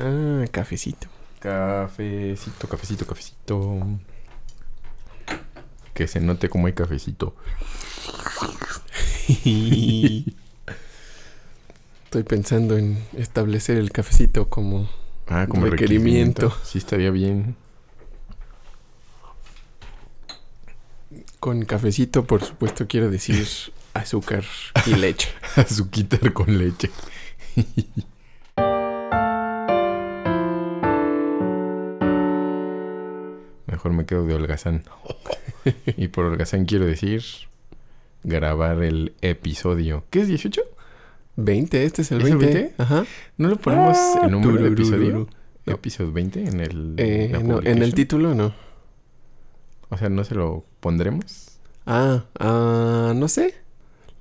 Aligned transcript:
Ah, 0.00 0.44
cafecito. 0.50 1.06
Cafecito, 1.40 2.68
cafecito, 2.68 3.06
cafecito. 3.06 3.78
Que 5.92 6.06
se 6.08 6.20
note 6.20 6.48
como 6.48 6.66
hay 6.66 6.72
cafecito. 6.72 7.34
Estoy 12.04 12.22
pensando 12.24 12.76
en 12.76 12.98
establecer 13.16 13.76
el 13.78 13.90
cafecito 13.92 14.48
como 14.48 14.88
Ah, 15.26 15.46
como 15.48 15.66
Requerimiento. 15.66 16.42
requerimiento. 16.48 16.56
Sí, 16.64 16.78
estaría 16.78 17.10
bien. 17.10 17.56
con 21.40 21.64
cafecito, 21.66 22.24
por 22.24 22.42
supuesto, 22.42 22.86
quiero 22.88 23.10
decir 23.10 23.46
azúcar 23.94 24.44
y 24.86 24.94
leche. 24.94 25.28
Azuquitar 25.56 26.32
con 26.32 26.56
leche. 26.56 26.90
Mejor 33.84 33.96
me 33.98 34.06
quedo 34.06 34.24
de 34.26 34.34
holgazán. 34.34 34.82
Y 35.98 36.08
por 36.08 36.24
holgazán 36.26 36.64
quiero 36.64 36.86
decir 36.86 37.22
grabar 38.22 38.82
el 38.82 39.12
episodio. 39.20 40.04
¿Qué 40.08 40.20
es 40.22 40.28
18? 40.28 40.60
20, 41.36 41.84
este 41.84 42.00
es 42.02 42.12
el 42.12 42.22
¿Es 42.22 42.28
el 42.30 42.36
20. 42.38 42.54
20? 42.60 42.74
Ajá. 42.82 43.04
¿No 43.36 43.48
le 43.50 43.56
ponemos 43.56 43.96
Ah, 43.98 44.20
el 44.24 44.30
número 44.30 44.52
de 44.52 44.70
tururururu. 44.70 44.82
episodio? 44.82 45.28
No. 45.66 45.72
Episodio 45.74 46.12
20 46.12 46.44
en 46.48 46.60
el 46.60 46.94
Eh, 46.96 47.38
no, 47.44 47.60
en 47.62 47.82
el 47.82 47.92
título 47.94 48.34
no. 48.34 48.54
O 49.90 49.98
sea, 49.98 50.08
¿no 50.08 50.24
se 50.24 50.34
lo 50.34 50.64
pondremos? 50.80 51.58
Ah, 51.84 52.24
ah, 52.38 53.12
no 53.14 53.28
sé. 53.28 53.54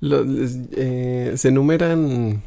Lo- 0.02 0.26
eh, 0.28 1.34
se 1.38 1.48
enumeran. 1.50 2.42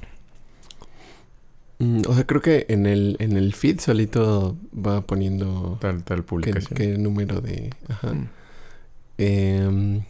Mm, 1.79 2.03
o 2.09 2.15
sea, 2.15 2.27
creo 2.27 2.41
que 2.41 2.66
en 2.69 2.87
el, 2.87 3.16
en 3.21 3.37
el 3.37 3.55
feed 3.55 3.80
solito 3.80 4.57
va 4.75 5.01
poniendo 5.03 5.79
Tal, 5.80 6.02
tal 6.05 6.19
qué, 6.19 6.23
publicación. 6.23 6.77
qué 6.77 6.99
número 6.99 7.41
de. 7.41 7.71
Ajá. 7.88 8.13
Mm. 8.13 8.29
Em, 9.19 10.02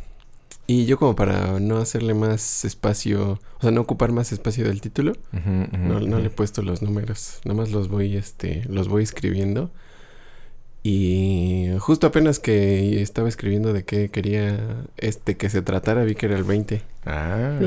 y 0.66 0.86
yo, 0.86 0.98
como 0.98 1.14
para 1.14 1.60
no 1.60 1.76
hacerle 1.78 2.12
más 2.14 2.64
espacio, 2.64 3.38
o 3.58 3.60
sea, 3.60 3.70
no 3.70 3.80
ocupar 3.82 4.10
más 4.10 4.32
espacio 4.32 4.64
del 4.64 4.80
título, 4.80 5.12
no, 5.32 6.00
no 6.00 6.18
le 6.18 6.26
he 6.26 6.30
puesto 6.30 6.60
los 6.62 6.82
números. 6.82 7.40
Nada 7.44 7.56
más 7.56 7.70
los 7.70 7.88
voy, 7.88 8.16
este, 8.16 8.64
los 8.68 8.88
voy 8.88 9.04
escribiendo. 9.04 9.70
Y 10.82 11.68
justo 11.80 12.06
apenas 12.08 12.38
que 12.40 13.00
estaba 13.02 13.28
escribiendo 13.28 13.72
de 13.72 13.84
qué 13.84 14.08
quería 14.08 14.84
este 14.96 15.36
que 15.36 15.50
se 15.50 15.62
tratara, 15.62 16.04
vi 16.04 16.14
que 16.16 16.26
era 16.26 16.36
el 16.36 16.44
20. 16.44 16.82
Ah, 17.04 17.58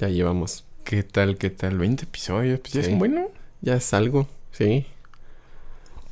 Ya 0.00 0.08
llevamos. 0.08 0.65
¿Qué 0.86 1.02
tal, 1.02 1.36
qué 1.36 1.50
tal? 1.50 1.76
20 1.76 2.04
episodios, 2.04 2.60
pues 2.60 2.72
ya 2.72 2.82
Sí. 2.82 2.92
es 2.92 2.98
bueno. 2.98 3.28
Ya 3.60 3.74
es 3.74 3.92
algo, 3.92 4.26
sí. 4.52 4.86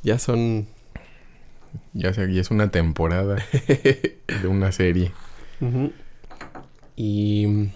Ya 0.03 0.19
son. 0.19 0.67
Ya, 1.93 2.13
se- 2.13 2.31
ya 2.31 2.41
es 2.41 2.51
una 2.51 2.69
temporada 2.69 3.37
de 4.41 4.47
una 4.47 4.71
serie. 4.71 5.11
Y. 6.95 7.69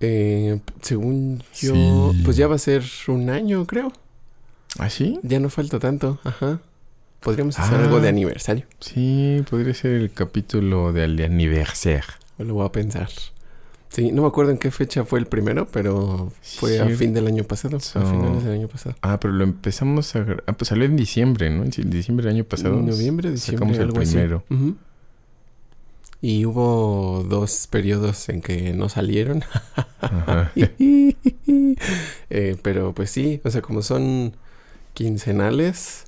eh, 0.00 0.60
según 0.82 1.42
yo, 1.54 2.12
Sí. 2.12 2.22
pues 2.24 2.36
ya 2.36 2.46
va 2.46 2.54
a 2.56 2.58
ser 2.58 2.82
un 3.08 3.30
año, 3.30 3.66
creo. 3.66 3.92
¿Ah, 4.78 4.90
sí? 4.90 5.18
Ya 5.22 5.40
no 5.40 5.48
falta 5.48 5.78
tanto, 5.78 6.20
ajá. 6.24 6.60
Podríamos 7.20 7.58
hacer 7.58 7.78
Ah. 7.80 7.84
algo 7.84 8.00
de 8.00 8.08
aniversario. 8.10 8.66
Sí, 8.78 9.42
podría 9.48 9.72
ser 9.74 9.92
el 9.92 10.12
capítulo 10.12 10.92
del 10.92 11.20
aniversario. 11.22 12.04
Lo 12.38 12.54
voy 12.54 12.66
a 12.66 12.72
pensar. 12.72 13.08
Sí, 13.96 14.12
no 14.12 14.20
me 14.22 14.28
acuerdo 14.28 14.50
en 14.50 14.58
qué 14.58 14.70
fecha 14.70 15.04
fue 15.06 15.18
el 15.18 15.26
primero, 15.26 15.66
pero 15.72 16.30
fue 16.42 16.78
a 16.80 16.86
fin 16.90 17.14
del 17.14 17.26
año 17.26 17.44
pasado. 17.44 17.80
So- 17.80 17.98
A 17.98 18.04
finales 18.04 18.44
del 18.44 18.52
año 18.52 18.68
pasado. 18.68 18.94
Ah, 19.00 19.18
pero 19.18 19.32
lo 19.32 19.42
empezamos 19.42 20.14
a... 20.14 20.26
Ah, 20.46 20.52
pues 20.52 20.68
salió 20.68 20.84
en 20.84 20.96
diciembre, 20.96 21.48
¿no? 21.48 21.64
En 21.64 21.70
ci- 21.72 21.82
diciembre 21.84 22.26
del 22.26 22.34
año 22.36 22.44
pasado. 22.44 22.74
Noviembre, 22.76 23.30
diciembre, 23.30 23.38
Sacamos 23.58 23.76
el 23.78 23.82
algo 23.84 24.00
así. 24.00 24.10
primero. 24.12 24.44
Ujú. 24.50 24.76
Y 26.20 26.44
hubo 26.44 27.24
dos 27.28 27.66
periodos 27.70 28.28
en 28.28 28.42
que 28.42 28.72
no 28.74 28.88
salieron. 28.90 29.42
Ajá. 30.00 30.52
Eh, 32.30 32.56
pero 32.62 32.92
pues 32.94 33.10
sí, 33.10 33.40
o 33.44 33.50
sea, 33.50 33.62
como 33.62 33.82
son 33.82 34.34
quincenales, 34.94 36.04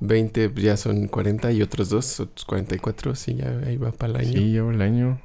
20 0.00 0.52
ya 0.56 0.76
son 0.76 1.08
40 1.08 1.52
y 1.52 1.62
otros 1.62 1.88
dos, 1.88 2.20
otros 2.20 2.44
44, 2.44 3.14
sí, 3.14 3.34
ya 3.34 3.58
ahí 3.66 3.76
va 3.76 3.92
para 3.92 4.12
el 4.14 4.20
año. 4.28 4.32
Sí, 4.38 4.50
llevo 4.52 4.70
el 4.70 4.82
año. 4.82 5.20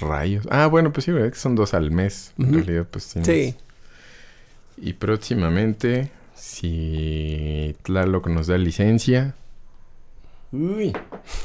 Rayos. 0.00 0.46
Ah, 0.50 0.66
bueno, 0.66 0.92
pues 0.92 1.04
sí, 1.04 1.12
¿verdad? 1.12 1.30
Que 1.30 1.38
son 1.38 1.56
dos 1.56 1.74
al 1.74 1.90
mes. 1.90 2.32
En 2.38 2.52
realidad, 2.54 2.86
pues 2.90 3.04
sí. 3.04 3.20
Sí. 3.24 3.56
Y 4.76 4.94
próximamente, 4.94 6.10
si 6.34 7.76
Tlaloc 7.82 8.28
nos 8.28 8.46
da 8.46 8.56
licencia, 8.56 9.34
Uy. 10.52 10.92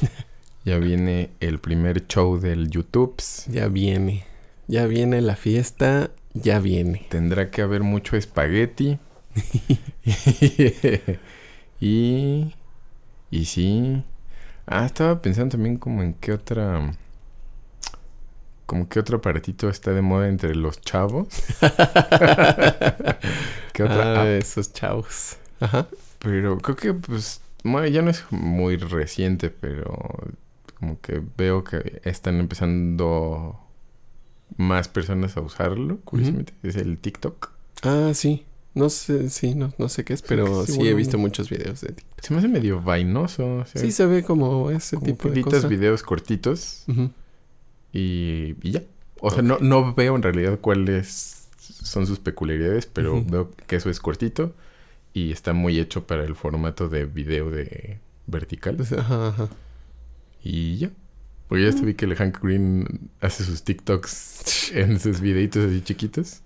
ya 0.64 0.78
viene 0.78 1.30
el 1.40 1.60
primer 1.60 2.06
show 2.06 2.38
del 2.38 2.70
YouTube. 2.70 3.16
Ya 3.48 3.68
viene. 3.68 4.24
Ya 4.66 4.86
viene 4.86 5.20
la 5.20 5.36
fiesta, 5.36 6.10
ya 6.34 6.58
viene. 6.58 7.06
Tendrá 7.08 7.50
que 7.50 7.62
haber 7.62 7.82
mucho 7.82 8.16
espagueti. 8.16 8.98
y. 11.80 12.54
Y 13.30 13.44
sí. 13.44 14.02
Ah, 14.66 14.86
estaba 14.86 15.22
pensando 15.22 15.52
también 15.52 15.76
como 15.76 16.02
en 16.02 16.14
qué 16.14 16.32
otra. 16.32 16.92
Como 18.66 18.88
qué 18.88 18.98
otro 19.00 19.18
aparatito 19.18 19.68
está 19.68 19.92
de 19.92 20.02
moda 20.02 20.28
entre 20.28 20.54
los 20.56 20.80
chavos. 20.80 21.28
¿Qué 23.72 23.82
otra 23.82 24.22
Ah, 24.22 24.28
esos 24.36 24.72
chavos. 24.72 25.36
Ajá. 25.60 25.86
Pero 26.18 26.58
creo 26.58 26.76
que 26.76 26.94
pues 26.94 27.40
bueno, 27.62 27.86
ya 27.88 28.02
no 28.02 28.10
es 28.10 28.24
muy 28.30 28.76
reciente, 28.76 29.50
pero 29.50 29.98
como 30.78 31.00
que 31.00 31.22
veo 31.36 31.64
que 31.64 32.00
están 32.04 32.38
empezando 32.40 33.58
más 34.56 34.88
personas 34.88 35.36
a 35.36 35.40
usarlo, 35.40 35.98
curiosamente, 36.04 36.52
es 36.62 36.76
el 36.76 36.98
TikTok. 36.98 37.50
Ah, 37.82 38.12
sí. 38.14 38.44
No 38.74 38.90
sé, 38.90 39.30
sí, 39.30 39.54
no, 39.54 39.72
no 39.78 39.88
sé 39.88 40.04
qué 40.04 40.12
es, 40.12 40.20
pero 40.20 40.66
sí, 40.66 40.72
sí, 40.72 40.78
bueno. 40.78 40.90
he 40.90 40.94
visto 40.94 41.16
muchos 41.16 41.48
videos 41.48 41.80
de 41.80 41.92
TikTok. 41.94 42.20
Se 42.22 42.34
me 42.34 42.40
hace 42.40 42.48
medio 42.48 42.82
vainoso, 42.82 43.56
o 43.60 43.66
sea, 43.66 43.80
Sí, 43.80 43.90
se 43.90 44.04
ve 44.04 44.22
como 44.22 44.70
ese 44.70 44.96
como 44.96 45.06
tipo 45.06 45.22
que 45.30 45.34
de 45.34 45.40
cosas. 45.42 45.68
videos 45.70 46.02
cortitos 46.02 46.84
Ujú. 46.86 47.10
Y, 47.92 48.54
y 48.62 48.72
ya. 48.72 48.82
O 49.20 49.30
sea, 49.30 49.42
no, 49.42 49.58
no 49.60 49.94
veo 49.94 50.14
en 50.16 50.22
realidad 50.22 50.58
cuáles 50.60 51.48
son 51.58 52.06
sus 52.06 52.18
peculiaridades, 52.18 52.86
pero 52.86 53.24
veo 53.24 53.50
que 53.66 53.76
eso 53.76 53.90
es 53.90 54.00
cortito 54.00 54.54
y 55.14 55.32
está 55.32 55.52
muy 55.52 55.78
hecho 55.78 56.06
para 56.06 56.24
el 56.24 56.34
formato 56.34 56.88
de 56.88 57.06
video 57.06 57.50
de 57.50 57.98
vertical. 58.26 58.76
Ajá, 58.98 59.28
ajá. 59.28 59.48
Y 60.42 60.76
ya. 60.76 60.90
Porque 61.48 61.62
ya 61.62 61.70
hasta 61.70 61.82
vi 61.82 61.94
que 61.94 62.04
el 62.06 62.16
Hank 62.16 62.42
Green 62.42 63.10
hace 63.20 63.44
sus 63.44 63.62
TikToks 63.62 64.72
en 64.72 65.00
sus 65.00 65.20
videitos 65.20 65.64
así 65.64 65.80
chiquitos. 65.80 66.42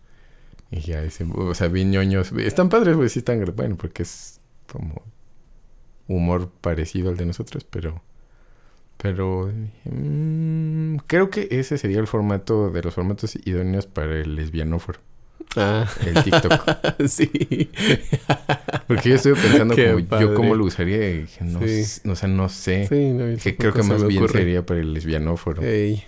Y 0.70 0.80
ya 0.80 1.02
dice, 1.02 1.26
o 1.34 1.54
sea, 1.54 1.68
bien 1.68 1.90
ñoños. 1.90 2.32
Están 2.32 2.68
padres, 2.68 2.96
güey, 2.96 3.08
sí 3.08 3.18
están, 3.20 3.44
bueno, 3.56 3.76
porque 3.76 4.04
es 4.04 4.40
como 4.70 5.02
humor 6.06 6.50
parecido 6.60 7.10
al 7.10 7.16
de 7.16 7.26
nosotros, 7.26 7.64
pero... 7.64 8.02
Pero 9.02 9.50
mm, 9.84 10.96
creo 11.06 11.30
que 11.30 11.48
ese 11.50 11.78
sería 11.78 12.00
el 12.00 12.06
formato 12.06 12.70
de 12.70 12.82
los 12.82 12.94
formatos 12.94 13.36
idóneos 13.44 13.86
para 13.86 14.16
el 14.20 14.36
lesbianóforo, 14.36 14.98
Ah, 15.56 15.88
el 16.06 16.22
TikTok. 16.22 16.52
sí. 17.08 17.70
Porque 18.86 19.08
yo 19.08 19.14
estuve 19.16 19.34
pensando 19.34 19.74
Qué 19.74 19.90
como 20.08 20.20
yo 20.20 20.34
cómo 20.34 20.54
lo 20.54 20.64
usaría 20.64 21.10
y 21.10 21.18
dije, 21.22 21.44
no, 21.44 21.60
Sí. 21.66 22.08
o 22.08 22.14
sea, 22.14 22.28
no 22.28 22.48
sé. 22.48 22.86
Sí, 22.86 23.10
no, 23.12 23.36
Que 23.36 23.56
creo 23.56 23.72
que 23.72 23.82
más 23.82 24.06
bien 24.06 24.28
sería 24.28 24.64
para 24.64 24.80
el 24.80 24.92
lesbianóforo. 24.92 25.62
Ey. 25.62 26.04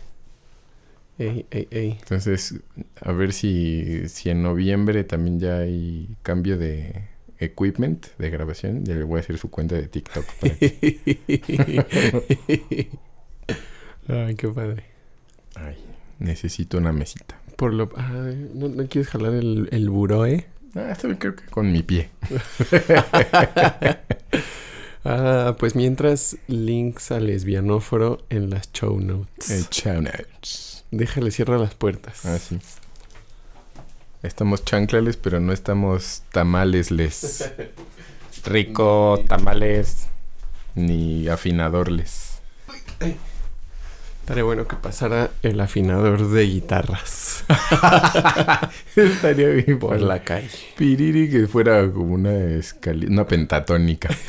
Ey, 1.19 1.47
ey, 1.51 1.69
ey. 1.71 1.99
Entonces, 2.01 2.57
a 3.01 3.13
ver 3.13 3.33
si, 3.33 4.09
si 4.09 4.31
en 4.31 4.43
noviembre 4.43 5.03
también 5.05 5.41
ya 5.41 5.59
hay 5.59 6.09
cambio 6.23 6.57
de 6.59 7.09
equipment 7.45 8.07
de 8.19 8.31
grabación. 8.31 8.85
Ya 8.85 8.95
le 8.95 9.05
voy 9.05 9.19
a 9.19 9.21
hacer 9.21 9.39
su 9.39 9.51
cuenta 9.51 9.75
de 9.75 9.89
TikTok. 9.89 10.25
para 10.41 10.55
Ay, 14.27 14.35
qué 14.35 14.49
padre. 14.49 14.85
Ay, 15.55 15.77
necesito 16.19 16.79
una 16.79 16.93
mesita. 16.93 17.39
Por 17.57 17.73
lo... 17.73 17.91
Ay, 17.97 18.51
¿no, 18.55 18.69
no 18.69 18.87
quieres 18.89 19.09
jalar 19.09 19.35
el, 19.35 19.69
el 19.71 19.91
buró, 19.91 20.27
eh? 20.27 20.47
Ah, 20.75 20.97
bien, 21.03 21.17
creo 21.17 21.37
que 21.37 21.45
con 21.47 21.71
mi 21.71 21.83
pie. 21.83 22.11
Ah, 25.05 25.57
pues 25.59 25.75
mientras, 25.75 26.37
links 26.47 27.11
al 27.11 27.27
lesbianóforo 27.27 28.25
en 28.31 28.51
las 28.51 28.71
show 28.73 29.01
notes. 29.01 29.51
El 29.51 29.69
show 29.69 30.01
notes. 30.01 30.85
Déjale, 30.93 31.33
cierra 31.33 31.59
las 31.59 31.75
puertas. 31.75 32.25
Ah, 32.25 32.39
sí. 32.39 32.57
Estamos 34.23 34.65
chanclales, 34.65 35.17
pero 35.17 35.41
no 35.41 35.53
estamos 35.53 36.23
tamalesles. 36.31 37.51
Rico, 38.45 39.23
tamales, 39.27 40.07
ni 40.77 41.27
afinadorles. 41.27 42.41
Estaría 44.21 44.45
bueno 44.45 44.69
que 44.69 44.77
pasara 44.77 45.33
el 45.43 45.61
afinador 45.61 46.29
de 46.29 46.45
guitarras 46.45 47.45
Estaría 48.97 49.49
bien 49.49 49.81
por 49.81 50.01
la 50.01 50.23
calle. 50.23 50.49
Piriri 50.77 51.29
que 51.29 51.49
fuera 51.49 51.91
como 51.91 52.15
una 52.15 52.61
una 53.09 53.27
pentatónica. 53.27 54.09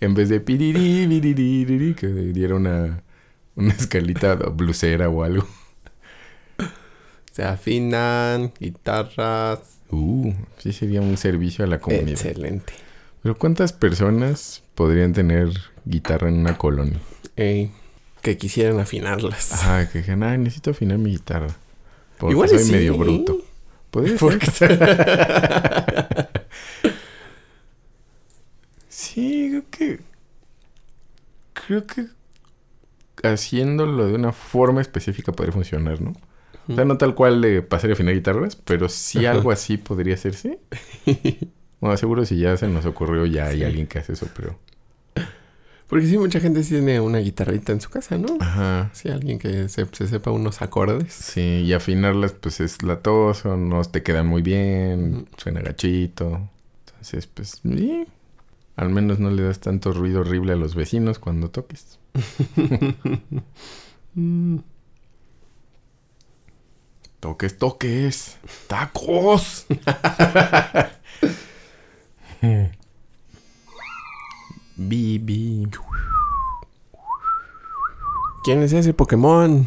en 0.00 0.14
vez 0.14 0.28
de 0.28 0.40
piriri, 0.40 1.06
piriri, 1.06 1.94
que 1.94 2.08
diera 2.08 2.56
una, 2.56 3.04
una 3.54 3.72
escalita 3.72 4.34
blusera 4.34 5.08
o 5.08 5.22
algo. 5.22 5.46
Se 7.36 7.44
afinan 7.44 8.50
guitarras. 8.58 9.58
Uh, 9.90 10.32
sí 10.56 10.72
sería 10.72 11.02
un 11.02 11.18
servicio 11.18 11.66
a 11.66 11.68
la 11.68 11.78
comunidad. 11.80 12.08
Excelente. 12.12 12.72
Pero 13.22 13.36
¿cuántas 13.36 13.74
personas 13.74 14.62
podrían 14.74 15.12
tener 15.12 15.50
guitarra 15.84 16.30
en 16.30 16.38
una 16.38 16.56
colonia? 16.56 16.98
Ey, 17.36 17.72
que 18.22 18.38
quisieran 18.38 18.80
afinarlas. 18.80 19.50
Ah, 19.52 19.86
que 19.92 19.98
dijeran, 19.98 20.22
ay, 20.22 20.38
necesito 20.38 20.70
afinar 20.70 20.96
mi 20.96 21.10
guitarra. 21.10 21.54
Porque 22.16 22.32
Igual 22.32 22.48
soy 22.48 22.60
sí. 22.60 22.72
medio 22.72 22.96
bruto. 22.96 23.36
Podría 23.90 24.16
Porque- 24.18 24.50
sí, 28.88 29.48
creo 29.50 29.64
que. 29.70 30.00
Creo 31.52 31.86
que 31.86 32.06
haciéndolo 33.22 34.06
de 34.06 34.14
una 34.14 34.32
forma 34.32 34.80
específica 34.80 35.32
podría 35.32 35.52
funcionar, 35.52 36.00
¿no? 36.00 36.14
O 36.68 36.74
sea, 36.74 36.84
no 36.84 36.98
tal 36.98 37.14
cual 37.14 37.40
de 37.40 37.62
pasar 37.62 37.90
y 37.90 37.92
afinar 37.94 38.14
guitarras, 38.14 38.56
pero 38.56 38.88
sí 38.88 39.24
algo 39.26 39.50
así 39.52 39.76
podría 39.76 40.14
hacerse. 40.14 40.58
Bueno, 41.78 41.94
seguro 41.98 42.24
si 42.24 42.38
ya 42.38 42.56
se 42.56 42.68
nos 42.68 42.86
ocurrió, 42.86 43.26
ya 43.26 43.48
hay 43.48 43.58
Sí. 43.58 43.64
alguien 43.64 43.86
que 43.86 43.98
hace 43.98 44.14
eso, 44.14 44.26
pero. 44.34 44.58
Porque 45.88 46.06
sí, 46.06 46.16
mucha 46.16 46.40
gente 46.40 46.62
tiene 46.62 47.00
una 47.00 47.18
guitarrita 47.18 47.70
en 47.70 47.82
su 47.82 47.90
casa, 47.90 48.16
¿no? 48.16 48.38
Ajá. 48.40 48.88
Sí, 48.94 49.10
alguien 49.10 49.38
que 49.38 49.68
se, 49.68 49.84
se 49.92 50.08
sepa 50.08 50.30
unos 50.30 50.62
acordes. 50.62 51.12
Sí, 51.12 51.64
y 51.66 51.74
afinarlas, 51.74 52.32
pues 52.32 52.60
es 52.60 52.82
latoso, 52.82 53.58
no 53.58 53.84
te 53.84 54.02
quedan 54.02 54.26
muy 54.26 54.40
bien, 54.40 55.28
suena 55.36 55.60
gachito. 55.60 56.48
Entonces, 56.86 57.26
pues, 57.26 57.60
sí. 57.62 58.06
Al 58.74 58.88
menos 58.88 59.18
no 59.20 59.30
le 59.30 59.42
das 59.42 59.60
tanto 59.60 59.92
ruido 59.92 60.22
horrible 60.22 60.54
a 60.54 60.56
los 60.56 60.74
vecinos 60.74 61.18
cuando 61.18 61.50
toques. 61.50 61.98
Toques, 67.20 67.58
toques. 67.58 68.36
¡Tacos! 68.68 69.66
Bibi. 74.76 75.68
¿Quién 78.44 78.62
es 78.62 78.72
ese 78.72 78.92
Pokémon? 78.94 79.66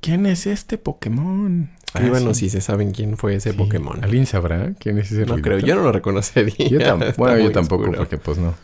¿Quién 0.00 0.26
es 0.26 0.46
este 0.46 0.78
Pokémon? 0.78 1.70
Ah, 1.94 2.00
sí. 2.18 2.34
si 2.34 2.50
se 2.50 2.60
saben 2.60 2.92
quién 2.92 3.16
fue 3.16 3.34
ese 3.34 3.52
Sí. 3.52 3.58
Pokémon. 3.58 4.02
¿Alguien 4.02 4.26
sabrá 4.26 4.72
quién 4.78 4.98
es 4.98 5.06
ese 5.12 5.20
No 5.26 5.32
ruidito? 5.34 5.42
creo, 5.48 5.58
yo 5.58 5.74
no 5.76 5.82
lo 5.82 5.92
reconocería. 5.92 6.68
Yo 6.68 6.78
bueno, 7.18 7.38
yo 7.38 7.52
tampoco, 7.52 7.82
oscuro. 7.82 7.98
porque 7.98 8.16
pues 8.18 8.38
no. 8.38 8.54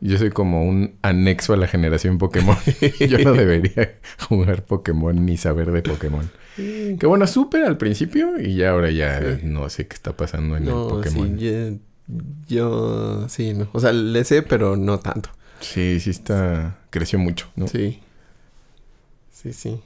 Yo 0.00 0.16
soy 0.18 0.30
como 0.30 0.64
un 0.64 0.94
anexo 1.02 1.52
a 1.54 1.56
la 1.56 1.66
generación 1.66 2.18
Pokémon. 2.18 2.56
yo 3.00 3.18
no 3.18 3.32
debería 3.32 3.96
jugar 4.28 4.62
Pokémon 4.64 5.26
ni 5.26 5.36
saber 5.36 5.72
de 5.72 5.82
Pokémon. 5.82 6.30
Que 6.56 7.06
bueno, 7.06 7.26
supe 7.26 7.64
al 7.64 7.76
principio 7.78 8.40
y 8.40 8.54
ya 8.56 8.70
ahora 8.70 8.90
ya 8.90 9.20
Sí. 9.20 9.40
no 9.44 9.68
sé 9.68 9.86
qué 9.88 9.94
está 9.94 10.16
pasando 10.16 10.56
en 10.56 10.64
el 10.64 10.70
Pokémon. 10.70 11.38
sí, 11.38 11.44
yo, 11.44 11.78
yo- 12.48 13.28
sí, 13.28 13.54
no. 13.54 13.68
O 13.72 13.80
sea, 13.80 13.92
le 13.92 14.22
sé, 14.24 14.42
pero 14.42 14.76
no 14.76 14.98
tanto. 15.00 15.30
Sí, 15.60 15.98
sí 16.00 16.10
está... 16.10 16.78
Creció 16.90 17.18
mucho, 17.18 17.48
¿no? 17.56 17.66
Sí. 17.66 18.00
Sí. 19.30 19.52
Sí, 19.52 19.80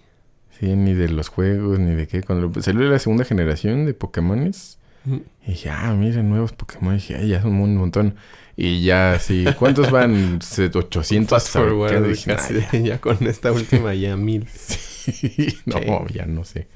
sí. 0.60 0.76
ni 0.76 0.94
de 0.94 1.08
los 1.08 1.28
juegos, 1.28 1.78
ni 1.78 1.94
de 1.94 2.06
qué. 2.06 2.22
Cuando 2.22 2.60
salió 2.62 2.82
la 2.88 2.98
segunda 2.98 3.24
generación 3.24 3.86
de 3.86 3.94
Pokémones, 3.94 4.78
Mm. 5.04 5.16
y 5.46 5.50
dije, 5.50 5.68
ah, 5.70 5.92
mira, 5.98 6.22
nuevos 6.22 6.52
Pokémon. 6.52 6.94
Y 6.94 6.98
dije, 6.98 7.16
ay, 7.16 7.28
ya 7.28 7.42
son 7.42 7.54
un 7.60 7.76
montón. 7.76 8.14
Y 8.56 8.82
ya, 8.84 9.18
sí. 9.18 9.44
¿Cuántos 9.58 9.90
van? 9.90 10.40
Se- 10.42 10.70
800. 10.72 11.30
Fast 11.42 11.52
forward, 11.52 12.16
casi, 12.26 12.60
"Ah, 12.60 12.76
ya". 12.78 13.00
con 13.00 13.26
esta 13.26 13.50
última 13.52 13.94
ya 13.94 14.16
mil. 14.16 14.46
Sí, 14.48 15.56
no, 15.66 16.06
ya 16.08 16.26
no 16.26 16.44
sé. 16.44 16.68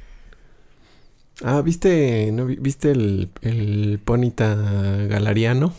Ah, 1.44 1.61
¿viste, 1.62 2.31
no, 2.32 2.46
vi- 2.46 2.56
¿viste 2.56 2.90
el, 2.90 3.28
el 3.43 4.00
Ponita 4.05 4.55
Galariano? 4.55 5.75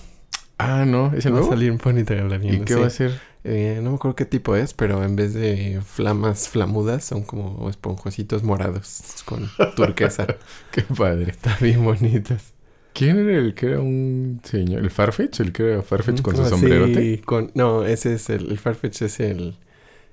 Ah, 0.59 0.85
no, 0.85 1.13
¿es 1.15 1.25
el 1.25 1.35
Va 1.35 1.39
a 1.39 1.43
salir 1.43 1.71
un 1.71 1.77
Ponita 1.79 2.13
Galariano, 2.13 2.61
¿Y 2.61 2.65
qué 2.65 2.73
sí. 2.75 2.79
va 2.79 2.87
a 2.87 2.91
ser? 2.91 3.19
Eh, 3.43 3.79
no 3.81 3.91
me 3.91 3.95
acuerdo 3.95 4.15
qué 4.15 4.25
tipo 4.25 4.55
es, 4.55 4.73
pero 4.73 5.03
en 5.03 5.15
vez 5.15 5.33
de 5.33 5.81
flamas 5.85 6.49
flamudas 6.49 7.05
son 7.05 7.23
como 7.23 7.69
esponjositos 7.69 8.43
morados 8.43 9.01
con 9.25 9.49
turquesa. 9.75 10.27
Qué 10.71 10.81
padre. 10.81 11.31
Está 11.31 11.57
bien 11.61 11.83
bonitas. 11.83 12.53
¿Quién 12.97 13.17
era 13.19 13.37
el 13.37 13.53
que 13.53 13.67
era 13.67 13.79
un 13.79 14.41
señor? 14.43 14.81
¿El 14.81 14.89
Farfetch? 14.89 15.39
¿El 15.41 15.51
que 15.51 15.63
era 15.73 15.81
Farfetch 15.83 16.21
con 16.21 16.35
su 16.35 16.41
Ah, 16.41 16.45
sí, 16.45 16.49
sombrerote? 16.51 17.21
con- 17.25 17.51
no, 17.53 17.85
ese 17.85 18.13
es 18.15 18.29
el, 18.31 18.49
el 18.49 18.57
Farfetch 18.57 19.03
es 19.03 19.19
el, 19.19 19.55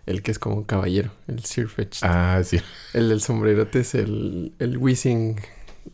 el 0.07 0.23
que 0.23 0.31
es 0.33 0.39
como 0.39 0.57
un 0.57 0.65
caballero, 0.65 1.11
el 1.27 1.43
Sirfetch. 1.45 2.01
Ah, 2.03 2.43
sí. 2.45 2.61
El 2.93 3.09
del 3.09 3.21
sombrerote 3.23 3.81
es 3.81 3.95
el, 3.95 4.53
el 4.59 4.77
Wizzing, 4.77 5.37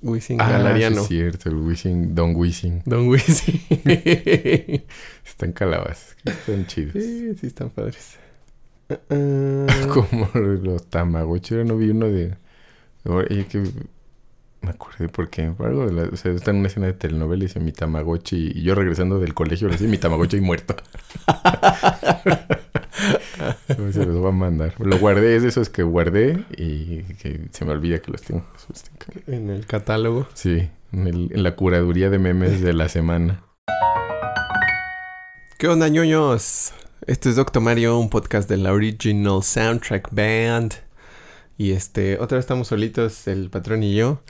Wizzing 0.02 0.40
Ah, 0.40 0.50
Galariano. 0.50 1.02
es 1.02 1.06
cierto, 1.08 1.48
el 1.48 1.56
Wishing, 1.56 2.14
Don 2.14 2.34
Wishing. 2.34 2.82
Don 2.86 3.06
Wizzing. 3.08 3.60
Están 5.24 5.52
calabazas, 5.52 6.16
están 6.24 6.66
chidos. 6.66 6.92
sí, 6.94 7.34
sí 7.40 7.46
están 7.46 7.70
padres. 7.70 8.16
Ah, 8.90 8.98
ah. 9.10 9.86
Como 9.94 10.28
los 10.34 10.84
Tamagotchi, 10.90 11.54
no 11.64 11.76
vi 11.76 11.90
uno 11.90 12.06
de... 12.08 12.34
Que... 13.48 13.62
Me 14.62 14.70
acordé 14.70 15.08
porque 15.08 15.50
por 15.50 15.68
algo 15.68 15.86
de 15.86 15.92
la- 15.92 16.08
o 16.12 16.16
sea, 16.16 16.32
está 16.32 16.50
en 16.50 16.58
una 16.58 16.68
escena 16.68 16.86
de 16.86 16.92
telenovela 16.92 17.44
y 17.44 17.46
dice 17.46 17.60
mi 17.60 17.72
Tamagotchi 17.72 18.52
y 18.56 18.62
yo 18.62 18.74
regresando 18.74 19.18
del 19.18 19.32
colegio 19.34 19.68
le 19.68 19.72
decía 19.74 19.88
mi 19.88 19.96
Tamagotchi 19.98 20.40
muerto. 20.42 20.76
Se 23.92 24.04
los 24.04 24.16
voy 24.18 24.28
a 24.28 24.32
mandar. 24.32 24.74
Lo 24.78 24.98
guardé, 24.98 25.36
es 25.36 25.42
de 25.42 25.48
esos 25.48 25.70
que 25.70 25.82
guardé 25.82 26.44
y 26.56 27.02
que 27.14 27.48
se 27.50 27.64
me 27.64 27.72
olvida 27.72 28.00
que 28.00 28.12
los 28.12 28.22
tengo. 28.22 28.44
En 29.26 29.48
el 29.50 29.66
catálogo. 29.66 30.28
Sí, 30.34 30.68
en, 30.92 31.06
el- 31.06 31.30
en 31.32 31.42
la 31.42 31.56
curaduría 31.56 32.10
de 32.10 32.18
memes 32.18 32.60
de 32.60 32.72
la 32.74 32.88
semana. 32.88 33.42
¿Qué 35.58 35.68
onda, 35.68 35.88
ñoños? 35.88 36.72
Este 37.06 37.30
es 37.30 37.36
Doctor 37.36 37.62
Mario, 37.62 37.98
un 37.98 38.10
podcast 38.10 38.48
de 38.48 38.58
la 38.58 38.72
Original 38.72 39.42
Soundtrack 39.42 40.08
Band. 40.12 40.74
Y 41.60 41.72
este, 41.72 42.18
otra 42.18 42.36
vez 42.36 42.44
estamos 42.44 42.68
solitos, 42.68 43.28
el 43.28 43.50
patrón 43.50 43.82
y 43.82 43.94
yo. 43.94 44.22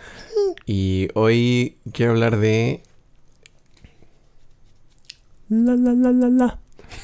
Y 0.67 1.11
hoy 1.15 1.77
quiero 1.93 2.11
hablar 2.11 2.41
de. 2.41 2.83
La 5.49 5.77
la 5.77 5.93
la 5.93 6.11
la 6.11 6.29
la. 6.29 6.59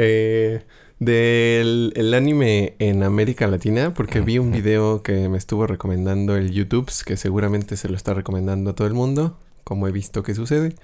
Eh, 0.00 0.62
del 1.00 1.92
el 1.96 2.14
anime 2.14 2.76
en 2.78 3.02
América 3.02 3.48
Latina, 3.48 3.92
porque 3.92 4.20
vi 4.20 4.38
un 4.38 4.52
video 4.52 5.02
que 5.02 5.28
me 5.28 5.36
estuvo 5.36 5.66
recomendando 5.66 6.36
el 6.36 6.52
YouTube, 6.52 6.88
que 7.04 7.16
seguramente 7.16 7.76
se 7.76 7.88
lo 7.88 7.96
está 7.96 8.14
recomendando 8.14 8.70
a 8.70 8.74
todo 8.74 8.86
el 8.86 8.94
mundo, 8.94 9.36
como 9.64 9.86
he 9.86 9.92
visto 9.92 10.22
que 10.22 10.34
sucede. 10.34 10.76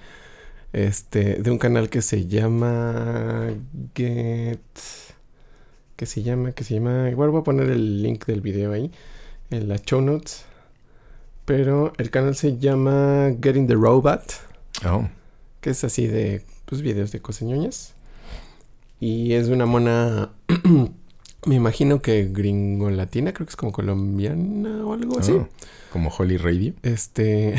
Este, 0.75 1.35
de 1.35 1.51
un 1.51 1.57
canal 1.57 1.89
que 1.89 2.01
se 2.01 2.27
llama 2.27 3.47
Get. 3.95 4.59
Que 5.95 6.05
se 6.05 6.21
llama, 6.21 6.51
que 6.51 6.65
se 6.65 6.73
llama. 6.73 7.09
Igual 7.09 7.29
voy 7.29 7.39
a 7.39 7.43
poner 7.45 7.69
el 7.69 8.03
link 8.03 8.25
del 8.25 8.41
video 8.41 8.73
ahí, 8.73 8.91
en 9.51 9.69
las 9.69 9.83
show 9.83 10.01
notes. 10.01 10.43
Pero 11.45 11.93
el 11.97 12.09
canal 12.09 12.35
se 12.35 12.57
llama 12.57 13.31
Getting 13.41 13.67
the 13.67 13.75
Robot 13.75 14.33
Oh, 14.83 15.07
que 15.61 15.69
es 15.69 15.83
así 15.85 16.07
de 16.07 16.41
pues 16.65 16.81
videos 16.81 17.13
de 17.13 17.21
coseñoñas 17.21 17.93
y 18.99 19.33
es 19.33 19.47
de 19.47 19.53
una 19.53 19.65
mona 19.65 20.31
me 21.45 21.55
imagino 21.55 22.01
que 22.01 22.25
gringo 22.25 22.89
latina 22.89 23.31
creo 23.31 23.45
que 23.45 23.51
es 23.51 23.55
como 23.55 23.71
colombiana 23.71 24.85
o 24.85 24.93
algo 24.93 25.19
así 25.19 25.31
oh, 25.31 25.47
como 25.93 26.09
Holly 26.09 26.35
Radio. 26.35 26.73
este 26.83 27.55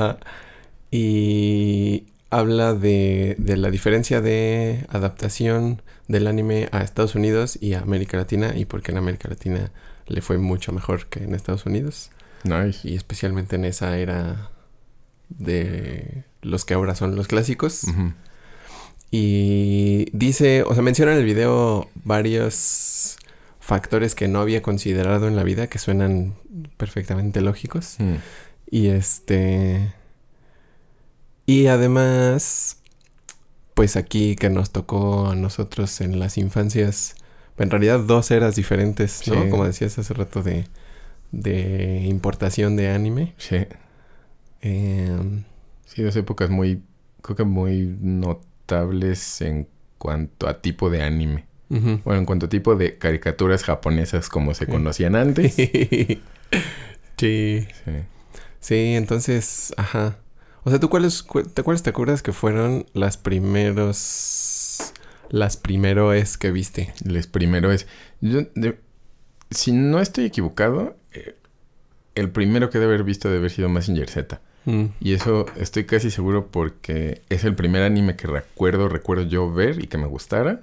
y 0.92 2.09
habla 2.30 2.74
de, 2.74 3.36
de 3.38 3.56
la 3.56 3.70
diferencia 3.70 4.20
de 4.20 4.86
adaptación 4.88 5.82
del 6.08 6.26
anime 6.26 6.68
a 6.72 6.82
Estados 6.82 7.14
Unidos 7.14 7.58
y 7.60 7.74
a 7.74 7.80
América 7.80 8.16
Latina 8.16 8.52
y 8.56 8.64
por 8.64 8.82
qué 8.82 8.92
en 8.92 8.98
América 8.98 9.28
Latina 9.28 9.70
le 10.06 10.20
fue 10.22 10.38
mucho 10.38 10.72
mejor 10.72 11.06
que 11.06 11.22
en 11.24 11.34
Estados 11.34 11.66
Unidos 11.66 12.10
Nice. 12.44 12.88
y 12.88 12.96
especialmente 12.96 13.56
en 13.56 13.64
esa 13.64 13.98
era 13.98 14.50
de 15.28 16.24
los 16.42 16.64
que 16.64 16.74
ahora 16.74 16.94
son 16.94 17.16
los 17.16 17.28
clásicos. 17.28 17.82
Y 19.12 20.06
dice, 20.12 20.62
o 20.62 20.74
sea, 20.74 20.82
menciona 20.82 21.12
en 21.12 21.18
el 21.18 21.24
video 21.24 21.88
varios 22.04 23.16
factores 23.58 24.14
que 24.14 24.28
no 24.28 24.40
había 24.40 24.62
considerado 24.62 25.26
en 25.26 25.36
la 25.36 25.42
vida 25.42 25.66
que 25.66 25.78
suenan 25.78 26.34
perfectamente 26.76 27.40
lógicos. 27.40 27.96
Mm. 27.98 28.14
Y 28.70 28.88
este... 28.88 29.92
Y 31.50 31.66
además, 31.66 32.76
pues 33.74 33.96
aquí 33.96 34.36
que 34.36 34.50
nos 34.50 34.70
tocó 34.70 35.30
a 35.30 35.34
nosotros 35.34 36.00
en 36.00 36.20
las 36.20 36.38
infancias, 36.38 37.16
en 37.58 37.70
realidad 37.70 37.98
dos 38.00 38.30
eras 38.30 38.54
diferentes, 38.54 39.26
¿no? 39.26 39.42
Sí. 39.42 39.50
Como 39.50 39.64
decías 39.64 39.98
hace 39.98 40.14
rato 40.14 40.42
de, 40.44 40.66
de 41.32 42.02
importación 42.06 42.76
de 42.76 42.90
anime. 42.90 43.34
Sí. 43.38 43.66
Em, 44.60 45.42
Sí, 45.86 46.02
dos 46.02 46.14
épocas 46.14 46.50
muy, 46.50 46.84
creo 47.20 47.34
que 47.36 47.42
muy 47.42 47.96
notables 48.00 49.40
en 49.40 49.66
cuanto 49.98 50.46
a 50.48 50.62
tipo 50.62 50.88
de 50.88 51.02
anime. 51.02 51.46
ujú. 51.68 52.00
Bueno, 52.04 52.20
en 52.20 52.26
cuanto 52.26 52.46
a 52.46 52.48
tipo 52.48 52.76
de 52.76 52.96
caricaturas 52.96 53.64
japonesas 53.64 54.28
como 54.28 54.54
se 54.54 54.66
Sí. 54.66 54.70
conocían 54.70 55.16
antes. 55.16 55.54
sí. 55.56 56.20
Sí. 57.16 57.66
Sí, 58.60 58.94
entonces, 58.94 59.74
ajá. 59.76 60.18
O 60.64 60.70
sea, 60.70 60.78
¿tú 60.78 60.88
cuáles, 60.90 61.22
cu- 61.22 61.42
te, 61.42 61.62
cuáles 61.62 61.82
te 61.82 61.90
acuerdas 61.90 62.22
que 62.22 62.32
fueron 62.32 62.86
las 62.92 63.16
primeros... 63.16 64.92
Las 65.30 65.56
primeros 65.56 66.36
que 66.38 66.50
viste? 66.50 66.92
Les 67.04 67.26
primero 67.28 67.70
es. 67.72 67.86
yo, 68.20 68.40
de- 68.54 68.78
si 69.50 69.72
no 69.72 70.00
estoy 70.00 70.24
equivocado, 70.24 70.96
eh, 71.12 71.36
el 72.14 72.30
primero 72.30 72.68
que 72.70 72.78
debe 72.78 72.94
haber 72.94 73.04
visto 73.04 73.28
debe 73.28 73.38
haber 73.38 73.50
sido 73.50 73.68
Massinger 73.68 74.08
Z. 74.10 74.40
Mm, 74.64 74.86
Y 75.00 75.14
eso 75.14 75.46
estoy 75.56 75.84
casi 75.84 76.10
seguro 76.10 76.48
porque 76.48 77.22
es 77.30 77.44
el 77.44 77.54
primer 77.54 77.82
anime 77.82 78.16
que 78.16 78.26
recuerdo, 78.26 78.88
recuerdo 78.88 79.22
yo 79.24 79.52
ver 79.52 79.82
y 79.82 79.86
que 79.86 79.98
me 79.98 80.06
gustara. 80.06 80.60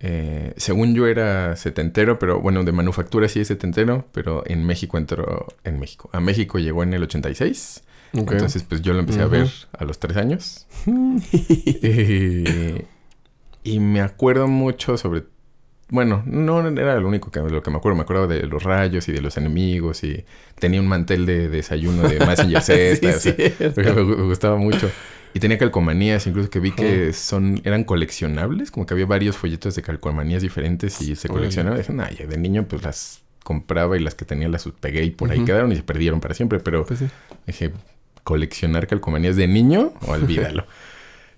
Eh, 0.00 0.52
según 0.56 0.94
yo 0.94 1.06
era 1.06 1.56
setentero, 1.56 2.18
pero 2.18 2.40
bueno, 2.40 2.64
de 2.64 2.72
manufactura 2.72 3.28
sí 3.28 3.40
es 3.40 3.48
setentero, 3.48 4.06
pero 4.12 4.42
en 4.46 4.64
México 4.66 4.98
entró, 4.98 5.46
en 5.64 5.78
México, 5.78 6.10
a 6.12 6.20
México 6.20 6.58
llegó 6.58 6.82
en 6.82 6.92
el 6.92 7.02
86. 7.04 7.82
Entonces 8.14 8.62
pues 8.62 8.80
yo 8.82 8.92
lo 8.92 9.00
empecé 9.00 9.20
a 9.22 9.26
ver 9.26 9.48
a 9.78 9.84
los 9.84 9.98
tres 9.98 10.16
años. 10.16 10.66
Y 13.66 13.80
me 13.80 14.00
acuerdo 14.02 14.46
mucho 14.46 14.98
sobre... 14.98 15.24
Bueno, 15.88 16.22
no 16.26 16.66
era 16.68 16.98
lo 17.00 17.08
único 17.08 17.30
que, 17.30 17.40
lo 17.40 17.62
que 17.62 17.70
me 17.70 17.76
acuerdo. 17.78 17.96
Me 17.96 18.02
acuerdo 18.02 18.26
de 18.26 18.46
los 18.46 18.62
rayos 18.62 19.08
y 19.08 19.12
de 19.12 19.20
los 19.22 19.36
enemigos 19.36 20.02
y 20.04 20.24
tenía 20.58 20.80
un 20.80 20.86
mantel 20.88 21.24
de 21.26 21.48
desayuno 21.48 22.02
de 22.08 22.18
Massinger 22.26 22.60
Z. 22.62 23.12
Sí, 23.12 23.30
o 23.30 23.72
sea, 23.72 23.94
me, 23.94 24.02
gu- 24.02 24.16
me 24.16 24.22
gustaba 24.24 24.56
mucho. 24.56 24.90
Y 25.34 25.40
tenía 25.40 25.58
calcomanías, 25.58 26.26
incluso 26.26 26.48
que 26.50 26.60
vi 26.60 26.72
que 26.72 27.12
son 27.12 27.60
eran 27.64 27.84
coleccionables. 27.84 28.70
Como 28.70 28.86
que 28.86 28.94
había 28.94 29.06
varios 29.06 29.36
folletos 29.36 29.74
de 29.76 29.82
calcomanías 29.82 30.42
diferentes 30.42 31.00
y 31.00 31.16
se 31.16 31.28
coleccionaban. 31.28 31.78
Dije, 31.78 31.92
"Nah, 31.92 32.08
de 32.08 32.36
niño 32.38 32.66
pues 32.68 32.82
las 32.82 33.20
compraba 33.42 33.96
y 33.96 34.00
las 34.00 34.14
que 34.14 34.24
tenía 34.24 34.48
las 34.48 34.66
pegué 34.80 35.04
y 35.04 35.10
por 35.10 35.30
ahí 35.30 35.44
quedaron 35.44 35.70
y 35.72 35.76
se 35.76 35.82
perdieron 35.82 36.20
para 36.20 36.34
siempre. 36.34 36.60
Pero 36.60 36.84
Pues 36.86 36.98
sí. 37.00 37.06
Dije, 37.46 37.72
coleccionar 38.24 38.86
calcomanías 38.86 39.36
de 39.36 39.46
niño, 39.46 39.92
olvídalo. 40.06 40.66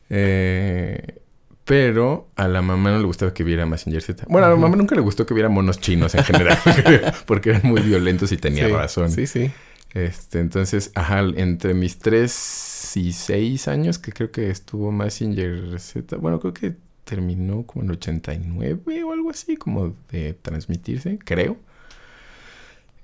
Eh, 0.08 1.18
pero 1.64 2.28
a 2.36 2.46
la 2.46 2.62
mamá 2.62 2.92
no 2.92 2.98
le 3.00 3.06
gustaba 3.06 3.34
que 3.34 3.42
viera 3.42 3.66
Massinger 3.66 4.00
Z. 4.00 4.24
Bueno, 4.28 4.46
a 4.46 4.50
la 4.50 4.54
mamá 4.56 4.76
nunca 4.76 4.94
le 4.94 5.00
gustó 5.00 5.26
que 5.26 5.34
viera 5.34 5.48
monos 5.48 5.80
chinos 5.80 6.14
en 6.14 6.22
general, 6.22 6.56
porque 7.26 7.50
eran 7.50 7.62
muy 7.64 7.80
violentos 7.80 8.30
y 8.30 8.36
tenía 8.36 8.68
Sí, 8.68 8.72
razón. 8.72 9.10
Sí, 9.10 9.26
sí. 9.26 9.50
Este, 9.92 10.38
entonces, 10.38 10.92
ajá, 10.94 11.24
entre 11.34 11.74
mis 11.74 11.98
tres 11.98 12.92
y 12.94 13.12
seis 13.12 13.66
años, 13.66 13.98
que 13.98 14.12
creo 14.12 14.30
que 14.30 14.48
estuvo 14.48 14.92
Massinger 14.92 15.80
Z, 15.80 16.16
bueno, 16.18 16.38
creo 16.38 16.54
que 16.54 16.76
terminó 17.02 17.64
como 17.64 17.84
en 17.84 17.90
89 17.90 19.02
o 19.02 19.12
algo 19.12 19.30
así, 19.30 19.56
como 19.56 19.96
de 20.12 20.34
transmitirse, 20.34 21.18
creo. 21.18 21.56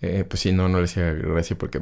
Eh, 0.04 0.24
pues 0.28 0.40
sí, 0.40 0.50
no, 0.50 0.68
no 0.68 0.78
le 0.78 0.84
hacía 0.84 1.12
gracia 1.12 1.56
porque 1.56 1.80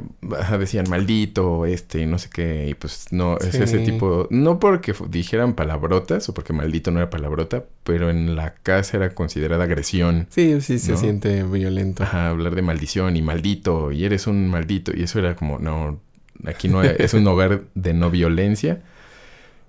decían 0.59 0.85
maldito, 0.87 1.65
este, 1.65 2.01
y 2.01 2.05
no 2.05 2.19
sé 2.19 2.29
qué, 2.31 2.67
y 2.69 2.75
pues 2.75 3.07
no, 3.09 3.39
es 3.39 3.55
ese 3.55 3.79
tipo, 3.79 4.27
no 4.29 4.59
porque 4.59 4.93
dijeran 5.09 5.55
palabrotas 5.55 6.29
o 6.29 6.33
porque 6.35 6.53
maldito 6.53 6.91
no 6.91 6.99
era 6.99 7.09
palabrota, 7.09 7.65
pero 7.83 8.11
en 8.11 8.35
la 8.35 8.53
casa 8.53 8.97
era 8.97 9.15
considerada 9.15 9.63
agresión. 9.63 10.27
Sí, 10.29 10.61
sí 10.61 10.77
se 10.77 10.91
¿No? 10.91 10.97
siente 10.99 11.41
violento. 11.41 12.03
Ajá, 12.03 12.29
hablar 12.29 12.53
de 12.53 12.61
maldición 12.61 13.17
y 13.17 13.23
maldito, 13.23 13.91
y 13.91 14.05
eres 14.05 14.27
un 14.27 14.49
maldito, 14.49 14.91
y 14.95 15.01
eso 15.01 15.17
era 15.17 15.35
como, 15.35 15.57
no, 15.57 15.99
aquí 16.45 16.67
no 16.67 16.83
es 16.83 17.15
un 17.15 17.25
hogar 17.25 17.63
de 17.73 17.95
no 17.95 18.11
violencia. 18.11 18.83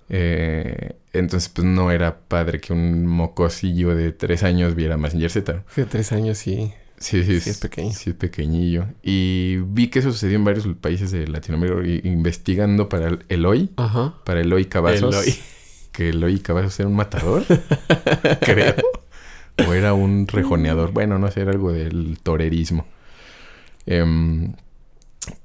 Eh, 0.09 0.95
entonces, 1.11 1.49
pues 1.49 1.65
no 1.65 1.89
era 1.89 2.19
padre 2.19 2.59
que 2.61 2.71
un 2.71 3.07
mocosillo 3.07 3.95
de 3.95 4.11
tres 4.11 4.43
años 4.43 4.75
viera 4.75 4.95
Massinger 4.95 5.31
Z. 5.31 5.63
De 5.75 5.85
tres 5.85 6.11
años 6.11 6.37
sí. 6.37 6.71
Sí, 7.03 7.21
sí, 7.25 7.41
Sí, 7.41 7.49
es 7.49 7.57
pequeño. 7.59 7.91
Sí, 7.91 8.11
es 8.11 8.15
pequeñillo. 8.15 8.85
Y 9.03 9.57
vi 9.67 9.89
que 9.89 9.99
eso 9.99 10.11
sucedió 10.11 10.37
en 10.37 10.45
varios 10.45 10.65
países 10.79 11.11
de 11.11 11.27
Latinoamérica, 11.27 12.07
investigando 12.07 12.87
para 12.87 13.09
el 13.09 13.25
Eloy, 13.27 13.71
Ajá. 13.75 14.13
para 14.23 14.39
Eloy 14.39 14.65
Cavazos. 14.65 15.13
Eloy. 15.13 15.35
Que 15.91 16.09
Eloy 16.09 16.39
Cavazos 16.39 16.79
era 16.79 16.87
un 16.87 16.95
matador, 16.95 17.43
creo. 18.41 18.75
O 19.67 19.73
era 19.73 19.93
un 19.93 20.27
rejoneador. 20.27 20.93
Bueno, 20.93 21.19
no 21.19 21.29
sé, 21.29 21.41
era 21.41 21.51
algo 21.51 21.73
del 21.73 22.19
torerismo. 22.23 22.87
Em, 23.85 24.53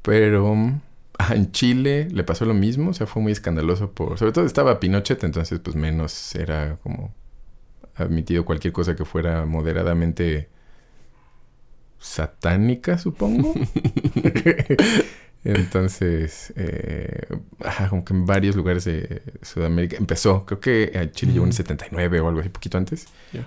pero 0.02 0.80
ah, 1.18 1.34
en 1.34 1.50
Chile 1.50 2.08
le 2.10 2.22
pasó 2.22 2.44
lo 2.44 2.54
mismo. 2.54 2.90
O 2.90 2.94
sea, 2.94 3.06
fue 3.08 3.20
muy 3.20 3.32
escandaloso 3.32 3.90
por... 3.90 4.16
Sobre 4.16 4.32
todo 4.32 4.46
estaba 4.46 4.78
Pinochet, 4.78 5.24
entonces 5.24 5.58
pues 5.58 5.74
menos 5.74 6.34
era 6.36 6.76
como 6.84 7.12
admitido 7.96 8.44
cualquier 8.44 8.72
cosa 8.72 8.94
que 8.94 9.04
fuera 9.04 9.44
moderadamente 9.44 10.48
satánica, 11.98 12.98
supongo. 12.98 13.54
Entonces, 15.44 16.52
eh, 16.56 17.26
ajá, 17.64 17.88
como 17.88 18.04
que 18.04 18.12
en 18.12 18.26
varios 18.26 18.56
lugares 18.56 18.84
de 18.84 19.22
Sudamérica 19.40 19.96
empezó, 19.96 20.44
creo 20.44 20.60
que 20.60 20.98
a 20.98 21.10
Chile 21.10 21.32
llegó 21.32 21.44
en 21.44 21.50
el 21.50 21.54
Ujú. 21.54 21.62
79 21.62 22.20
o 22.20 22.28
algo 22.28 22.40
así, 22.40 22.48
poquito 22.48 22.76
antes. 22.76 23.06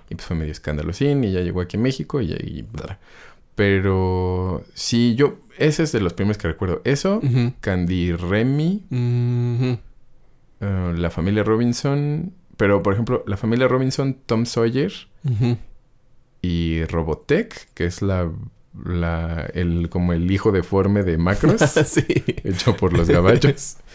Y 0.09 0.15
pues 0.15 0.25
fue 0.25 0.35
medio 0.35 0.51
escandalosín 0.51 1.23
y 1.23 1.31
ya 1.31 1.41
llegó 1.41 1.61
aquí 1.61 1.77
a 1.77 1.79
México 1.79 2.21
y, 2.21 2.65
bla. 2.71 2.99
Pero 3.55 4.63
sí, 4.73 5.15
yo, 5.15 5.39
ese 5.57 5.83
es 5.83 5.91
de 5.91 5.99
los 5.99 6.13
primeros 6.13 6.37
que 6.37 6.47
recuerdo. 6.47 6.81
Eso. 6.85 7.21
Candy 7.59 8.13
Remy, 8.13 8.85
eh, 10.61 10.93
la 10.95 11.09
familia 11.09 11.43
Robinson. 11.43 12.33
Pero, 12.57 12.81
por 12.83 12.93
ejemplo, 12.93 13.23
la 13.27 13.37
familia 13.37 13.67
Robinson, 13.67 14.17
Tom 14.25 14.45
Sawyer. 14.45 14.93
Y 16.41 16.83
Robotech, 16.85 17.67
que 17.73 17.85
es 17.85 18.01
la, 18.01 18.29
la 18.83 19.45
el 19.53 19.89
como 19.89 20.13
el 20.13 20.31
hijo 20.31 20.51
deforme 20.51 21.03
de 21.03 21.17
Macros, 21.17 21.61
sí. 21.85 22.05
hecho 22.43 22.75
por 22.77 22.93
los 22.93 23.09
gabachos. 23.09 23.77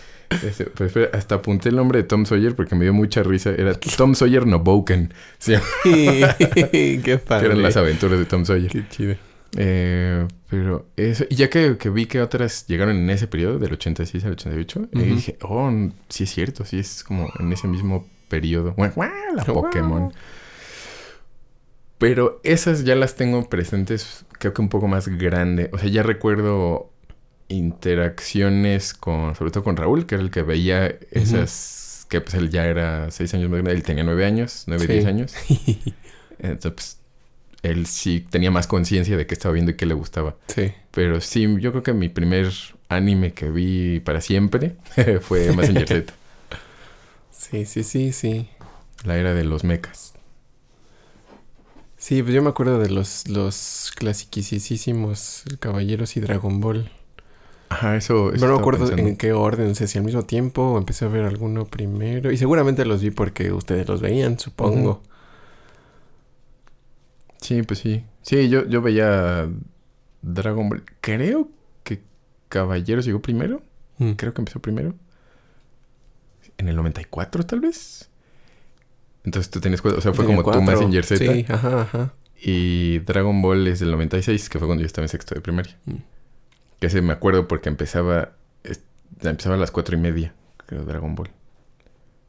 Pues, 0.75 0.93
hasta 1.13 1.37
apunté 1.37 1.69
el 1.69 1.77
nombre 1.77 2.03
de 2.03 2.03
Tom 2.03 2.27
Sawyer 2.27 2.57
porque 2.57 2.75
me 2.75 2.83
dio 2.83 2.93
mucha 2.93 3.23
risa. 3.23 3.51
Era 3.51 3.75
Tom 3.97 4.17
Sawyer 4.17 4.45
Noboken. 4.45 5.15
Sí, 5.39 5.55
Qué 5.85 7.21
padre. 7.25 7.47
eran 7.47 7.63
las 7.63 7.77
aventuras 7.77 8.19
de 8.19 8.25
Tom 8.25 8.45
Sawyer. 8.45 8.69
Qué 8.69 8.89
chido. 8.89 9.15
Eh, 9.57 10.27
pero 10.51 10.87
eso, 10.97 11.25
y 11.31 11.37
ya 11.37 11.49
que, 11.49 11.77
que 11.79 11.91
vi 11.91 12.07
que 12.07 12.21
otras 12.21 12.67
llegaron 12.67 12.97
en 12.97 13.09
ese 13.09 13.29
periodo, 13.29 13.61
del 13.61 13.73
86 13.75 14.25
al 14.25 14.33
88, 14.33 14.89
y 14.93 14.99
Ujú. 14.99 15.15
dije, 15.15 15.39
oh, 15.43 15.71
sí 16.09 16.25
es 16.25 16.31
cierto, 16.31 16.65
sí 16.65 16.81
es 16.81 17.05
como 17.05 17.33
en 17.39 17.53
ese 17.53 17.69
mismo 17.69 18.07
periodo. 18.29 18.75
Bueno, 18.77 18.95
la. 19.35 19.45
Pokémon. 19.45 20.13
Pero 21.99 22.41
esas 22.45 22.85
ya 22.85 22.95
las 22.95 23.15
tengo 23.17 23.49
presentes, 23.49 24.27
creo 24.39 24.53
que 24.53 24.61
un 24.61 24.69
poco 24.69 24.87
más 24.89 25.09
grande. 25.09 25.71
O 25.73 25.79
sea, 25.79 25.89
ya 25.89 26.03
recuerdo 26.03 26.91
interacciones 27.49 28.93
con, 28.95 29.35
sobre 29.35 29.51
todo 29.51 29.65
con 29.65 29.77
Raúl, 29.77 30.07
que 30.07 30.17
era 30.17 30.25
el 30.25 30.31
que 30.31 30.43
veía 30.43 30.95
esas, 31.11 32.07
que 32.11 32.21
pues 32.21 32.35
él 32.35 32.51
ya 32.51 32.67
era 32.67 33.11
seis 33.11 33.33
años 33.35 33.49
más 33.49 33.59
grande, 33.63 33.73
él 33.73 33.83
tenía 33.83 34.05
nueve 34.05 34.27
años, 34.27 34.65
nueve, 34.67 34.87
Sí. 34.87 34.93
diez 34.93 35.07
años. 35.07 35.35
Entonces, 36.39 36.73
pues, 36.73 36.99
él 37.63 37.87
sí 37.87 38.21
tenía 38.29 38.51
más 38.51 38.67
conciencia 38.67 39.17
de 39.17 39.27
qué 39.27 39.35
estaba 39.35 39.53
viendo 39.55 39.73
y 39.73 39.75
qué 39.75 39.87
le 39.87 39.95
gustaba. 39.95 40.37
Sí. 40.49 40.73
Pero 40.91 41.21
sí, 41.21 41.47
yo 41.61 41.71
creo 41.73 41.83
que 41.83 41.93
mi 41.95 42.09
primer 42.09 42.51
anime 42.89 43.33
que 43.33 43.51
vi 43.51 44.01
para 44.01 44.21
siempre 44.21 44.77
fue 45.23 45.51
Mazinger 45.53 45.89
Z, 45.89 46.13
Sí, 47.33 47.65
sí, 47.65 47.83
sí, 47.85 48.13
sí. 48.13 48.49
la 49.05 49.17
era 49.17 49.35
de 49.35 49.45
los 49.45 49.63
mechas. 49.65 50.06
Sí, 52.07 52.23
pues 52.23 52.37
yo 52.37 52.41
me 52.41 52.51
acuerdo 52.51 52.79
de 52.79 52.89
los, 52.89 53.27
los 53.27 53.93
clasiquísimos 53.97 55.43
Caballeros 55.59 56.17
y 56.17 56.21
Dragon 56.21 56.61
Ball. 56.61 56.89
Ajá, 57.69 57.97
eso. 57.97 58.33
eso 58.33 58.47
No 58.47 58.55
me 58.55 58.61
acuerdo 58.61 58.87
pensando. 58.87 59.09
en 59.09 59.17
qué 59.17 59.33
orden, 59.33 59.67
no 59.67 59.75
sé 59.75 59.89
si 59.89 59.99
al 59.99 60.05
mismo 60.05 60.23
tiempo 60.25 60.63
o 60.63 60.79
empecé 60.79 61.05
a 61.05 61.09
ver 61.09 61.25
alguno 61.25 61.65
primero. 61.65 62.31
Y 62.31 62.37
seguramente 62.37 62.85
los 62.85 63.03
vi 63.03 63.11
porque 63.11 63.51
ustedes 63.51 63.89
los 63.89 64.03
veían, 64.03 64.39
supongo. 64.39 65.03
Sí, 67.41 67.65
pues 67.65 67.81
sí. 67.81 68.05
Sí, 68.23 68.49
yo, 68.49 68.69
yo 68.69 68.83
veía 68.83 69.49
Dragon 70.23 70.69
Ball. 70.69 70.85
Creo 71.01 71.49
que 71.83 72.03
Caballeros 72.49 73.05
llegó 73.05 73.21
primero. 73.21 73.63
Mm. 73.99 74.13
Creo 74.13 74.33
que 74.33 74.43
empezó 74.43 74.61
primero. 74.61 74.95
En 76.57 76.69
el 76.69 76.77
94, 76.77 77.45
tal 77.47 77.59
vez. 77.59 78.09
Entonces 79.27 79.51
tú 79.51 79.61
tienes 79.61 79.83
cuenta. 79.83 79.99
O 79.99 80.01
sea, 80.01 80.13
fue 80.15 80.25
Tenía 80.25 80.43
como 80.43 80.51
tu 80.53 80.59
cuatro. 80.59 80.63
Mazinger 80.81 81.05
Z. 81.05 81.19
Sí, 81.33 81.45
ajá, 81.49 81.83
ajá. 81.83 82.15
Y 82.41 83.01
Dragon 83.01 83.43
Ball 83.43 83.67
es 83.67 83.81
del 83.81 83.91
96, 83.91 84.49
que 84.49 84.59
fue 84.59 84.67
cuando 84.69 84.81
yo 84.83 84.87
estaba 84.87 85.05
en 85.05 85.09
sexto 85.11 85.35
de 85.35 85.41
primaria. 85.43 85.77
Mm. 85.85 85.95
Que 86.81 86.87
ese 86.87 87.03
me 87.03 87.13
acuerdo 87.13 87.47
porque 87.49 87.69
empezaba... 87.69 88.33
es- 88.63 88.83
empezaba 89.23 89.57
a 89.57 89.59
las 89.59 89.71
cuatro 89.71 89.97
y 89.97 90.01
media, 90.01 90.35
creo, 90.67 90.85
Dragon 90.85 91.15
Ball. 91.15 91.31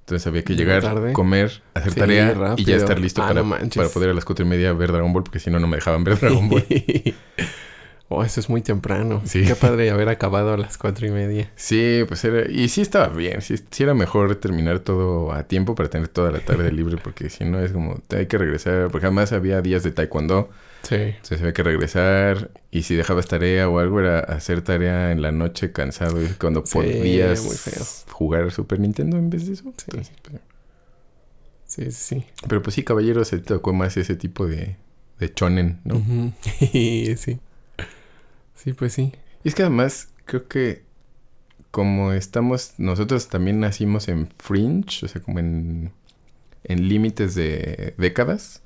Entonces 0.01 0.25
había 0.25 0.41
que 0.43 0.53
¿De 0.53 0.59
la 0.59 0.65
llegar, 0.65 0.81
tarde? 0.83 1.11
comer, 1.13 1.61
hacer 1.73 1.91
Sí, 1.91 1.99
tarea 1.99 2.55
y 2.55 2.63
ya 2.63 2.77
estar 2.77 2.97
listo 2.97 3.21
Ah, 3.21 3.27
para, 3.27 3.43
no 3.43 3.49
para 3.75 3.89
poder 3.89 4.09
a 4.09 4.13
las 4.13 4.23
cuatro 4.23 4.45
y 4.45 4.47
media 4.49 4.71
ver 4.71 4.91
Dragon 4.93 5.11
Ball, 5.11 5.23
porque 5.23 5.39
si 5.39 5.51
no, 5.51 5.59
no 5.59 5.67
me 5.67 5.75
dejaban 5.75 6.05
ver 6.05 6.17
Dragon 6.17 6.47
Ball. 6.49 6.63
oh, 8.09 8.23
eso 8.23 8.39
es 8.39 8.49
muy 8.49 8.61
temprano. 8.61 9.21
Sí. 9.25 9.43
Qué 9.45 9.55
padre 9.55 9.89
haber 9.91 10.09
acabado 10.09 10.53
a 10.53 10.57
las 10.57 10.77
cuatro 10.77 11.05
y 11.07 11.11
media. 11.11 11.51
Sí, 11.55 12.03
pues 12.07 12.23
era... 12.23 12.49
Y 12.49 12.69
sí 12.69 12.81
estaba 12.81 13.07
bien. 13.09 13.41
Sí, 13.41 13.55
sí 13.71 13.83
era 13.83 13.93
mejor 13.93 14.35
terminar 14.35 14.79
todo 14.79 15.31
a 15.33 15.43
tiempo 15.43 15.75
para 15.75 15.89
tener 15.89 16.07
toda 16.07 16.31
la 16.31 16.39
tarde 16.39 16.71
libre, 16.71 16.97
porque 17.03 17.29
si 17.29 17.45
no 17.45 17.59
es 17.59 17.71
como... 17.71 18.01
Hay 18.09 18.27
que 18.27 18.37
regresar, 18.37 18.89
porque 18.91 19.07
además 19.07 19.31
había 19.33 19.61
días 19.61 19.83
de 19.83 19.91
taekwondo. 19.91 20.49
Sí. 20.83 20.95
Entonces 20.95 21.39
había 21.41 21.53
que 21.53 21.63
regresar 21.63 22.51
y 22.71 22.83
si 22.83 22.95
dejabas 22.95 23.27
tarea 23.27 23.67
o 23.67 23.79
algo 23.79 23.99
era 23.99 24.19
hacer 24.19 24.61
tarea 24.61 25.11
en 25.11 25.21
la 25.21 25.31
noche 25.31 25.71
cansado 25.71 26.23
y 26.23 26.27
cuando 26.39 26.65
Sí, 26.65 26.73
podías 26.77 27.43
muy 27.43 27.55
feo. 27.55 27.83
jugar 28.11 28.51
Super 28.51 28.79
Nintendo 28.79 29.17
en 29.17 29.29
vez 29.29 29.47
de 29.47 29.53
eso. 29.53 29.63
Entonces, 29.65 30.15
pues, 30.21 30.39
Sí, 31.65 31.83
sí, 31.85 31.91
sí. 31.91 32.25
pero 32.47 32.61
pues 32.61 32.75
sí, 32.75 32.83
caballero, 32.83 33.25
se 33.25 33.39
tocó 33.39 33.73
más 33.73 33.97
ese 33.97 34.15
tipo 34.15 34.47
de, 34.47 34.77
de 35.19 35.33
chonen, 35.33 35.81
¿no? 35.83 35.95
Ujú. 35.95 36.31
sí. 37.17 37.39
Sí, 38.57 38.73
pues 38.73 38.91
sí. 38.93 39.13
Y 39.43 39.47
es 39.47 39.55
que 39.55 39.61
además 39.63 40.09
creo 40.25 40.47
que 40.47 40.83
como 41.71 42.11
estamos, 42.13 42.73
nosotros 42.77 43.27
también 43.29 43.59
nacimos 43.59 44.07
en 44.07 44.29
fringe, 44.39 45.05
o 45.05 45.07
sea, 45.07 45.21
como 45.21 45.39
en, 45.39 45.91
en 46.63 46.89
límites 46.89 47.35
de 47.35 47.93
décadas. 47.97 48.61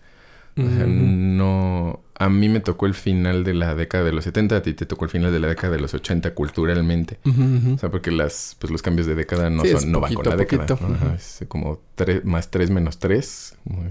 O 0.58 0.64
sea, 0.70 0.86
no... 0.86 2.02
A 2.16 2.30
mí 2.30 2.48
me 2.50 2.60
tocó 2.60 2.86
el 2.86 2.94
final 2.94 3.44
de 3.44 3.54
la 3.56 3.74
década 3.74 4.04
de 4.04 4.12
los 4.12 4.26
70, 4.26 4.58
a 4.58 4.62
ti 4.62 4.74
te 4.74 4.86
tocó 4.86 5.06
el 5.06 5.12
final 5.12 5.32
de 5.32 5.40
la 5.40 5.48
década 5.48 5.74
de 5.74 5.80
los 5.80 5.94
80 5.94 6.36
culturalmente. 6.36 7.18
O 7.26 7.78
sea, 7.80 7.90
porque 7.90 8.12
las, 8.12 8.56
pues 8.60 8.70
los 8.70 8.82
cambios 8.84 9.08
de 9.08 9.16
década 9.16 9.50
no, 9.50 9.64
Sí, 9.64 9.72
son, 9.72 9.92
no 9.92 10.00
van 10.02 10.14
con 10.14 10.24
poquito 10.26 10.30
la 10.30 10.36
década. 10.44 10.66
poquito. 10.68 10.88
¿no? 10.88 10.96
Ajá, 10.96 11.06
Ujú. 11.08 11.16
es 11.16 11.44
como 11.48 11.82
tres, 11.96 12.24
más 12.26 12.52
3 12.52 12.70
menos 12.70 13.00
3, 13.00 13.56
como, 13.64 13.84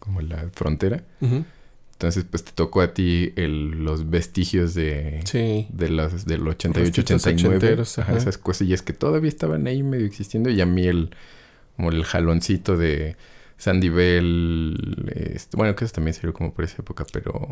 como 0.00 0.20
la 0.22 0.48
frontera. 0.52 1.04
Entonces, 2.00 2.24
pues 2.24 2.42
te 2.44 2.52
tocó 2.52 2.80
a 2.80 2.94
ti 2.94 3.34
el, 3.36 3.84
los 3.84 4.08
vestigios 4.08 4.72
de, 4.72 5.20
Sí. 5.26 5.66
de 5.70 5.90
los, 5.90 6.24
del 6.24 6.48
88, 6.48 6.80
Restitos 6.96 7.22
89. 7.26 7.56
ochenteros, 7.58 7.98
ajá, 7.98 8.16
esas 8.16 8.38
cosillas 8.38 8.80
que 8.80 8.94
todavía 8.94 9.28
estaban 9.28 9.66
ahí 9.66 9.82
medio 9.82 10.06
existiendo. 10.06 10.48
Y 10.48 10.62
a 10.62 10.66
mí 10.66 10.86
el, 10.86 11.10
como 11.76 11.90
el 11.90 12.02
jaloncito 12.04 12.78
de 12.78 13.16
Sandy 13.58 13.90
Bell. 13.90 15.12
este, 15.14 15.58
bueno, 15.58 15.76
que 15.76 15.84
eso 15.84 15.92
también 15.92 16.14
salió 16.14 16.32
como 16.32 16.54
por 16.54 16.64
esa 16.64 16.76
época, 16.80 17.04
pero... 17.12 17.48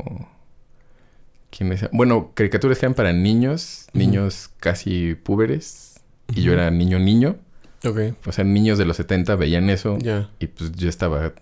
¿Quién 1.50 1.70
es? 1.72 1.86
Bueno, 1.92 2.32
caricaturas 2.34 2.78
que 2.78 2.86
eran 2.86 2.94
para 2.94 3.12
niños, 3.12 3.86
niños 3.92 4.50
casi 4.60 5.14
púberes. 5.14 6.00
Y 6.34 6.40
yo 6.42 6.54
era 6.54 6.70
niño 6.70 6.98
niño. 6.98 7.36
Ok, 7.84 7.98
O 8.26 8.32
sea, 8.32 8.44
niños 8.44 8.78
de 8.78 8.86
los 8.86 8.96
70 8.96 9.36
veían 9.36 9.68
eso. 9.68 9.98
ya. 9.98 10.30
Y 10.38 10.46
pues 10.46 10.72
yo 10.72 10.88
estaba 10.88 11.34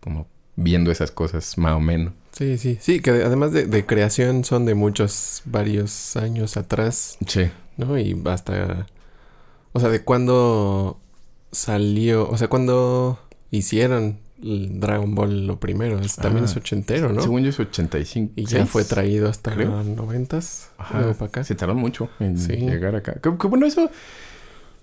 como 0.00 0.26
viendo 0.56 0.90
esas 0.90 1.10
cosas 1.10 1.58
más 1.58 1.74
o 1.74 1.80
menos. 1.80 2.14
Sí, 2.36 2.58
sí. 2.58 2.78
Sí, 2.80 3.00
que 3.00 3.10
además 3.10 3.52
de, 3.52 3.66
de 3.66 3.86
creación 3.86 4.44
son 4.44 4.64
de 4.64 4.74
muchos, 4.74 5.42
varios 5.44 6.16
años 6.16 6.56
atrás, 6.56 7.16
Sí. 7.26 7.50
¿no? 7.76 7.96
Y 7.98 8.20
hasta... 8.26 8.86
O 9.72 9.80
sea, 9.80 9.88
de 9.88 10.02
cuándo 10.02 11.00
salió... 11.52 12.28
O 12.28 12.36
sea, 12.36 12.48
cuando 12.48 13.20
hicieron 13.50 14.18
el 14.42 14.80
Dragon 14.80 15.14
Ball 15.14 15.46
lo 15.46 15.58
primero. 15.60 15.98
Es, 16.00 16.16
también 16.16 16.44
Ah, 16.44 16.48
es 16.48 16.56
ochentero, 16.56 17.12
¿no? 17.12 17.22
Según 17.22 17.42
yo 17.44 17.50
es 17.50 17.58
85. 17.60 18.32
Y 18.36 18.44
ya 18.46 18.66
fue 18.66 18.84
traído 18.84 19.28
hasta 19.28 19.54
creo. 19.54 19.70
los 19.70 19.86
noventas. 19.86 20.70
Ajá. 20.76 20.98
Luego 20.98 21.14
para 21.14 21.28
acá. 21.28 21.44
Se 21.44 21.54
tardó 21.54 21.74
mucho 21.74 22.10
en 22.20 22.36
Sí. 22.36 22.52
llegar 22.56 22.94
acá. 22.96 23.14
Que, 23.22 23.36
que 23.38 23.46
bueno, 23.46 23.64
eso 23.66 23.90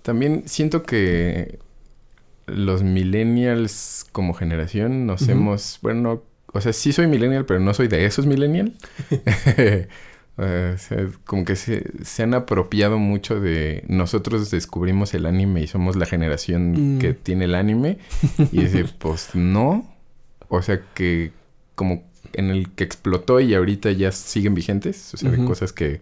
también 0.02 0.44
siento 0.46 0.82
que 0.82 1.58
los 2.46 2.82
millennials 2.82 4.06
como 4.10 4.34
generación 4.34 5.06
nos 5.06 5.28
hemos, 5.28 5.78
bueno, 5.82 6.00
no- 6.14 6.22
o 6.52 6.60
sea, 6.60 6.72
sí 6.72 6.92
soy 6.92 7.06
millennial, 7.06 7.44
pero 7.46 7.60
no 7.60 7.72
soy 7.74 7.88
de 7.88 8.04
esos 8.04 8.26
millennial. 8.26 8.72
O 10.34 10.78
sea, 10.78 11.08
como 11.26 11.44
que 11.44 11.56
se, 11.56 11.84
se 12.04 12.22
han 12.22 12.32
apropiado 12.32 12.96
mucho 12.98 13.38
de 13.38 13.84
nosotros 13.86 14.50
descubrimos 14.50 15.12
el 15.12 15.26
anime 15.26 15.60
y 15.60 15.66
somos 15.66 15.94
la 15.94 16.06
generación 16.06 16.96
Mm. 16.96 16.98
que 17.00 17.12
tiene 17.12 17.44
el 17.44 17.54
anime 17.54 17.98
y 18.50 18.62
dice, 18.62 18.86
pues 18.98 19.34
no. 19.34 19.94
O 20.48 20.62
sea 20.62 20.80
que 20.94 21.32
como 21.74 22.02
en 22.32 22.48
el 22.48 22.70
que 22.70 22.82
explotó 22.82 23.40
y 23.40 23.54
ahorita 23.54 23.92
ya 23.92 24.10
siguen 24.10 24.54
vigentes, 24.54 25.12
o 25.12 25.18
sea, 25.18 25.30
de 25.30 25.44
cosas 25.44 25.72
que 25.74 26.00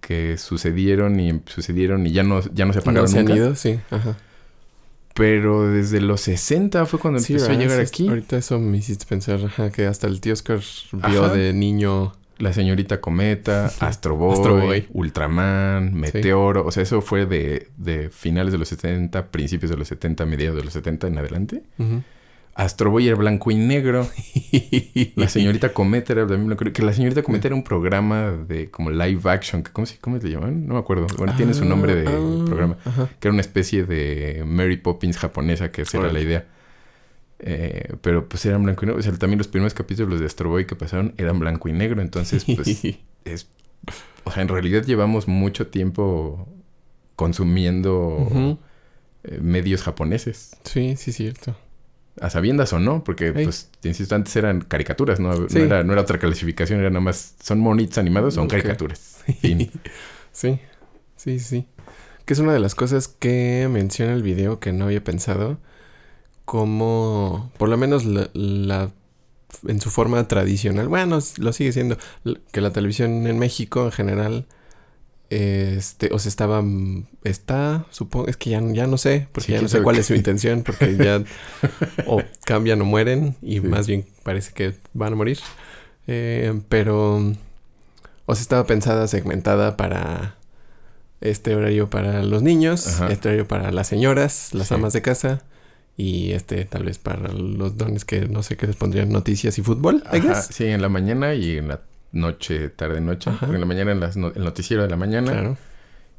que 0.00 0.36
sucedieron 0.36 1.20
y 1.20 1.40
sucedieron 1.46 2.06
y 2.08 2.10
ya 2.12 2.24
no 2.24 2.40
ya 2.52 2.64
no 2.64 2.72
se 2.72 2.78
No 2.78 2.82
apagaron 2.82 3.08
se 3.08 3.18
han 3.20 3.24
nunca. 3.26 3.36
ido, 3.36 3.54
sí. 3.54 3.78
Ajá. 3.90 4.16
Pero 5.14 5.68
desde 5.68 6.00
los 6.00 6.20
60 6.22 6.86
fue 6.86 6.98
cuando 6.98 7.20
Sí, 7.20 7.32
empezó 7.34 7.50
a 7.50 7.54
llegar 7.54 7.80
aquí. 7.80 8.08
Ahorita 8.08 8.36
eso 8.38 8.58
me 8.58 8.78
hiciste 8.78 9.04
pensar 9.06 9.40
ajá, 9.44 9.70
que 9.70 9.86
hasta 9.86 10.06
el 10.06 10.20
tío 10.20 10.32
Oscar 10.32 10.60
vio 10.92 11.24
Ajá. 11.24 11.34
de 11.34 11.52
niño. 11.52 12.12
La 12.38 12.54
señorita 12.54 13.02
Cometa, 13.02 13.66
Astro 13.80 14.16
Boy, 14.16 14.32
Astro 14.32 14.56
Boy. 14.58 14.86
Ultraman, 14.94 15.92
Meteoro. 15.92 16.64
O 16.64 16.70
sea, 16.70 16.82
eso 16.84 17.02
fue 17.02 17.26
de, 17.26 17.68
de 17.76 18.08
finales 18.08 18.52
de 18.52 18.58
los 18.58 18.68
70, 18.68 19.26
principios 19.30 19.70
de 19.70 19.76
los 19.76 19.88
70, 19.88 20.24
mediados 20.24 20.56
de 20.56 20.64
los 20.64 20.72
70 20.72 21.08
en 21.08 21.18
adelante. 21.18 21.62
Ujú. 21.78 22.02
Astro 22.60 22.90
Boy 22.90 23.08
era 23.08 23.16
blanco 23.16 23.50
y 23.50 23.54
negro. 23.54 24.06
La 25.16 25.28
señorita 25.28 25.72
Cometa 25.72 26.12
era 26.12 26.22
también 26.26 26.46
blanco. 26.46 26.64
Que 26.72 26.82
la 26.82 26.92
señorita 26.92 27.22
Cometa 27.22 27.48
era 27.48 27.54
un 27.54 27.64
programa 27.64 28.32
de 28.32 28.70
como 28.70 28.90
live 28.90 29.30
action. 29.30 29.62
que 29.62 29.72
¿Cómo 29.72 29.86
se, 29.86 29.98
cómo 29.98 30.18
le 30.18 30.30
llaman? 30.30 30.66
No 30.66 30.74
me 30.74 30.80
acuerdo. 30.80 31.06
Bueno, 31.16 31.34
tiene 31.36 31.54
su 31.54 31.64
nombre 31.64 31.94
de 31.94 32.06
Ah, 32.06 32.10
ah, 32.12 32.44
programa. 32.46 32.76
Ajá. 32.84 33.08
Que 33.18 33.28
era 33.28 33.32
una 33.32 33.40
especie 33.40 33.84
de 33.84 34.44
Mary 34.46 34.76
Poppins 34.76 35.16
japonesa, 35.16 35.72
que 35.72 35.82
esa 35.82 35.98
era 35.98 36.12
la 36.12 36.20
idea. 36.20 36.46
Eh, 37.38 37.94
pero 38.02 38.28
pues 38.28 38.44
eran 38.44 38.62
blanco 38.62 38.84
y 38.84 38.86
negro. 38.88 39.00
O 39.00 39.02
sea, 39.02 39.12
también 39.14 39.38
los 39.38 39.48
primeros 39.48 39.72
capítulos 39.72 40.20
de 40.20 40.26
Astro 40.26 40.50
Boy 40.50 40.66
que 40.66 40.76
pasaron 40.76 41.14
eran 41.16 41.38
blanco 41.38 41.68
y 41.68 41.72
negro. 41.72 42.02
Entonces, 42.02 42.44
pues 42.44 42.68
es, 43.24 43.48
o 44.24 44.30
sea, 44.30 44.42
en 44.42 44.48
realidad 44.48 44.84
llevamos 44.84 45.28
mucho 45.28 45.68
tiempo 45.68 46.46
consumiendo 47.16 48.58
eh, 49.24 49.38
medios 49.40 49.82
japoneses. 49.82 50.56
Sí, 50.64 50.96
sí, 50.96 51.12
cierto. 51.12 51.56
A 52.20 52.28
sabiendas 52.30 52.72
o 52.74 52.78
no, 52.78 53.02
porque, 53.02 53.32
pues, 53.32 53.70
insisto, 53.82 54.14
antes 54.14 54.36
eran 54.36 54.60
caricaturas, 54.60 55.18
¿no? 55.20 55.32
Sí. 55.48 55.58
No, 55.58 55.64
era, 55.64 55.84
no 55.84 55.92
era 55.94 56.02
otra 56.02 56.18
clasificación, 56.18 56.80
era 56.80 56.90
nada 56.90 57.00
más, 57.00 57.34
son 57.42 57.60
monitos 57.60 57.96
animados, 57.98 58.34
son 58.34 58.46
caricaturas. 58.46 59.22
Fin. 59.40 59.70
Sí, 60.32 60.60
sí, 61.16 61.38
sí. 61.38 61.66
Que 62.26 62.34
es 62.34 62.38
una 62.38 62.52
de 62.52 62.60
las 62.60 62.74
cosas 62.74 63.08
que 63.08 63.68
menciona 63.70 64.12
el 64.12 64.22
video 64.22 64.60
que 64.60 64.72
no 64.72 64.84
había 64.84 65.02
pensado. 65.02 65.58
Como, 66.44 67.52
por 67.58 67.68
lo 67.68 67.76
menos 67.76 68.04
la, 68.04 68.28
la- 68.34 68.90
en 69.66 69.80
su 69.80 69.90
forma 69.90 70.26
tradicional, 70.28 70.88
bueno, 70.88 71.18
lo 71.38 71.52
sigue 71.52 71.72
siendo, 71.72 71.96
que 72.52 72.60
la 72.60 72.72
televisión 72.72 73.26
en 73.26 73.38
México 73.38 73.84
en 73.84 73.92
general, 73.92 74.46
este, 75.30 76.10
o 76.12 76.18
sea, 76.18 76.28
estaba, 76.28 76.60
mm, 76.62 77.06
está, 77.24 77.86
supongo, 77.90 78.26
es 78.28 78.36
que 78.36 78.50
ya, 78.50 78.60
ya 78.72 78.86
no 78.86 78.98
sé, 78.98 79.28
porque 79.32 79.46
Sí, 79.46 79.52
ya 79.52 79.62
no 79.62 79.68
sé 79.68 79.80
cuál 79.82 79.96
es 79.96 80.06
su 80.06 80.14
intención, 80.14 80.62
porque 80.64 80.96
ya 80.98 81.22
o 82.06 82.20
cambian 82.44 82.82
o 82.82 82.84
mueren, 82.84 83.36
y 83.42 83.54
Sí. 83.54 83.60
más 83.60 83.86
bien 83.86 84.04
parece 84.24 84.52
que 84.52 84.74
van 84.92 85.12
a 85.12 85.16
morir. 85.16 85.38
Eh, 86.06 86.60
pero, 86.68 87.16
o 88.26 88.34
sea, 88.34 88.42
estaba 88.42 88.66
pensada, 88.66 89.06
segmentada 89.06 89.76
para 89.76 90.34
este 91.20 91.54
horario 91.54 91.88
para 91.90 92.22
los 92.22 92.42
niños, 92.42 92.86
Ajá. 92.88 93.08
este 93.08 93.28
horario 93.28 93.46
para 93.46 93.70
las 93.70 93.86
señoras, 93.86 94.50
las 94.52 94.68
Sí. 94.68 94.74
amas 94.74 94.92
de 94.92 95.02
casa, 95.02 95.42
y 95.96 96.32
este 96.32 96.64
tal 96.64 96.84
vez 96.84 96.98
para 96.98 97.30
los 97.32 97.76
dones 97.76 98.04
que 98.06 98.22
no 98.26 98.42
sé 98.42 98.56
qué 98.56 98.66
les 98.66 98.74
pondrían 98.76 99.10
noticias 99.10 99.58
y 99.58 99.62
fútbol, 99.62 100.02
I 100.12 100.20
guess. 100.20 100.46
sí, 100.50 100.64
en 100.64 100.80
la 100.82 100.88
mañana 100.88 101.34
y 101.34 101.58
en 101.58 101.68
la 101.68 101.82
noche, 102.12 102.68
tarde, 102.70 103.00
noche. 103.00 103.30
Ajá. 103.30 103.40
Porque 103.40 103.54
en 103.56 103.60
la 103.60 103.66
mañana 103.66 103.92
en 103.92 104.00
las 104.00 104.16
no- 104.16 104.32
el 104.34 104.44
noticiero 104.44 104.82
de 104.82 104.88
la 104.90 104.96
mañana 104.96 105.32
Claro. 105.32 105.56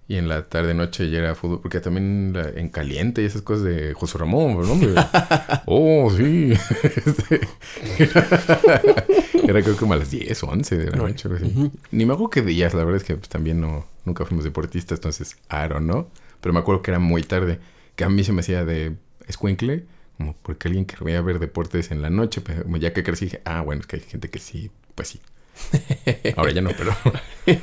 y 0.07 0.15
en 0.17 0.27
la 0.29 0.43
tarde, 0.47 0.73
noche 0.73 1.09
ya 1.09 1.19
era 1.19 1.35
fútbol. 1.35 1.59
Porque 1.61 1.79
también 1.79 2.31
la- 2.33 2.49
en 2.49 2.69
caliente 2.69 3.21
y 3.21 3.25
esas 3.25 3.41
cosas 3.41 3.63
de 3.65 3.93
José 3.93 4.17
Ramón, 4.17 4.57
¿no? 4.61 4.73
oh, 5.65 6.09
sí. 6.15 6.53
Este, 7.05 7.41
era 9.47 9.61
creo 9.61 9.73
que 9.73 9.79
como 9.79 9.93
a 9.93 9.97
las 9.97 10.11
10 10.11 10.43
o 10.43 10.47
11 10.47 10.77
de 10.77 10.91
la 10.91 10.97
No. 10.97 11.07
noche. 11.07 11.29
así. 11.33 11.71
Ni 11.91 12.05
me 12.05 12.13
acuerdo 12.13 12.29
qué 12.29 12.41
días, 12.41 12.73
la 12.73 12.83
verdad 12.83 12.97
es 13.01 13.03
que 13.03 13.15
pues, 13.15 13.29
también 13.29 13.59
no, 13.61 13.85
nunca 14.05 14.25
fuimos 14.25 14.43
deportistas, 14.43 14.97
entonces, 14.99 15.37
I 15.49 15.67
don't 15.69 15.83
know. 15.83 16.07
Pero 16.41 16.53
me 16.53 16.59
acuerdo 16.59 16.81
que 16.81 16.91
era 16.91 16.99
muy 16.99 17.23
tarde, 17.23 17.59
que 17.95 18.03
a 18.03 18.09
mí 18.09 18.23
se 18.23 18.31
me 18.33 18.41
hacía 18.41 18.65
de 18.65 18.95
escuincle, 19.27 19.85
como 20.17 20.35
porque 20.41 20.67
alguien 20.67 20.85
querría 20.85 21.21
ver 21.21 21.39
deportes 21.39 21.91
en 21.91 22.01
la 22.01 22.09
noche, 22.09 22.41
pero 22.41 22.63
como 22.63 22.77
ya 22.77 22.93
que 22.93 23.03
crecí 23.03 23.25
dije, 23.25 23.41
ah, 23.45 23.61
bueno, 23.61 23.81
es 23.81 23.87
que 23.87 23.97
hay 23.97 24.01
gente 24.01 24.29
que 24.29 24.39
sí, 24.39 24.71
pues 24.95 25.09
sí. 25.09 25.19
Ahora 26.37 26.51
ya 26.51 26.61
no, 26.61 26.71
pero... 26.77 26.91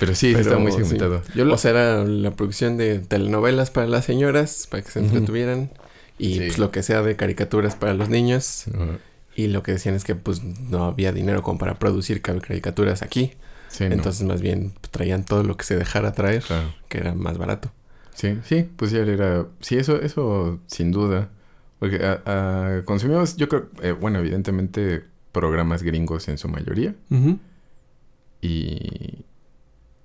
pero 0.00 0.14
sí, 0.14 0.32
Pero, 0.32 0.40
está 0.40 0.58
muy 0.58 0.72
sí. 0.72 0.78
segmentado. 0.78 1.22
Yo 1.34 1.44
lo- 1.44 1.54
O 1.54 1.58
sea, 1.58 1.70
era 1.72 2.04
la 2.04 2.30
producción 2.32 2.76
de 2.76 2.98
telenovelas 2.98 3.70
para 3.70 3.86
las 3.86 4.04
señoras, 4.04 4.66
para 4.70 4.82
que 4.82 4.90
se 4.90 5.00
entretuvieran. 5.00 5.70
Y 6.18 6.34
Sí. 6.34 6.38
pues 6.40 6.58
lo 6.58 6.70
que 6.70 6.82
sea 6.82 7.02
de 7.02 7.16
caricaturas 7.16 7.74
para 7.74 7.94
los 7.94 8.08
niños. 8.08 8.64
Y 9.34 9.46
lo 9.48 9.62
que 9.62 9.72
decían 9.72 9.94
es 9.94 10.04
que 10.04 10.14
pues 10.14 10.42
no 10.42 10.84
había 10.84 11.12
dinero 11.12 11.42
como 11.42 11.58
para 11.58 11.78
producir 11.78 12.20
caricaturas 12.22 13.02
aquí. 13.02 13.32
sí, 13.68 13.88
no, 13.88 13.94
Entonces 13.94 14.22
más 14.26 14.40
bien 14.42 14.72
traían 14.90 15.24
todo 15.24 15.42
lo 15.42 15.56
que 15.56 15.64
se 15.64 15.76
dejara 15.76 16.12
traer, 16.12 16.42
claro. 16.42 16.74
que 16.88 16.98
era 16.98 17.14
más 17.14 17.38
barato. 17.38 17.72
Sí, 18.14 18.38
sí, 18.44 18.68
pues 18.76 18.90
ya 18.90 18.98
era... 19.00 19.46
Sí, 19.60 19.78
eso, 19.78 20.00
eso 20.02 20.60
sin 20.66 20.92
duda. 20.92 21.30
Porque 21.78 22.04
a, 22.04 22.20
a- 22.26 22.82
consumimos, 22.84 23.36
yo 23.36 23.48
creo, 23.48 23.68
eh, 23.82 23.92
bueno, 23.92 24.18
evidentemente 24.18 25.04
programas 25.32 25.82
gringos 25.82 26.28
en 26.28 26.38
su 26.38 26.48
mayoría. 26.48 26.94
Y 28.40 29.24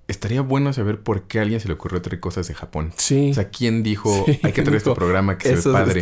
estaría 0.07 0.41
bueno 0.41 0.71
saber 0.73 1.01
por 1.01 1.23
qué 1.23 1.39
a 1.39 1.41
alguien 1.41 1.59
se 1.59 1.67
le 1.67 1.73
ocurrió 1.73 2.01
traer 2.01 2.19
cosas 2.19 2.47
de 2.47 2.53
Japón. 2.53 2.91
Sí. 2.97 3.31
O 3.31 3.33
sea, 3.33 3.49
¿quién 3.49 3.83
dijo, 3.83 4.23
Sí, 4.25 4.39
hay 4.43 4.51
que 4.53 4.61
traer 4.61 4.77
este 4.77 4.93
programa 4.93 5.37
que 5.37 5.57
se 5.57 5.69
ve 5.69 5.73
padre? 5.73 6.01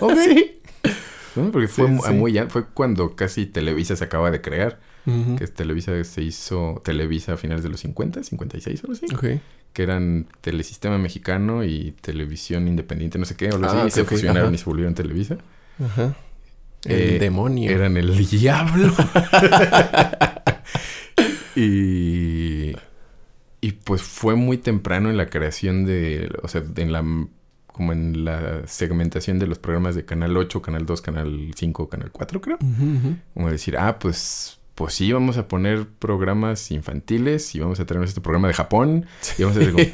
Ok. 0.00 0.12
Sí. 0.24 0.58
¿No? 1.40 1.50
Porque 1.50 1.66
fue 1.66 1.88
Sí, 1.88 1.98
sí. 2.08 2.12
muy... 2.12 2.38
Fue 2.50 2.66
cuando 2.66 3.16
casi 3.16 3.46
Televisa 3.46 3.96
se 3.96 4.04
acaba 4.04 4.30
de 4.30 4.40
crear. 4.42 4.80
Que 5.38 5.46
Televisa 5.48 6.04
se 6.04 6.22
hizo 6.22 6.80
Televisa 6.84 7.32
a 7.32 7.36
finales 7.36 7.64
de 7.64 7.70
los 7.70 7.80
50, 7.80 8.22
56 8.22 8.84
o 8.84 8.86
algo 8.88 8.92
así. 9.18 9.40
Que 9.72 9.82
eran 9.82 10.26
Telesistema 10.42 10.98
Mexicano 10.98 11.64
y 11.64 11.92
Televisión 12.02 12.68
Independiente, 12.68 13.18
no 13.18 13.24
sé 13.24 13.34
qué. 13.34 13.48
O 13.48 13.54
algo 13.54 13.66
así, 13.66 13.76
Ah, 13.80 13.86
y 13.88 13.90
se 13.90 14.02
ok, 14.02 14.06
ok, 14.08 14.12
fusionaron 14.12 14.48
ajá. 14.48 14.54
y 14.54 14.58
se 14.58 14.64
volvieron 14.66 14.94
Televisa. 14.94 15.38
Ajá. 15.82 16.14
El 16.84 17.14
Eh, 17.14 17.18
demonio. 17.18 17.70
Eran 17.70 17.96
el 17.96 18.28
diablo. 18.28 18.92
y... 21.56 22.72
Y 23.64 23.72
pues 23.84 24.02
fue 24.02 24.34
muy 24.34 24.58
temprano 24.58 25.08
en 25.10 25.16
la 25.16 25.26
creación 25.26 25.84
de... 25.84 26.30
O 26.42 26.48
sea, 26.48 26.62
en 26.76 26.92
la... 26.92 27.04
Como 27.68 27.92
en 27.92 28.24
la 28.26 28.66
segmentación 28.66 29.38
de 29.38 29.46
los 29.46 29.58
programas 29.58 29.94
de 29.94 30.04
Canal 30.04 30.36
8, 30.36 30.60
Canal 30.60 30.84
2, 30.84 31.00
Canal 31.00 31.52
5, 31.56 31.88
Canal 31.88 32.10
4, 32.10 32.40
creo. 32.40 32.58
Como 33.34 33.50
decir, 33.50 33.76
ah, 33.78 33.98
pues... 33.98 34.58
Pues 34.74 34.94
sí, 34.94 35.12
vamos 35.12 35.36
a 35.36 35.48
poner 35.48 35.86
programas 35.86 36.70
infantiles 36.70 37.54
y 37.54 37.60
vamos 37.60 37.78
a 37.78 37.84
traernos 37.84 38.08
este 38.08 38.22
programa 38.22 38.48
de 38.48 38.54
Japón. 38.54 39.04
Y 39.38 39.42
vamos 39.42 39.58
a 39.58 39.60
decir, 39.60 39.74
como, 39.74 39.84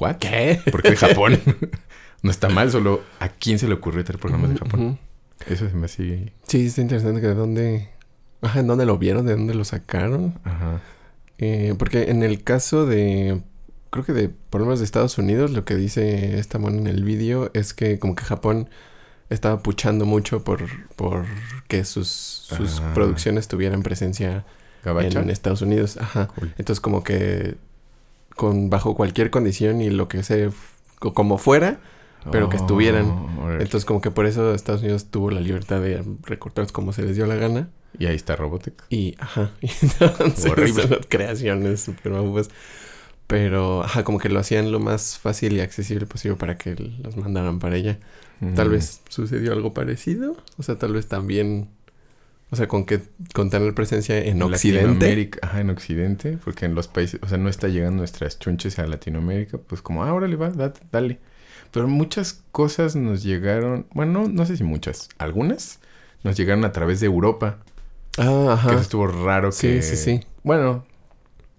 ¿what? 0.00 0.16
¿Qué? 0.16 0.60
¿Por 0.72 0.82
qué 0.82 0.90
de 0.90 0.96
Japón? 0.96 1.38
no 2.22 2.30
está 2.32 2.48
mal, 2.48 2.68
solo 2.72 3.00
¿a 3.20 3.28
quién 3.28 3.60
se 3.60 3.68
le 3.68 3.74
ocurrió 3.74 4.04
traer 4.04 4.18
programas 4.18 4.50
de 4.50 4.56
Japón? 4.58 4.98
Eso 5.46 5.68
se 5.68 5.74
me 5.74 5.84
hace... 5.86 6.32
Sí, 6.46 6.66
está 6.66 6.80
interesante 6.80 7.20
que 7.20 7.28
de 7.28 7.34
dónde... 7.34 7.88
Ajá, 8.42 8.60
¿en 8.60 8.66
dónde 8.66 8.86
lo 8.86 8.98
vieron? 8.98 9.26
¿De 9.26 9.32
dónde 9.32 9.54
lo 9.54 9.64
sacaron? 9.64 10.38
Ajá. 10.44 10.80
Eh, 11.38 11.74
porque 11.78 12.10
en 12.10 12.22
el 12.22 12.42
caso 12.42 12.86
de... 12.86 13.42
Creo 13.90 14.04
que 14.04 14.12
de 14.12 14.28
problemas 14.28 14.80
de 14.80 14.84
Estados 14.84 15.16
Unidos, 15.18 15.50
lo 15.50 15.64
que 15.64 15.74
dice 15.74 16.38
esta 16.38 16.58
mona 16.58 16.76
en 16.78 16.86
el 16.88 17.04
vídeo 17.04 17.50
es 17.54 17.72
que 17.72 17.98
como 17.98 18.14
que 18.14 18.24
Japón 18.24 18.68
estaba 19.30 19.62
puchando 19.62 20.04
mucho 20.04 20.44
por, 20.44 20.64
por 20.96 21.24
que 21.68 21.84
sus, 21.84 22.08
sus 22.08 22.80
Ah. 22.80 22.92
producciones 22.94 23.48
tuvieran 23.48 23.82
presencia 23.82 24.44
Gabacha. 24.84 25.20
en 25.20 25.30
Estados 25.30 25.62
Unidos. 25.62 25.96
Ajá. 25.96 26.28
Cool. 26.28 26.52
Entonces 26.58 26.80
como 26.80 27.02
que 27.02 27.56
con 28.36 28.68
bajo 28.70 28.94
cualquier 28.94 29.30
condición 29.30 29.80
y 29.80 29.88
lo 29.90 30.06
que 30.08 30.22
se 30.22 30.50
co- 30.98 31.14
como 31.14 31.38
fuera, 31.38 31.80
pero 32.30 32.48
que 32.48 32.56
estuvieran. 32.56 33.06
Oh, 33.38 33.50
entonces 33.52 33.84
como 33.84 34.00
que 34.00 34.10
por 34.10 34.26
eso 34.26 34.54
Estados 34.54 34.82
Unidos 34.82 35.10
tuvo 35.10 35.30
la 35.30 35.40
libertad 35.40 35.80
de 35.80 36.04
recortar 36.22 36.70
como 36.72 36.92
se 36.92 37.02
les 37.02 37.16
dio 37.16 37.26
la 37.26 37.36
gana. 37.36 37.70
Y 37.98 38.06
ahí 38.06 38.16
está 38.16 38.36
Robotic. 38.36 38.84
Y, 38.90 39.16
ajá, 39.18 39.52
y 39.60 39.70
entonces 39.82 40.50
Horrible. 40.50 40.88
las 40.88 41.06
creaciones 41.08 41.80
super. 41.80 42.12
Pero, 43.26 43.82
ajá, 43.82 44.04
como 44.04 44.18
que 44.18 44.30
lo 44.30 44.40
hacían 44.40 44.72
lo 44.72 44.80
más 44.80 45.18
fácil 45.18 45.52
y 45.52 45.60
accesible 45.60 46.06
posible 46.06 46.38
para 46.38 46.56
que 46.56 46.74
los 46.74 47.16
mandaran 47.16 47.58
para 47.58 47.76
ella. 47.76 47.98
Tal 48.54 48.70
vez 48.70 49.02
sucedió 49.08 49.52
algo 49.52 49.74
parecido. 49.74 50.36
O 50.56 50.62
sea, 50.62 50.76
tal 50.76 50.92
vez 50.92 51.08
también... 51.08 51.68
O 52.50 52.56
sea, 52.56 52.66
con 52.66 52.86
que 52.86 53.02
con 53.34 53.50
tener 53.50 53.74
presencia 53.74 54.18
en 54.24 54.40
Occidente. 54.40 55.30
Ajá, 55.42 55.60
en 55.60 55.68
Occidente, 55.68 56.38
porque 56.42 56.64
en 56.64 56.74
los 56.74 56.88
países, 56.88 57.20
o 57.22 57.28
sea, 57.28 57.36
no 57.36 57.50
está 57.50 57.68
llegando 57.68 57.98
nuestras 57.98 58.38
chunches 58.38 58.78
a 58.78 58.86
Latinoamérica, 58.86 59.58
pues 59.58 59.82
como, 59.82 60.02
ah, 60.02 60.14
órale, 60.14 60.36
va, 60.36 60.48
date, 60.48 60.80
dale. 60.90 61.18
Pero 61.70 61.86
muchas 61.88 62.42
cosas 62.52 62.96
nos 62.96 63.22
llegaron, 63.22 63.86
bueno, 63.92 64.22
no, 64.22 64.28
no 64.28 64.46
sé 64.46 64.56
si 64.56 64.64
muchas, 64.64 65.08
algunas 65.18 65.80
nos 66.24 66.36
llegaron 66.36 66.64
a 66.64 66.72
través 66.72 67.00
de 67.00 67.06
Europa, 67.06 67.58
Ah, 68.16 68.22
que 68.24 68.52
ajá. 68.52 68.70
eso 68.72 68.80
estuvo 68.80 69.06
raro 69.06 69.52
Sí, 69.52 69.66
que... 69.68 69.82
sí, 69.82 69.96
sí. 69.96 70.20
Bueno, 70.42 70.84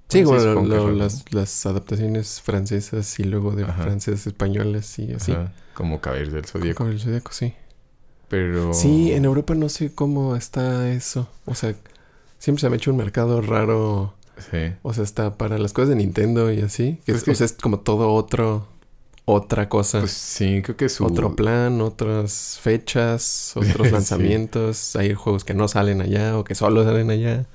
Sí, 0.10 0.24
bueno, 0.24 0.56
bueno, 0.56 0.69
que 0.69 0.76
lo- 0.76 0.84
fue- 0.86 0.93
las, 0.95 1.26
las 1.32 1.65
adaptaciones 1.67 2.41
francesas 2.41 3.19
y 3.19 3.24
luego 3.26 3.52
de 3.52 3.63
Ajá. 3.65 3.84
francesas 3.84 4.26
españolas 4.26 4.98
y 4.98 5.13
así. 5.13 5.32
ajá, 5.34 5.52
como 5.76 6.02
Caballeros 6.02 6.34
del 6.34 6.45
Zodíaco, 6.45 6.84
Con 6.84 6.91
el 6.91 7.00
Zodíaco, 7.00 7.32
sí. 7.32 7.54
pero... 8.28 8.74
Sí, 8.74 9.12
en 9.13 9.26
Europa 9.26 9.54
no 9.54 9.69
sé 9.69 9.93
cómo 9.93 10.36
está 10.36 10.89
eso. 10.91 11.30
O 11.45 11.54
sea, 11.54 11.76
siempre 12.39 12.62
se 12.62 12.69
me 12.69 12.74
ha 12.74 12.78
hecho 12.78 12.89
un 12.91 12.98
mercado 12.98 13.39
raro. 13.41 14.15
Sí. 14.52 14.74
O 14.82 14.93
sea, 14.93 15.04
está 15.04 15.38
para 15.38 15.58
las 15.60 15.74
cosas 15.74 15.89
de 15.89 15.95
Nintendo 15.98 16.52
y 16.52 16.62
así. 16.62 17.00
Que 17.06 17.12
Pues 17.13 17.17
es, 17.19 17.24
que- 17.24 17.32
O 17.32 17.36
sea, 17.36 17.45
es 17.45 17.54
como 17.54 17.80
todo 17.80 18.12
otro... 18.13 18.67
Otra 19.32 19.70
cosa. 19.70 20.00
Pues 20.00 20.12
sí, 20.12 20.62
creo 20.63 20.76
que 20.76 20.89
su... 20.89 21.06
Otro 21.06 21.36
plan, 21.36 21.82
otras 21.82 22.58
fechas, 22.62 23.54
otros 23.56 23.88
Sí. 23.88 23.94
lanzamientos. 23.94 24.96
Hay 24.96 25.13
juegos 25.13 25.44
que 25.44 25.54
no 25.54 25.68
salen 25.68 26.02
allá 26.02 26.38
o 26.38 26.44
que 26.44 26.56
solo 26.56 26.84
salen 26.84 27.12
allá. 27.12 27.46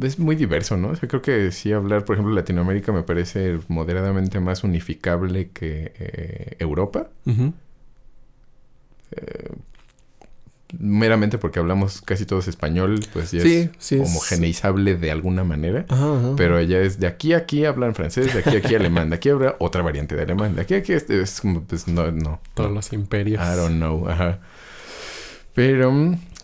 Es 0.00 0.18
muy 0.18 0.36
diverso, 0.36 0.76
¿no? 0.76 0.88
O 0.88 0.96
sea, 0.96 1.08
creo 1.08 1.22
que 1.22 1.52
sí 1.52 1.72
hablar, 1.72 2.04
por 2.04 2.16
ejemplo, 2.16 2.34
Latinoamérica 2.34 2.92
me 2.92 3.02
parece 3.04 3.58
moderadamente 3.68 4.40
más 4.40 4.64
unificable 4.64 5.50
que 5.50 5.92
eh, 5.98 6.56
Europa. 6.58 7.08
Ujú. 7.26 7.52
Eh, 9.12 9.50
meramente 10.78 11.38
porque 11.38 11.58
hablamos 11.58 12.00
casi 12.02 12.24
todos 12.26 12.48
español, 12.48 13.00
pues 13.12 13.30
ya 13.32 13.40
Sí, 13.42 13.54
es 13.56 13.70
sí. 13.78 13.94
es- 13.96 14.08
homogeneizable 14.08 14.96
de 14.96 15.10
alguna 15.10 15.44
manera. 15.44 15.84
Ajá, 15.88 16.18
ajá. 16.18 16.32
Pero 16.36 16.56
allá 16.56 16.80
es 16.80 16.98
de 16.98 17.06
aquí 17.06 17.32
a 17.34 17.38
aquí 17.38 17.64
hablan 17.64 17.94
francés, 17.94 18.32
de 18.32 18.40
aquí 18.40 18.56
a 18.56 18.58
aquí 18.58 18.74
alemán, 18.74 19.10
de 19.10 19.16
aquí 19.16 19.28
habrá 19.28 19.56
otra 19.58 19.82
variante 19.82 20.16
de 20.16 20.22
alemán, 20.22 20.54
de 20.56 20.62
aquí 20.62 20.74
a 20.74 20.78
aquí 20.78 20.92
es, 20.92 21.08
es 21.10 21.40
como, 21.40 21.62
pues 21.62 21.86
no, 21.88 22.10
no. 22.10 22.40
Todos 22.54 22.70
no. 22.70 22.76
los 22.76 22.92
imperios. 22.92 23.40
I 23.42 23.56
don't 23.56 23.76
know, 23.76 24.08
ajá. 24.08 24.40
Pero, 25.54 25.92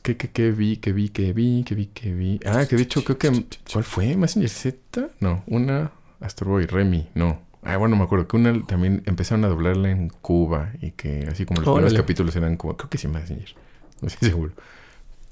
¿qué, 0.03 0.17
qué, 0.17 0.29
qué 0.31 0.51
vi, 0.51 0.77
qué 0.77 0.93
vi, 0.93 1.09
qué 1.09 1.33
vi, 1.33 1.65
qué 1.65 1.75
vi, 1.75 1.87
qué 1.87 2.13
vi? 2.13 2.41
Ah, 2.45 2.67
que 2.69 2.77
de 2.77 2.83
hecho 2.83 3.03
creo 3.05 3.19
que... 3.19 3.45
¿Cuál 3.73 3.85
fue? 3.85 4.17
¿Messenger 4.17 4.51
Z? 4.51 5.09
No, 5.21 5.43
una 5.47 5.93
Astro 6.21 6.51
Boy, 6.51 6.67
Remy, 6.67 7.09
no. 7.15 7.41
Ah, 7.63 7.77
bueno, 7.77 7.97
me 7.97 8.05
acuerdo 8.05 8.29
que 8.29 8.37
una 8.37 8.65
también 8.67 9.03
empezaron 9.07 9.45
a 9.45 9.49
doblarla 9.49 9.91
en 9.91 10.11
Cuba 10.11 10.73
y 10.81 10.91
que 10.93 11.27
así 11.31 11.45
como 11.45 11.61
los 11.61 11.69
primeros 11.71 11.95
capítulos 11.95 12.37
eran 12.37 12.57
como... 12.57 12.77
Creo 12.77 12.89
que 12.91 12.99
sí, 12.99 13.09
Messenger. 13.09 13.55
No 14.03 14.09
estoy 14.09 14.29
seguro. 14.31 14.53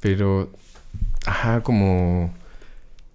Pero, 0.01 0.51
ajá, 1.25 1.63
como... 1.63 2.33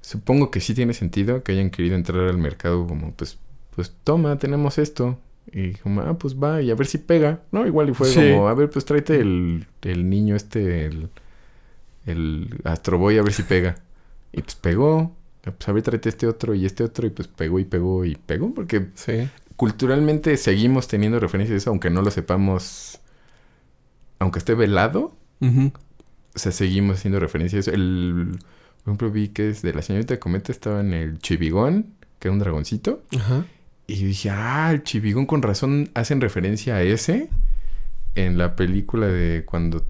Supongo 0.02 0.50
que 0.52 0.60
sí 0.62 0.74
tiene 0.74 0.94
sentido 0.94 1.44
que 1.44 1.52
hayan 1.54 1.70
querido 1.70 1.96
entrar 1.96 2.28
al 2.28 2.38
mercado 2.38 2.88
como, 2.88 3.12
pues, 3.14 3.38
pues 3.76 3.94
toma, 4.04 4.38
tenemos 4.40 4.78
esto. 4.78 5.20
Y 5.52 5.74
como, 5.76 6.02
ah, 6.02 6.18
pues 6.18 6.36
va, 6.36 6.62
y 6.62 6.72
a 6.72 6.76
ver 6.76 6.88
si 6.88 6.98
pega. 6.98 7.42
No, 7.52 7.66
igual 7.68 7.90
y 7.90 7.94
fue 7.94 8.08
Sí. 8.08 8.32
como, 8.32 8.48
a 8.50 8.54
ver, 8.54 8.70
pues 8.70 8.84
tráete 8.86 9.20
el, 9.20 9.68
el 9.82 10.10
niño 10.10 10.36
este, 10.36 10.86
el, 10.86 11.10
el 12.06 12.60
Astro 12.64 12.98
Boy, 12.98 13.18
a 13.18 13.22
ver 13.24 13.34
si 13.34 13.44
pega. 13.44 13.78
Y 14.34 14.42
pues 14.42 14.56
pegó. 14.56 15.16
Pues 15.44 15.68
a 15.70 15.72
ver, 15.72 15.84
tráete 15.84 16.10
este 16.10 16.28
otro 16.28 16.54
y 16.56 16.66
este 16.66 16.84
otro. 16.84 17.06
Y 17.08 17.12
pues 17.12 17.28
pegó 17.28 17.60
y 17.60 17.66
pegó 17.66 18.04
y 18.06 18.16
pegó. 18.16 18.54
Porque 18.54 18.88
Sí. 18.96 19.30
culturalmente 19.56 20.36
seguimos 20.38 20.88
teniendo 20.88 21.20
referencias 21.20 21.52
de 21.54 21.58
eso, 21.58 21.70
aunque 21.70 21.90
no 21.90 22.02
lo 22.02 22.12
sepamos. 22.12 23.00
Aunque 24.20 24.40
esté 24.40 24.54
velado, 24.56 25.16
Ujú. 25.41 25.71
o 26.36 26.39
sea, 26.39 26.51
seguimos 26.51 26.97
haciendo 26.97 27.19
referencias. 27.19 27.67
El, 27.67 28.38
por 28.84 28.91
ejemplo, 28.91 29.12
vi 29.12 29.30
que 29.30 29.49
es 29.49 29.62
de 29.62 29.73
la 29.73 29.82
señorita 29.82 30.19
Cometa 30.19 30.51
estaba 30.51 30.80
en 30.80 30.93
el 30.93 31.19
Chivigón, 31.19 31.88
que 32.19 32.27
era 32.27 32.34
un 32.34 32.39
dragoncito. 32.39 33.04
Ajá. 33.17 33.45
Y 33.88 34.06
dije, 34.06 34.30
ah, 34.30 34.69
el 34.71 34.84
Chivigón 34.84 35.25
con 35.25 35.41
razón 35.41 35.89
hacen 35.93 36.21
referencia 36.21 36.75
a 36.75 36.84
ese 36.84 37.30
en 38.15 38.38
la 38.38 38.56
película 38.56 39.08
de 39.08 39.43
cuando 39.45 39.86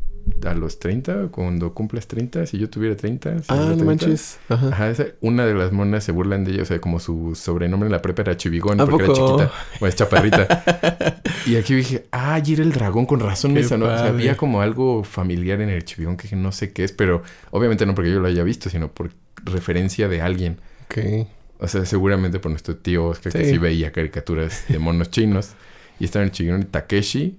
a 0.45 0.53
los 0.53 0.79
30, 0.79 1.27
cuando 1.27 1.73
cumples 1.73 2.07
30, 2.07 2.45
si 2.45 2.57
yo 2.57 2.69
tuviera 2.69 2.95
30. 2.95 3.39
si 3.39 3.45
Ah, 3.49 3.55
no 3.55 3.65
30. 3.67 3.86
manches. 3.86 4.39
Ajá. 4.49 4.67
Ajá, 4.67 4.89
esa- 4.89 5.05
una 5.21 5.45
de 5.45 5.53
las 5.53 5.71
monas 5.71 6.03
se 6.03 6.12
burlan 6.12 6.43
de 6.43 6.51
ella, 6.53 6.63
o 6.63 6.65
sea, 6.65 6.79
como 6.81 6.99
su 6.99 7.36
sobrenombre 7.36 7.88
en 7.88 7.91
la 7.91 8.01
prepa 8.01 8.21
era 8.23 8.38
Chivigón 8.38 8.79
¿A 8.81 8.86
porque 8.86 9.05
poco? 9.05 9.39
era 9.39 9.49
chiquita, 9.49 9.79
o 9.79 9.88
es 9.88 9.95
chaparrita. 9.95 10.63
y 11.45 11.55
aquí 11.55 11.75
dije, 11.75 12.05
ah, 12.12 12.41
y 12.43 12.53
era 12.53 12.63
el 12.63 12.71
dragón, 12.71 13.05
con 13.05 13.19
razón 13.19 13.53
me. 13.53 13.62
O 13.62 13.63
sea, 13.67 14.05
había 14.07 14.36
como 14.38 14.62
algo 14.62 15.03
familiar 15.03 15.62
en 15.62 15.69
el 15.69 15.84
Chivigón 15.86 16.17
que 16.17 16.36
no 16.36 16.51
sé 16.51 16.71
qué 16.73 16.84
es, 16.84 16.91
pero 16.91 17.21
obviamente 17.51 17.86
no 17.86 17.93
porque 17.95 18.12
yo 18.12 18.19
lo 18.19 18.27
haya 18.27 18.43
visto, 18.43 18.69
sino 18.69 18.91
por 18.91 19.12
referencia 19.45 20.07
de 20.07 20.21
alguien. 20.21 20.60
Ok. 20.86 21.27
O 21.60 21.67
sea, 21.67 21.86
seguramente 21.86 22.39
por 22.39 22.49
nuestro 22.51 22.75
tío 22.77 23.05
Oscar, 23.05 23.31
que 23.31 23.45
Sí. 23.45 23.51
sí 23.51 23.57
veía 23.60 23.91
caricaturas 23.91 24.65
de 24.67 24.79
monos 24.79 25.12
chinos. 25.12 25.51
Y 25.99 26.05
estaba 26.05 26.23
en 26.23 26.29
el 26.29 26.31
Chivigón 26.34 26.62
y 26.63 26.65
Takeshi. 26.65 27.38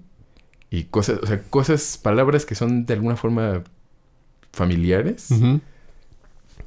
Y 0.73 0.85
cosas, 0.85 1.21
o 1.23 1.27
sea, 1.27 1.41
cosas, 1.43 1.99
palabras 2.03 2.45
que 2.47 2.55
son 2.57 2.85
de 2.87 2.95
alguna 2.95 3.15
forma 3.17 3.63
familiares 4.53 5.29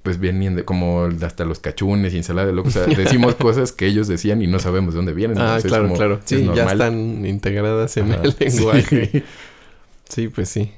pues 0.03 0.19
venían 0.19 0.55
de 0.55 0.63
como 0.63 1.09
hasta 1.23 1.45
los 1.45 1.57
cachunes 1.59 2.13
y 2.13 2.17
ensalada 2.17 2.45
de 2.47 2.53
loco. 2.53 2.67
O 2.69 2.71
sea, 2.71 2.85
decimos 2.85 3.33
cosas 3.39 3.71
que 3.71 3.87
ellos 3.87 4.07
decían 4.07 4.39
y 4.43 4.47
no 4.47 4.59
sabemos 4.59 4.93
de 4.93 4.97
dónde 4.97 5.13
vienen. 5.13 5.39
Ah, 5.39 5.57
claro, 5.63 5.85
como- 5.85 5.95
claro. 5.95 6.19
Sí, 6.25 6.47
ya 6.55 6.65
están 6.71 7.25
integradas 7.25 7.97
en 7.97 8.11
Ajá, 8.11 8.21
el 8.23 8.35
lenguaje. 8.39 9.09
sí. 9.11 9.23
Sí, 10.07 10.27
pues 10.27 10.49
sí. 10.49 10.71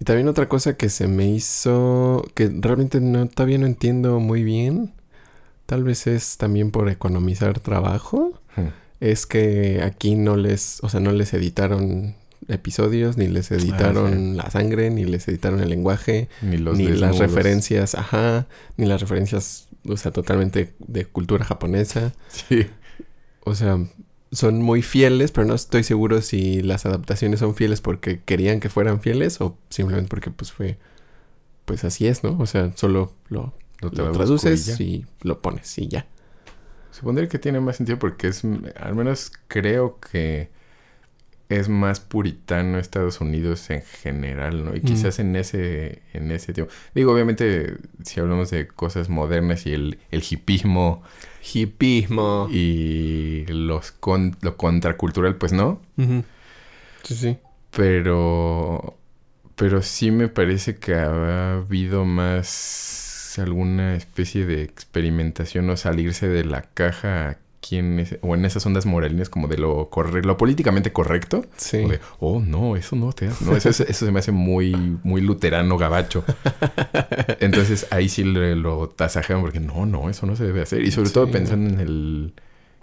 Y 0.00 0.04
también 0.04 0.26
otra 0.26 0.48
cosa 0.48 0.76
que 0.76 0.88
se 0.88 1.06
me 1.06 1.28
hizo 1.28 2.24
que 2.34 2.50
realmente 2.60 3.00
no 3.00 3.28
todavía 3.28 3.58
no 3.58 3.66
entiendo 3.66 4.18
muy 4.18 4.42
bien, 4.42 4.92
tal 5.66 5.84
vez 5.84 6.08
es 6.08 6.38
también 6.38 6.72
por 6.72 6.88
economizar 6.88 7.60
trabajo, 7.60 8.32
Hmm. 8.56 8.68
Es 9.00 9.26
que 9.26 9.80
aquí 9.82 10.14
no 10.14 10.36
les, 10.36 10.78
o 10.82 10.88
sea, 10.88 11.00
no 11.00 11.12
les 11.12 11.32
editaron 11.34 12.14
episodios, 12.48 13.16
ni 13.16 13.28
les 13.28 13.50
editaron 13.50 14.06
Ah, 14.12 14.16
sí. 14.16 14.36
la 14.36 14.50
sangre, 14.50 14.90
ni 14.90 15.04
les 15.04 15.28
editaron 15.28 15.60
el 15.60 15.68
lenguaje, 15.68 16.28
Ni 16.42 16.56
los 16.56 16.76
ni 16.78 16.88
las 16.88 17.18
referencias, 17.18 17.94
ajá, 17.94 18.46
ni 18.76 18.86
las 18.86 19.00
referencias, 19.00 19.68
o 19.86 19.96
sea, 19.96 20.12
totalmente 20.12 20.72
de 20.78 21.04
cultura 21.04 21.44
japonesa. 21.44 22.14
Sí. 22.28 22.66
O 23.44 23.54
sea, 23.54 23.78
son 24.32 24.60
muy 24.62 24.82
fieles, 24.82 25.30
pero 25.32 25.46
no 25.46 25.54
estoy 25.54 25.82
seguro 25.84 26.20
si 26.22 26.62
las 26.62 26.86
adaptaciones 26.86 27.40
son 27.40 27.54
fieles 27.54 27.80
porque 27.80 28.20
querían 28.24 28.60
que 28.60 28.68
fueran 28.68 29.00
fieles 29.00 29.40
o 29.40 29.56
simplemente 29.70 30.08
porque 30.08 30.30
pues 30.30 30.52
fue, 30.52 30.78
pues 31.64 31.84
así 31.84 32.06
es, 32.06 32.24
¿no? 32.24 32.36
O 32.38 32.46
sea, 32.46 32.72
solo 32.76 33.12
lo, 33.28 33.52
Lo 33.80 33.90
lo 33.90 34.12
traduces 34.12 34.80
y 34.80 35.06
lo 35.22 35.40
pones 35.40 35.76
y 35.78 35.88
ya. 35.88 36.06
Supondría 36.98 37.28
que 37.28 37.38
tiene 37.38 37.60
más 37.60 37.76
sentido 37.76 37.98
porque 37.98 38.28
es, 38.28 38.42
al 38.80 38.94
menos 38.94 39.30
creo 39.46 39.98
que 40.00 40.48
es 41.48 41.68
más 41.68 42.00
puritano 42.00 42.78
Estados 42.78 43.20
Unidos 43.20 43.70
en 43.70 43.82
general, 43.82 44.64
¿no? 44.64 44.76
Y 44.76 44.80
Mm. 44.80 44.84
quizás 44.84 45.18
en 45.18 45.34
ese, 45.36 46.02
en 46.12 46.30
ese 46.30 46.52
tiempo. 46.52 46.72
Digo, 46.94 47.12
obviamente, 47.14 47.76
si 48.04 48.20
hablamos 48.20 48.50
de 48.50 48.66
cosas 48.68 49.08
modernas 49.08 49.64
y 49.66 49.72
el, 49.72 49.98
el 50.10 50.22
hipismo 50.28 51.02
Hipismo. 51.54 52.48
y 52.50 53.46
los 53.48 53.92
con, 53.92 54.36
lo 54.42 54.56
contracultural, 54.58 55.36
pues 55.36 55.52
no. 55.52 55.80
Sí, 57.04 57.14
sí. 57.14 57.38
Pero. 57.70 58.96
Pero 59.56 59.82
sí 59.82 60.10
me 60.10 60.28
parece 60.28 60.76
que 60.76 60.94
ha 60.94 61.54
habido 61.54 62.04
más 62.04 63.07
alguna 63.38 63.94
especie 63.94 64.46
de 64.46 64.62
experimentación 64.62 65.68
o 65.70 65.76
salirse 65.76 66.28
de 66.28 66.44
la 66.44 66.62
caja 66.62 67.38
aquí 67.60 67.76
en 67.78 67.98
ese- 67.98 68.18
o 68.22 68.34
en 68.36 68.44
esas 68.44 68.64
ondas 68.66 68.86
moralinas 68.86 69.28
como 69.28 69.48
de 69.48 69.58
lo 69.58 69.90
corre- 69.90 70.22
lo 70.24 70.36
políticamente 70.36 70.92
correcto. 70.92 71.44
Sí. 71.56 71.78
O 71.78 71.88
de, 71.88 72.00
oh, 72.20 72.40
no, 72.40 72.76
eso 72.76 72.94
no 72.96 73.12
te 73.12 73.26
hace. 73.26 73.44
No, 73.44 73.56
eso, 73.56 73.68
es- 73.68 73.80
eso 73.80 74.06
se 74.06 74.12
me 74.12 74.20
hace 74.20 74.30
muy, 74.32 74.74
muy 75.02 75.20
luterano 75.20 75.76
gabacho. 75.76 76.24
Entonces 77.40 77.86
ahí 77.90 78.08
sí 78.08 78.24
le- 78.24 78.56
lo 78.56 78.88
tasajean 78.88 79.40
porque 79.40 79.60
no, 79.60 79.86
no, 79.86 80.08
eso 80.10 80.26
no 80.26 80.36
se 80.36 80.44
debe 80.44 80.62
hacer. 80.62 80.82
Y 80.82 80.90
sobre 80.90 81.10
todo 81.10 81.30
pensando 81.30 81.70
en 81.70 81.80
el 81.80 82.32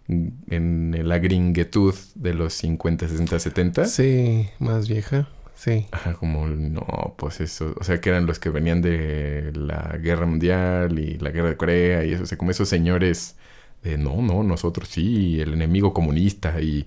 en 0.07 0.95
la 1.09 1.17
gringuetud 1.17 1.95
de 2.13 2.35
los 2.35 2.53
50, 2.53 3.07
60, 3.07 3.39
70. 3.39 3.85
Sí, 3.85 4.47
más 4.59 4.87
vieja. 4.87 5.27
Sí. 5.55 5.87
Ajá, 5.91 6.13
como 6.13 6.47
no, 6.47 7.15
pues 7.17 7.39
eso, 7.41 7.73
o 7.79 7.83
sea, 7.83 8.01
que 8.01 8.09
eran 8.09 8.25
los 8.25 8.39
que 8.39 8.49
venían 8.49 8.81
de 8.81 9.51
la 9.55 9.97
guerra 9.97 10.25
mundial 10.25 10.99
y 10.99 11.17
la 11.17 11.31
guerra 11.31 11.49
de 11.49 11.57
Corea 11.57 12.03
y 12.03 12.11
eso, 12.11 12.23
o 12.23 12.25
sea, 12.25 12.37
como 12.37 12.51
esos 12.51 12.69
señores 12.69 13.35
de 13.81 13.97
no, 13.97 14.21
no, 14.21 14.43
nosotros 14.43 14.89
sí, 14.89 15.39
el 15.39 15.53
enemigo 15.53 15.93
comunista 15.93 16.59
y, 16.59 16.85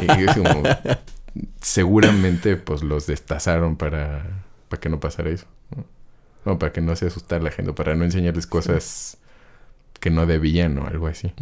y 0.00 0.22
es 0.22 0.36
como, 0.36 0.62
seguramente 1.60 2.56
pues 2.56 2.82
los 2.82 3.06
destazaron 3.06 3.76
para, 3.76 4.24
para 4.68 4.80
que 4.80 4.88
no 4.88 5.00
pasara 5.00 5.30
eso, 5.30 5.46
¿no? 5.74 5.84
No, 6.44 6.58
para 6.58 6.72
que 6.72 6.80
no 6.80 6.94
se 6.94 7.06
asustara 7.06 7.42
la 7.42 7.50
gente, 7.50 7.72
para 7.72 7.94
no 7.94 8.04
enseñarles 8.04 8.46
cosas 8.46 9.16
que 9.98 10.10
no 10.10 10.26
debían 10.26 10.76
o 10.78 10.86
algo 10.86 11.06
así. 11.06 11.32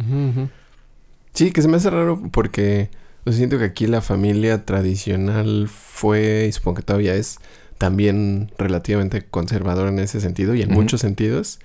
Sí, 1.33 1.51
que 1.51 1.61
se 1.61 1.67
me 1.67 1.77
hace 1.77 1.89
raro 1.89 2.21
porque 2.31 2.89
o 3.25 3.31
sea, 3.31 3.37
siento 3.37 3.57
que 3.57 3.65
aquí 3.65 3.87
la 3.87 4.01
familia 4.01 4.65
tradicional 4.65 5.69
fue, 5.69 6.47
y 6.49 6.51
supongo 6.51 6.75
que 6.75 6.83
todavía 6.83 7.15
es, 7.15 7.39
también 7.77 8.51
relativamente 8.57 9.25
conservadora 9.25 9.89
en 9.89 9.99
ese 9.99 10.21
sentido 10.21 10.55
y 10.55 10.61
en 10.61 10.71
muchos 10.71 11.01
sentidos. 11.01 11.59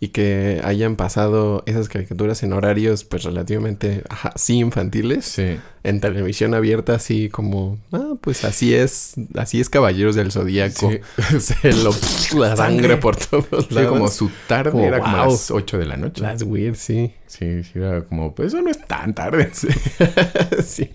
Y 0.00 0.08
que 0.10 0.60
hayan 0.62 0.94
pasado 0.94 1.64
esas 1.66 1.88
caricaturas 1.88 2.44
en 2.44 2.52
horarios, 2.52 3.02
pues 3.02 3.24
relativamente, 3.24 4.04
ajá, 4.08 4.32
sí 4.36 4.58
infantiles, 4.58 5.24
Sí, 5.24 5.58
en 5.82 6.00
televisión 6.00 6.54
abierta, 6.54 6.94
así 6.94 7.28
como, 7.28 7.78
ah, 7.90 8.14
pues 8.20 8.44
así 8.44 8.74
es, 8.74 9.14
así 9.34 9.60
es 9.60 9.68
Caballeros 9.68 10.14
del 10.14 10.30
Zodíaco. 10.30 10.92
sí. 10.92 11.00
Se 11.40 11.72
lo, 11.72 11.90
la 12.40 12.54
sangre 12.56 12.96
por 12.98 13.16
todos 13.16 13.66
Sí, 13.68 13.74
lados. 13.74 13.90
como 13.90 14.08
su 14.08 14.30
tarde 14.46 14.70
Como, 14.70 14.84
era 14.84 15.00
como 15.00 15.16
a 15.16 15.26
las 15.26 15.50
8 15.50 15.78
de 15.78 15.86
la 15.86 15.96
noche. 15.96 16.22
That's 16.22 16.44
weird, 16.44 16.76
sí. 16.76 17.12
Sí, 17.26 17.64
sí, 17.64 17.72
era 17.74 18.02
como, 18.04 18.36
pues 18.36 18.48
eso 18.54 18.62
no 18.62 18.70
es 18.70 18.78
tan 18.86 19.14
tarde. 19.14 19.50
sí. 20.64 20.88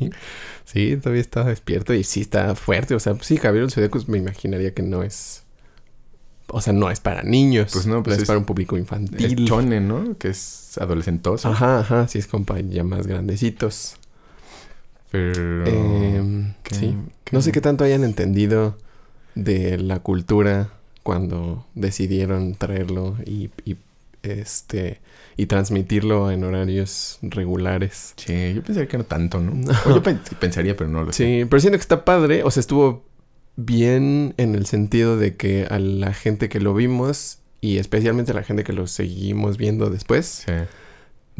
Sí, 0.66 0.96
todavía 0.98 1.22
estaba 1.22 1.50
despierto 1.50 1.94
y 1.94 2.04
sí 2.06 2.22
está 2.22 2.56
fuerte. 2.56 2.96
O 2.96 3.00
sea, 3.00 3.16
sí, 3.22 3.36
Javier 3.38 3.66
el 3.66 3.72
Zodíaco 3.72 4.00
me 4.08 4.18
imaginaría 4.18 4.74
que 4.74 4.82
no 4.82 5.04
es. 5.04 5.43
O 6.54 6.62
sea, 6.62 6.72
no 6.74 6.90
es 6.92 7.00
para 7.00 7.24
niños. 7.24 7.72
Pues 7.74 7.86
no, 7.88 8.04
pues 8.04 8.18
es, 8.18 8.22
es- 8.24 8.28
para 8.28 8.40
un 8.40 8.46
público 8.46 8.76
Es 8.76 8.82
infantil. 8.82 9.46
chonen, 9.48 9.88
¿no? 9.88 10.18
Que 10.18 10.30
es 10.30 10.78
adolescentoso. 10.80 11.50
Ajá, 11.50 11.80
ajá, 11.80 12.08
sí 12.08 12.20
es 12.20 12.28
como 12.28 12.46
para 12.46 12.62
ya 12.62 12.84
más 12.84 13.08
grandecitos. 13.08 13.96
Pero... 15.12 15.66
Em, 15.66 16.54
¿qué- 16.64 16.76
sí. 16.76 16.98
qué- 17.24 17.36
No 17.36 17.42
sé 17.42 17.52
qué 17.52 17.62
tanto 17.62 17.84
hayan 17.84 18.04
entendido 18.04 18.78
de 19.36 19.78
la 19.78 20.00
cultura 20.00 20.70
cuando 21.04 21.66
decidieron 21.76 22.56
traerlo 22.56 23.18
y, 23.26 23.50
y, 23.66 23.78
este 24.24 25.02
y 25.36 25.48
transmitirlo 25.48 26.32
en 26.32 26.44
horarios 26.44 27.18
regulares. 27.22 28.14
Sí, 28.18 28.54
yo 28.54 28.62
pensaría 28.64 28.88
que 28.88 28.98
no 28.98 29.04
tanto, 29.04 29.40
¿no? 29.40 29.52
No. 29.54 29.72
O 29.86 29.90
yo 29.96 30.04
pen- 30.04 30.22
pensaría, 30.40 30.76
pero 30.78 30.90
no 30.90 31.04
lo 31.04 31.12
sé. 31.12 31.26
Sí, 31.42 31.46
pero 31.50 31.60
siento 31.60 31.78
que 31.78 31.82
está 31.82 32.06
padre. 32.06 32.44
O 32.44 32.52
sea, 32.52 32.62
estuvo 32.62 33.04
bien 33.56 34.34
en 34.38 34.56
el 34.56 34.66
sentido 34.66 35.18
de 35.18 35.36
que 35.36 35.66
a 35.70 35.80
la 35.80 36.14
gente 36.14 36.50
que 36.50 36.60
lo 36.60 36.74
vimos 36.74 37.40
y 37.62 37.78
especialmente 37.78 38.32
a 38.32 38.36
la 38.36 38.44
gente 38.44 38.64
que 38.64 38.74
lo 38.74 38.88
seguimos 38.88 39.58
viendo 39.58 39.90
después, 39.90 40.44
Sí. 40.46 40.54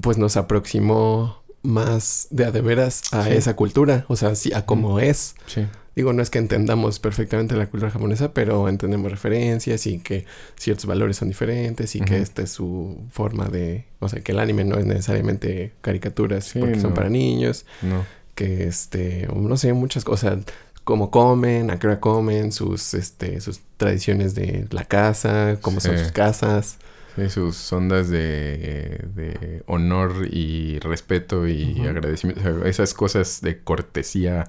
pues 0.02 0.18
nos 0.18 0.38
aproximó 0.38 1.42
más 1.64 2.28
de 2.30 2.46
a 2.46 2.52
de 2.52 2.62
veras 2.62 3.02
a 3.14 3.24
Sí. 3.26 3.32
esa 3.34 3.56
cultura. 3.56 4.06
O 4.10 4.16
sea, 4.16 4.36
sí, 4.36 4.52
a 4.54 4.66
cómo 4.66 5.00
es. 5.00 5.36
Sí. 5.48 5.66
Digo, 5.96 6.12
no 6.12 6.24
es 6.24 6.30
que 6.32 6.40
entendamos 6.40 7.00
perfectamente 7.00 7.56
la 7.56 7.68
cultura 7.68 7.92
japonesa, 7.92 8.34
pero 8.34 8.68
entendemos 8.68 9.12
referencias 9.12 9.86
y 9.86 10.00
que 10.00 10.26
ciertos 10.56 10.88
valores 10.88 11.18
son 11.18 11.28
diferentes 11.28 11.96
y 11.96 12.02
que 12.02 12.18
esta 12.18 12.42
es 12.42 12.50
su 12.52 13.00
forma 13.12 13.48
de... 13.48 13.86
O 14.00 14.10
sea, 14.10 14.22
que 14.22 14.32
el 14.32 14.40
anime 14.40 14.64
no 14.66 14.78
es 14.80 14.86
necesariamente 14.88 15.74
caricaturas 15.82 16.46
Sí, 16.46 16.60
porque 16.60 16.80
son 16.80 16.94
para 16.96 17.10
niños 17.10 17.66
No. 17.84 18.04
que 18.34 18.64
este, 18.64 19.28
no 19.36 19.56
sé, 19.56 19.72
muchas 19.74 20.04
cosas, 20.04 20.40
cómo 20.84 21.12
comen, 21.12 21.72
a 21.72 21.80
qué 21.80 21.88
hora 21.88 22.00
comen, 22.00 22.52
sus 22.52 22.94
este, 22.94 23.40
sus 23.42 23.62
tradiciones 23.78 24.36
de 24.36 24.68
la 24.72 24.86
casa, 24.86 25.58
cómo 25.62 25.80
son 25.80 25.98
sus 25.98 26.12
casas. 26.12 26.78
Sí, 27.16 27.30
sus 27.30 27.72
ondas 27.72 28.10
de, 28.10 29.06
de 29.14 29.64
honor 29.68 30.28
y 30.32 30.80
respeto 30.80 31.48
y 31.48 31.80
agradecimiento. 31.82 32.66
esas 32.66 32.96
cosas 32.96 33.42
de 33.42 33.60
cortesía 33.60 34.46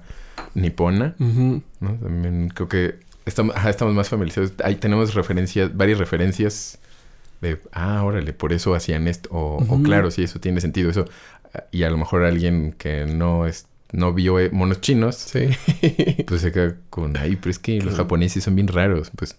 nipona, 0.55 1.15
¿no? 1.19 1.61
También 1.79 2.49
creo 2.49 2.67
que 2.67 2.95
estamos, 3.25 3.55
ajá, 3.55 3.69
estamos 3.69 3.93
más 3.93 4.09
familiarizados. 4.09 4.53
Ahí 4.63 4.75
tenemos 4.75 5.13
referencias, 5.13 5.75
varias 5.75 5.99
referencias 5.99 6.79
de, 7.41 7.59
ah, 7.71 8.03
órale, 8.03 8.33
por 8.33 8.53
eso 8.53 8.73
hacían 8.73 9.07
esto. 9.07 9.29
O, 9.31 9.63
o 9.67 9.83
claro, 9.83 10.09
sí, 10.09 10.23
eso 10.23 10.39
tiene 10.39 10.61
sentido. 10.61 10.89
Eso. 10.89 11.05
Y 11.71 11.83
a 11.83 11.89
lo 11.89 11.97
mejor 11.97 12.23
alguien 12.23 12.73
que 12.77 13.05
no 13.05 13.45
es, 13.45 13.67
no 13.95 14.13
vio 14.13 14.39
eh, 14.39 14.49
monos 14.51 14.81
chinos, 14.81 15.15
Sí. 15.15 15.47
pues 16.27 16.41
se 16.41 16.51
queda 16.51 16.75
con, 16.89 17.15
ay, 17.17 17.35
pero 17.37 17.49
es 17.51 17.59
que 17.59 17.81
los 17.81 17.95
japoneses 17.95 18.43
son 18.43 18.55
bien 18.55 18.67
raros. 18.67 19.11
Pues, 19.15 19.37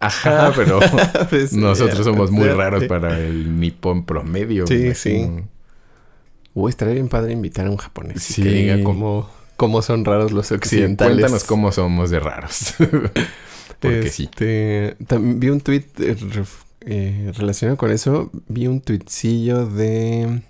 ajá, 0.00 0.52
pero 0.56 0.80
Pues, 1.30 1.52
nosotros 1.52 2.04
somos 2.04 2.30
muy 2.30 2.48
raros 2.48 2.82
sí. 2.82 2.88
para 2.88 3.18
el 3.18 3.58
nipón 3.60 4.04
promedio. 4.04 4.66
Sí, 4.66 4.94
sí. 4.94 5.28
Uy, 6.54 6.70
estaría 6.70 6.94
bien 6.94 7.08
padre 7.08 7.32
invitar 7.32 7.66
a 7.66 7.70
un 7.70 7.76
japonés 7.78 8.30
y 8.30 8.32
Sí. 8.34 8.42
que 8.42 8.48
diga 8.50 8.82
cómo, 8.84 9.30
cómo 9.56 9.80
son 9.82 10.04
raros 10.04 10.32
los 10.32 10.48
Sí, 10.48 10.54
occidentales. 10.54 11.14
cuéntanos 11.14 11.44
cómo 11.44 11.72
somos 11.72 12.10
de 12.10 12.20
raros. 12.20 12.74
Porque 13.80 14.10
sí. 14.10 14.24
Este, 14.24 14.96
tam- 15.06 15.38
vi 15.38 15.48
un 15.48 15.60
tweet 15.60 15.84
eh, 15.98 16.16
eh, 16.82 17.32
relacionado 17.36 17.76
con 17.76 17.90
eso. 17.90 18.30
Vi 18.48 18.66
un 18.66 18.80
tweetcillo 18.80 19.66
de... 19.66 20.42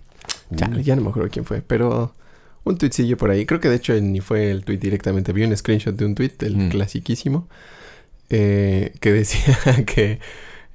Ya, 0.51 0.69
Uy. 0.75 0.83
ya 0.83 0.97
no 0.97 1.03
me 1.03 1.09
acuerdo 1.11 1.31
quién 1.31 1.45
fue, 1.47 1.63
pero 1.63 2.15
un 2.65 2.79
tweetcillo 2.79 3.17
por 3.17 3.31
ahí. 3.31 3.45
Creo 3.47 3.61
que 3.61 3.69
de 3.69 3.77
hecho 3.77 3.95
ni 4.01 4.21
fue 4.21 4.51
el 4.51 4.65
tweet 4.65 4.79
directamente. 4.79 5.33
Vi 5.33 5.45
un 5.45 5.57
screenshot 5.57 5.95
de 5.97 6.05
un 6.05 6.15
tweet, 6.15 6.33
el 6.41 6.57
Mm. 6.57 6.69
clasiquísimo, 6.71 7.49
eh, 8.31 8.93
que 9.01 9.13
decía 9.13 9.57
que 9.87 10.19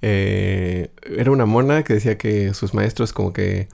eh, 0.01 0.89
era 1.17 1.31
una 1.31 1.45
mona 1.45 1.83
que 1.83 1.93
decía 1.93 2.17
que 2.17 2.53
sus 2.53 2.73
maestros 2.73 3.13
como 3.13 3.33
que 3.33 3.67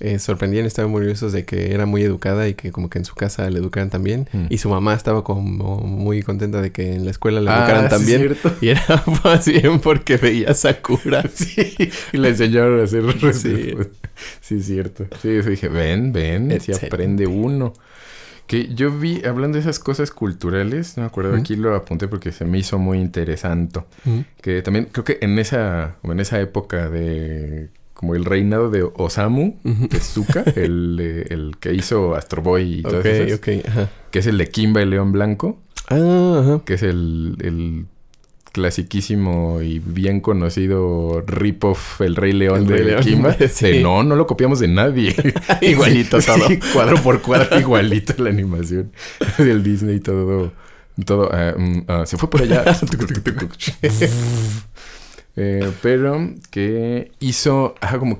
eh, 0.00 0.18
sorprendían, 0.20 0.64
estaban 0.64 0.90
muy 0.92 1.00
orgullosos 1.00 1.32
de 1.32 1.44
que 1.44 1.72
era 1.74 1.84
muy 1.86 2.02
educada 2.02 2.46
y 2.48 2.54
que 2.54 2.70
como 2.70 2.88
que 2.88 2.98
en 2.98 3.04
su 3.04 3.14
casa 3.14 3.50
le 3.50 3.58
educaran 3.58 3.90
también. 3.90 4.28
Mm. 4.32 4.46
Y 4.50 4.58
su 4.58 4.68
mamá 4.68 4.94
estaba 4.94 5.24
como 5.24 5.80
muy 5.80 6.22
contenta 6.22 6.62
de 6.62 6.70
que 6.70 6.94
en 6.94 7.04
la 7.04 7.10
escuela 7.10 7.40
le 7.40 7.50
Ah, 7.50 7.58
educaran 7.64 7.84
sí, 7.84 7.90
también. 7.90 8.20
cierto. 8.20 8.52
Y 8.60 8.68
era 8.68 9.02
más 9.24 9.46
bien 9.48 9.80
porque 9.80 10.16
veía 10.16 10.54
Sakura. 10.54 11.22
Sí, 11.34 11.74
y 12.12 12.16
le 12.16 12.28
enseñaron 12.28 12.80
a 12.80 12.84
hacer 12.84 13.02
Sí. 13.34 13.74
Sí, 14.40 14.56
es 14.56 14.66
cierto. 14.66 15.06
Sí, 15.20 15.30
eso 15.30 15.50
dije, 15.50 15.68
ven, 15.68 16.12
ven, 16.12 16.60
si 16.60 16.72
aprende 16.72 17.26
uno. 17.26 17.72
Que 18.46 18.72
yo 18.74 18.90
vi, 18.90 19.22
hablando 19.26 19.56
de 19.56 19.60
esas 19.60 19.78
cosas 19.78 20.10
culturales, 20.10 20.96
no 20.96 21.02
me 21.02 21.06
acuerdo, 21.08 21.34
aquí 21.36 21.54
lo 21.54 21.74
apunté 21.76 22.08
porque 22.08 22.32
se 22.32 22.44
me 22.46 22.58
hizo 22.58 22.78
muy 22.78 22.98
interesante. 22.98 23.80
Que 24.40 24.62
también 24.62 24.88
creo 24.90 25.04
que 25.04 25.18
en 25.20 25.38
esa, 25.38 25.96
en 26.02 26.18
esa 26.18 26.40
época 26.40 26.88
de 26.88 27.68
como 27.98 28.14
el 28.14 28.24
reinado 28.24 28.70
de 28.70 28.84
Osamu. 28.94 29.56
Tezuka, 29.90 30.44
el, 30.54 31.26
el 31.30 31.56
que 31.58 31.74
hizo 31.74 32.14
Astro 32.14 32.42
Boy 32.42 32.74
y 32.78 32.82
todo 32.82 33.00
Ok, 33.00 33.04
eso. 33.06 33.34
ok, 33.36 33.48
ajá. 33.66 33.90
Que 34.12 34.20
es 34.20 34.26
el 34.28 34.38
de 34.38 34.48
Kimba 34.48 34.80
el 34.82 34.90
León 34.90 35.10
Blanco, 35.10 35.58
Ah, 35.88 36.40
ajá. 36.44 36.60
que 36.64 36.74
es 36.74 36.84
el, 36.84 37.36
el 37.40 37.86
clasiquísimo 38.52 39.62
y 39.62 39.80
bien 39.80 40.20
conocido 40.20 41.22
rip-off 41.26 42.00
El 42.00 42.14
Rey 42.14 42.32
León 42.32 42.58
El 42.60 42.66
de 42.68 42.74
Rey 42.76 42.84
León, 42.86 43.02
Kimba. 43.02 43.36
sí. 43.50 43.80
No, 43.82 44.04
no 44.04 44.14
lo 44.14 44.28
copiamos 44.28 44.60
de 44.60 44.68
nadie. 44.68 45.16
Igualito 45.60 46.20
todo. 46.20 46.46
Sí, 46.46 46.60
cuadro 46.72 47.02
por 47.02 47.20
cuadro, 47.20 47.58
igualito 47.58 48.22
la 48.22 48.30
animación 48.30 48.92
del 49.38 49.64
Disney, 49.64 49.98
todo. 49.98 50.52
todo 51.04 51.28
ah, 51.32 51.54
mm, 51.58 51.82
ah, 51.88 52.06
se 52.06 52.16
fue 52.16 52.30
por 52.30 52.42
allá. 52.42 52.64
Eh, 55.38 55.72
pero 55.82 56.34
que 56.50 57.12
hizo 57.20 57.74
ajá, 57.80 57.98
como 57.98 58.18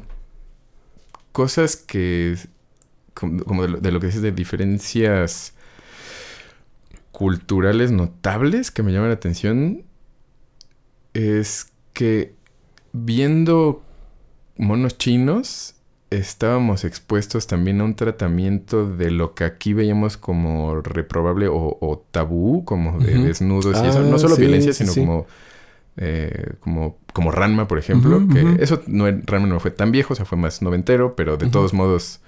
cosas 1.33 1.77
que. 1.77 2.37
Como, 3.15 3.43
como 3.45 3.63
de, 3.63 3.69
lo, 3.69 3.81
de 3.81 3.91
lo 3.91 4.01
que 4.01 4.07
dices 4.07 4.23
de 4.23 4.33
diferencias 4.33 5.55
culturales 7.11 7.91
notables 7.91 8.71
que 8.71 8.83
me 8.83 8.93
llaman 8.93 9.09
la 9.09 9.15
atención. 9.15 9.85
Es 11.15 11.67
que 11.93 12.35
viendo 12.93 13.83
monos 14.57 14.97
chinos 14.99 15.75
estábamos 16.11 16.85
expuestos 16.85 17.47
también 17.47 17.81
a 17.81 17.85
un 17.85 17.95
tratamiento 17.95 18.89
de 18.89 19.11
lo 19.11 19.35
que 19.35 19.45
aquí 19.45 19.75
veíamos 19.75 20.17
como 20.17 20.81
reprobable 20.81 21.49
o, 21.49 21.77
o 21.81 21.99
tabú, 22.11 22.65
como 22.65 22.99
de 22.99 23.19
desnudos 23.19 23.77
y 23.77 23.87
Ah, 23.87 23.89
eso. 23.89 24.03
No 24.03 24.19
solo 24.19 24.37
sí, 24.37 24.43
violencia, 24.43 24.73
sino 24.73 24.93
sí. 24.93 25.01
como, 25.01 25.27
eh, 25.99 26.55
como 26.61 26.99
como 27.13 27.33
Ranma, 27.33 27.67
por 27.67 27.79
ejemplo. 27.79 28.27
Que 28.33 28.63
eso 28.63 28.83
no, 28.87 29.07
Ranma 29.27 29.49
no 29.49 29.61
fue 29.61 29.71
tan 29.73 29.91
viejo, 29.91 30.13
o 30.13 30.17
sea, 30.17 30.25
fue 30.25 30.39
más 30.39 30.63
noventero, 30.63 31.17
pero 31.17 31.37
de 31.37 31.49
todos 31.49 31.75
modos 31.75 32.21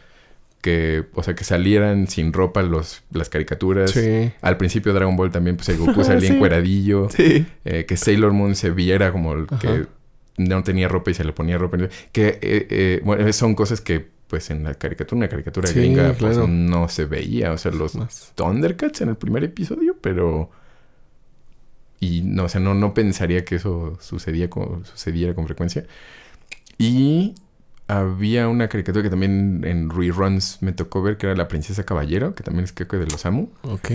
que, 0.60 1.04
o 1.14 1.22
sea, 1.22 1.34
que 1.34 1.44
salieran 1.44 2.06
sin 2.06 2.32
ropa 2.32 2.62
los, 2.62 3.02
las 3.12 3.28
caricaturas. 3.28 3.92
Sí. 3.92 4.32
Al 4.42 4.56
principio 4.56 4.92
Dragon 4.92 5.16
Ball 5.16 5.30
también, 5.30 5.56
pues 5.56 5.68
el 5.68 5.78
Goku 5.78 6.04
salía 6.04 6.28
Sí. 6.28 6.34
encueradillo. 6.34 7.08
Sí. 7.08 7.46
Eh, 7.64 7.86
que 7.86 7.96
Sailor 7.96 8.32
Moon 8.32 8.54
se 8.54 8.70
viera 8.70 9.12
como 9.12 9.32
el 9.34 9.46
que 9.46 9.86
no 10.36 10.62
tenía 10.62 10.88
ropa 10.88 11.10
y 11.10 11.14
se 11.14 11.24
le 11.24 11.32
ponía 11.32 11.56
ropa. 11.56 11.78
Que, 12.12 12.28
eh, 12.28 12.38
eh, 12.42 13.00
bueno, 13.04 13.32
son 13.32 13.54
cosas 13.54 13.80
que, 13.80 14.06
pues, 14.26 14.50
en 14.50 14.64
la 14.64 14.74
caricatura, 14.74 15.18
una 15.18 15.28
caricatura 15.28 15.70
gringa, 15.70 16.14
pues, 16.18 16.36
no 16.36 16.88
se 16.88 17.04
veía. 17.06 17.52
O 17.52 17.58
sea, 17.58 17.72
los 17.72 17.94
Más. 17.94 18.32
Thundercats 18.34 19.00
en 19.02 19.10
el 19.10 19.16
primer 19.16 19.44
episodio, 19.44 19.96
pero... 20.00 20.50
Y, 22.00 22.22
no, 22.22 22.44
o 22.44 22.48
sea, 22.48 22.60
no, 22.60 22.74
no 22.74 22.94
pensaría 22.94 23.44
que 23.44 23.56
eso 23.56 23.98
sucedía 24.00 24.48
con, 24.48 24.84
sucediera 24.86 25.34
con 25.34 25.46
frecuencia. 25.46 25.86
Y 26.78 27.34
había 27.88 28.48
una 28.48 28.68
caricatura 28.68 29.02
que 29.02 29.10
también 29.10 29.62
en 29.64 29.90
reruns 29.90 30.58
me 30.62 30.72
tocó 30.72 31.02
ver, 31.02 31.16
que 31.18 31.26
era 31.26 31.36
La 31.36 31.48
Princesa 31.48 31.84
Caballero, 31.84 32.34
que 32.34 32.42
también 32.42 32.64
es 32.64 32.72
creo 32.72 32.88
que 32.88 32.96
de 32.98 33.06
los 33.06 33.26
Amu 33.26 33.48
Ok. 33.62 33.90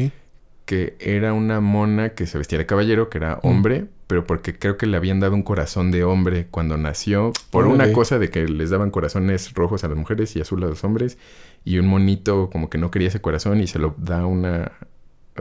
que 0.65 0.95
era 0.99 1.33
una 1.33 1.61
mona 1.61 2.09
que 2.09 2.27
se 2.27 2.37
vestía 2.37 2.57
de 2.57 2.65
caballero, 2.65 3.09
que 3.09 3.19
era 3.19 3.39
hombre, 3.43 3.85
pero 4.07 4.25
porque 4.25 4.57
creo 4.57 4.77
que 4.77 4.85
le 4.85 4.97
habían 4.97 5.19
dado 5.19 5.33
un 5.33 5.43
corazón 5.43 5.91
de 5.91 6.03
hombre 6.03 6.47
cuando 6.51 6.75
nació, 6.77 7.31
por 7.51 7.67
una 7.67 7.91
cosa 7.91 8.19
de 8.19 8.29
que 8.29 8.47
les 8.47 8.69
daban 8.69 8.91
corazones 8.91 9.53
rojos 9.53 9.83
a 9.83 9.87
las 9.87 9.97
mujeres 9.97 10.35
y 10.35 10.41
azul 10.41 10.63
a 10.63 10.67
los 10.67 10.83
hombres, 10.83 11.17
y 11.63 11.77
un 11.79 11.87
monito 11.87 12.49
como 12.51 12.69
que 12.69 12.77
no 12.77 12.91
quería 12.91 13.07
ese 13.07 13.21
corazón 13.21 13.61
y 13.61 13.67
se 13.67 13.79
lo 13.79 13.95
da 13.97 14.25
una, 14.25 14.71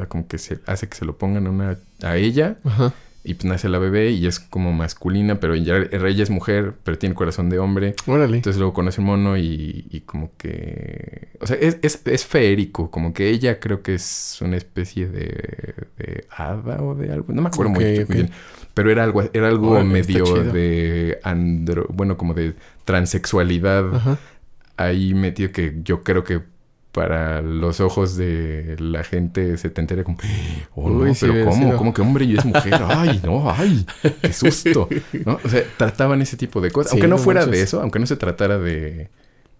como 0.08 0.26
que 0.26 0.38
se 0.38 0.58
hace 0.66 0.88
que 0.88 0.96
se 0.96 1.04
lo 1.04 1.16
pongan 1.16 1.46
a, 1.46 1.50
una, 1.50 1.78
a 2.02 2.16
ella, 2.16 2.56
Ajá. 2.64 2.92
y 3.22 3.34
pues 3.34 3.44
nace 3.46 3.68
la 3.68 3.78
bebé 3.78 4.10
y 4.10 4.26
es 4.26 4.38
como 4.40 4.72
masculina, 4.72 5.40
pero 5.40 5.54
ya 5.54 5.76
ella 5.76 6.22
es 6.22 6.30
mujer, 6.30 6.74
pero 6.82 6.98
tiene 6.98 7.14
corazón 7.14 7.48
de 7.48 7.58
hombre. 7.58 7.94
Órale. 8.06 8.36
Entonces 8.36 8.58
luego 8.58 8.74
conoce 8.74 9.00
un 9.00 9.06
mono 9.06 9.36
y, 9.38 9.86
y 9.90 10.00
como 10.00 10.30
que... 10.36 11.28
O 11.40 11.46
sea, 11.46 11.56
es, 11.56 11.78
es, 11.82 12.02
es 12.04 12.26
feérico. 12.26 12.90
Como 12.90 13.14
que 13.14 13.30
ella 13.30 13.60
creo 13.60 13.82
que 13.82 13.94
es 13.94 14.38
una 14.42 14.56
especie 14.56 15.06
de, 15.06 15.74
de 15.96 16.26
hada 16.36 16.82
o 16.82 16.94
de 16.94 17.12
algo. 17.12 17.32
No 17.32 17.40
me 17.42 17.48
acuerdo 17.48 17.70
muy, 17.72 17.84
Ok, 18.00 18.08
muy 18.08 18.16
bien. 18.16 18.30
Pero 18.74 18.90
era 18.90 19.04
algo, 19.04 19.22
era 19.32 19.46
algo 19.48 19.70
Órale, 19.70 19.88
medio 19.88 20.24
de 20.42 21.18
andro... 21.22 21.86
Bueno, 21.90 22.16
como 22.16 22.34
de 22.34 22.54
transexualidad 22.84 23.94
Ajá. 23.94 24.18
ahí 24.76 25.14
metido 25.14 25.52
que 25.52 25.76
yo 25.84 26.02
creo 26.02 26.24
que 26.24 26.42
para 26.94 27.42
los 27.42 27.80
ojos 27.80 28.16
de 28.16 28.76
la 28.78 29.02
gente 29.02 29.56
se 29.58 29.68
te 29.68 29.80
entera 29.80 30.04
como, 30.04 30.16
oh, 30.76 30.88
no, 30.88 30.98
Uy 31.00 31.14
sí, 31.14 31.26
pero 31.28 31.44
¿cómo? 31.50 31.64
sido. 31.66 31.76
¿Cómo 31.76 31.92
que 31.92 32.02
hombre 32.02 32.24
y 32.24 32.36
es 32.36 32.44
mujer? 32.44 32.72
Ay, 32.88 33.20
no, 33.24 33.50
ay, 33.50 33.84
qué 34.22 34.32
susto. 34.32 34.88
¿No? 35.26 35.40
O 35.44 35.48
sea, 35.48 35.64
trataban 35.76 36.22
ese 36.22 36.36
tipo 36.36 36.60
de 36.60 36.70
cosas. 36.70 36.92
Sí, 36.92 36.96
aunque 36.98 37.08
no 37.08 37.16
no 37.16 37.22
fuera 37.22 37.46
de 37.46 37.60
eso, 37.60 37.80
aunque 37.80 37.98
no 37.98 38.06
se 38.06 38.14
tratara 38.16 38.58
de, 38.58 39.10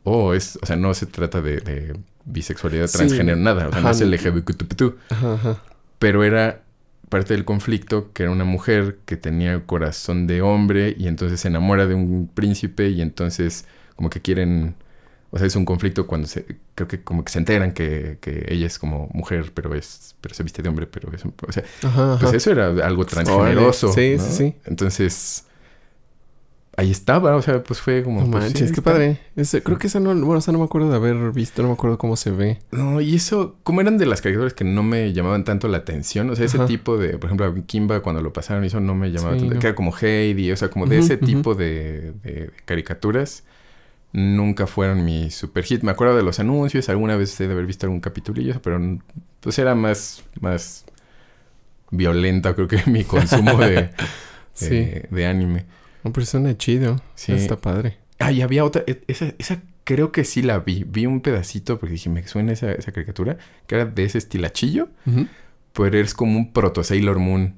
oh, 0.04 0.32
es, 0.32 0.58
o 0.62 0.66
sea, 0.66 0.76
no 0.76 0.94
se 0.94 1.06
trata 1.06 1.42
de, 1.42 1.58
de 1.58 1.98
bisexualidad, 2.24 2.86
Sí. 2.86 2.98
transgénero, 2.98 3.36
nada. 3.36 3.68
O 3.68 3.72
sea, 3.72 3.80
no 3.80 3.90
es 3.90 4.00
LGBTQ. 4.00 4.94
Ajá, 5.10 5.34
ajá. 5.34 5.62
Pero 5.98 6.22
era 6.22 6.62
parte 7.08 7.34
del 7.34 7.44
conflicto 7.44 8.12
que 8.12 8.22
era 8.22 8.30
una 8.32 8.44
mujer 8.44 8.98
que 9.06 9.16
tenía 9.16 9.60
corazón 9.66 10.28
de 10.28 10.40
hombre 10.40 10.94
y 10.96 11.08
entonces 11.08 11.40
se 11.40 11.48
enamora 11.48 11.86
de 11.86 11.94
un 11.94 12.30
príncipe 12.32 12.90
y 12.90 13.00
entonces 13.02 13.66
como 13.96 14.08
que 14.08 14.20
quieren... 14.22 14.76
O 15.34 15.38
sea, 15.38 15.48
es 15.48 15.56
un 15.56 15.64
conflicto 15.64 16.06
cuando 16.06 16.28
se... 16.28 16.46
Creo 16.76 16.86
que 16.86 17.02
como 17.02 17.24
que 17.24 17.32
se 17.32 17.40
enteran 17.40 17.72
que, 17.72 18.18
que 18.20 18.46
ella 18.50 18.68
es 18.68 18.78
como 18.78 19.08
mujer, 19.12 19.50
pero 19.52 19.74
es... 19.74 20.14
Pero 20.20 20.32
se 20.32 20.44
viste 20.44 20.62
de 20.62 20.68
hombre, 20.68 20.86
pero 20.86 21.12
es... 21.12 21.24
un- 21.24 21.34
O 21.44 21.50
sea, 21.50 21.64
Ajá, 21.82 22.12
pues 22.20 22.28
ajá. 22.28 22.36
eso 22.36 22.52
era 22.52 22.66
algo 22.86 23.04
transgeneroso. 23.04 23.92
Sí, 23.92 24.14
¿no? 24.16 24.22
sí, 24.22 24.30
sí. 24.32 24.54
Entonces... 24.64 25.46
Ahí 26.76 26.90
estaba, 26.90 27.36
o 27.36 27.42
sea, 27.42 27.62
pues 27.62 27.80
fue 27.80 28.02
como... 28.02 28.20
No 28.22 28.30
pues, 28.32 28.44
manches, 28.44 28.72
qué 28.72 28.82
padre. 28.82 29.20
Ese- 29.36 29.62
creo 29.62 29.78
que 29.78 29.86
esa 29.86 30.00
no, 30.00 30.08
bueno, 30.24 30.38
esa 30.38 30.50
no 30.50 30.58
me 30.58 30.64
acuerdo 30.64 30.90
de 30.90 30.96
haber 30.96 31.30
visto, 31.30 31.62
no 31.62 31.68
me 31.68 31.74
acuerdo 31.74 31.98
cómo 31.98 32.16
se 32.16 32.32
ve. 32.32 32.58
No, 32.72 33.00
y 33.00 33.14
eso, 33.14 33.56
como 33.62 33.80
eran 33.80 33.96
de 33.96 34.06
las 34.06 34.20
caricaturas 34.20 34.54
que 34.54 34.64
no 34.64 34.82
me 34.82 35.12
llamaban 35.12 35.44
tanto 35.44 35.68
la 35.68 35.78
atención, 35.78 36.30
o 36.30 36.34
sea, 36.36 36.46
ese 36.46 36.56
Ajá. 36.56 36.66
tipo 36.66 36.96
de, 36.98 37.16
por 37.18 37.26
ejemplo, 37.30 37.54
Kimba 37.66 38.00
cuando 38.00 38.22
lo 38.22 38.32
pasaron, 38.32 38.64
eso 38.64 38.80
no 38.80 38.96
me 38.96 39.12
llamaba 39.12 39.34
Sí, 39.34 39.40
tanto, 39.40 39.54
no. 39.54 39.60
que 39.60 39.66
era 39.68 39.76
como 39.76 39.92
Heidi, 39.96 40.50
o 40.50 40.56
sea, 40.56 40.68
como 40.68 40.86
de 40.86 40.98
ese 40.98 41.16
tipo 41.16 41.54
de, 41.54 42.12
de 42.24 42.50
caricaturas, 42.64 43.44
nunca 44.14 44.66
fueron 44.66 45.04
mi 45.04 45.30
super 45.30 45.64
hit. 45.64 45.82
Me 45.82 45.90
acuerdo 45.90 46.16
de 46.16 46.22
los 46.22 46.40
anuncios, 46.40 46.88
alguna 46.88 47.16
vez 47.16 47.38
he 47.40 47.46
de 47.46 47.52
haber 47.52 47.66
visto 47.66 47.84
algún 47.84 48.00
capitulillo, 48.00 48.62
pero 48.62 48.80
pues 49.40 49.58
era 49.58 49.74
más, 49.74 50.24
más 50.40 50.86
violenta, 51.90 52.54
creo 52.54 52.68
que 52.68 52.80
mi 52.90 53.04
consumo 53.04 53.58
de, 53.58 53.90
Sí. 54.54 54.68
eh, 54.76 55.08
de 55.10 55.26
anime. 55.26 55.66
No, 56.04 56.12
pero 56.12 56.24
suena 56.26 56.56
chido. 56.56 57.00
Sí. 57.14 57.32
Está 57.32 57.56
padre. 57.60 57.98
Ah, 58.18 58.30
y 58.32 58.40
había 58.42 58.64
otra, 58.64 58.84
e- 58.86 59.02
esa, 59.08 59.34
esa 59.38 59.60
creo 59.84 60.12
que 60.12 60.24
sí 60.24 60.42
la 60.42 60.60
vi, 60.60 60.84
vi 60.84 61.06
un 61.06 61.20
pedacito 61.20 61.78
porque 61.78 61.92
dije, 61.94 62.08
me 62.08 62.26
suena 62.26 62.52
esa, 62.52 62.72
esa 62.72 62.92
caricatura, 62.92 63.36
que 63.66 63.74
era 63.74 63.84
de 63.84 64.04
ese 64.04 64.18
estilachillo. 64.18 64.88
Ujú. 65.06 65.26
Pero 65.72 65.98
es 65.98 66.14
como 66.14 66.38
un 66.38 66.52
proto 66.52 66.84
Sailor 66.84 67.18
Moon 67.18 67.56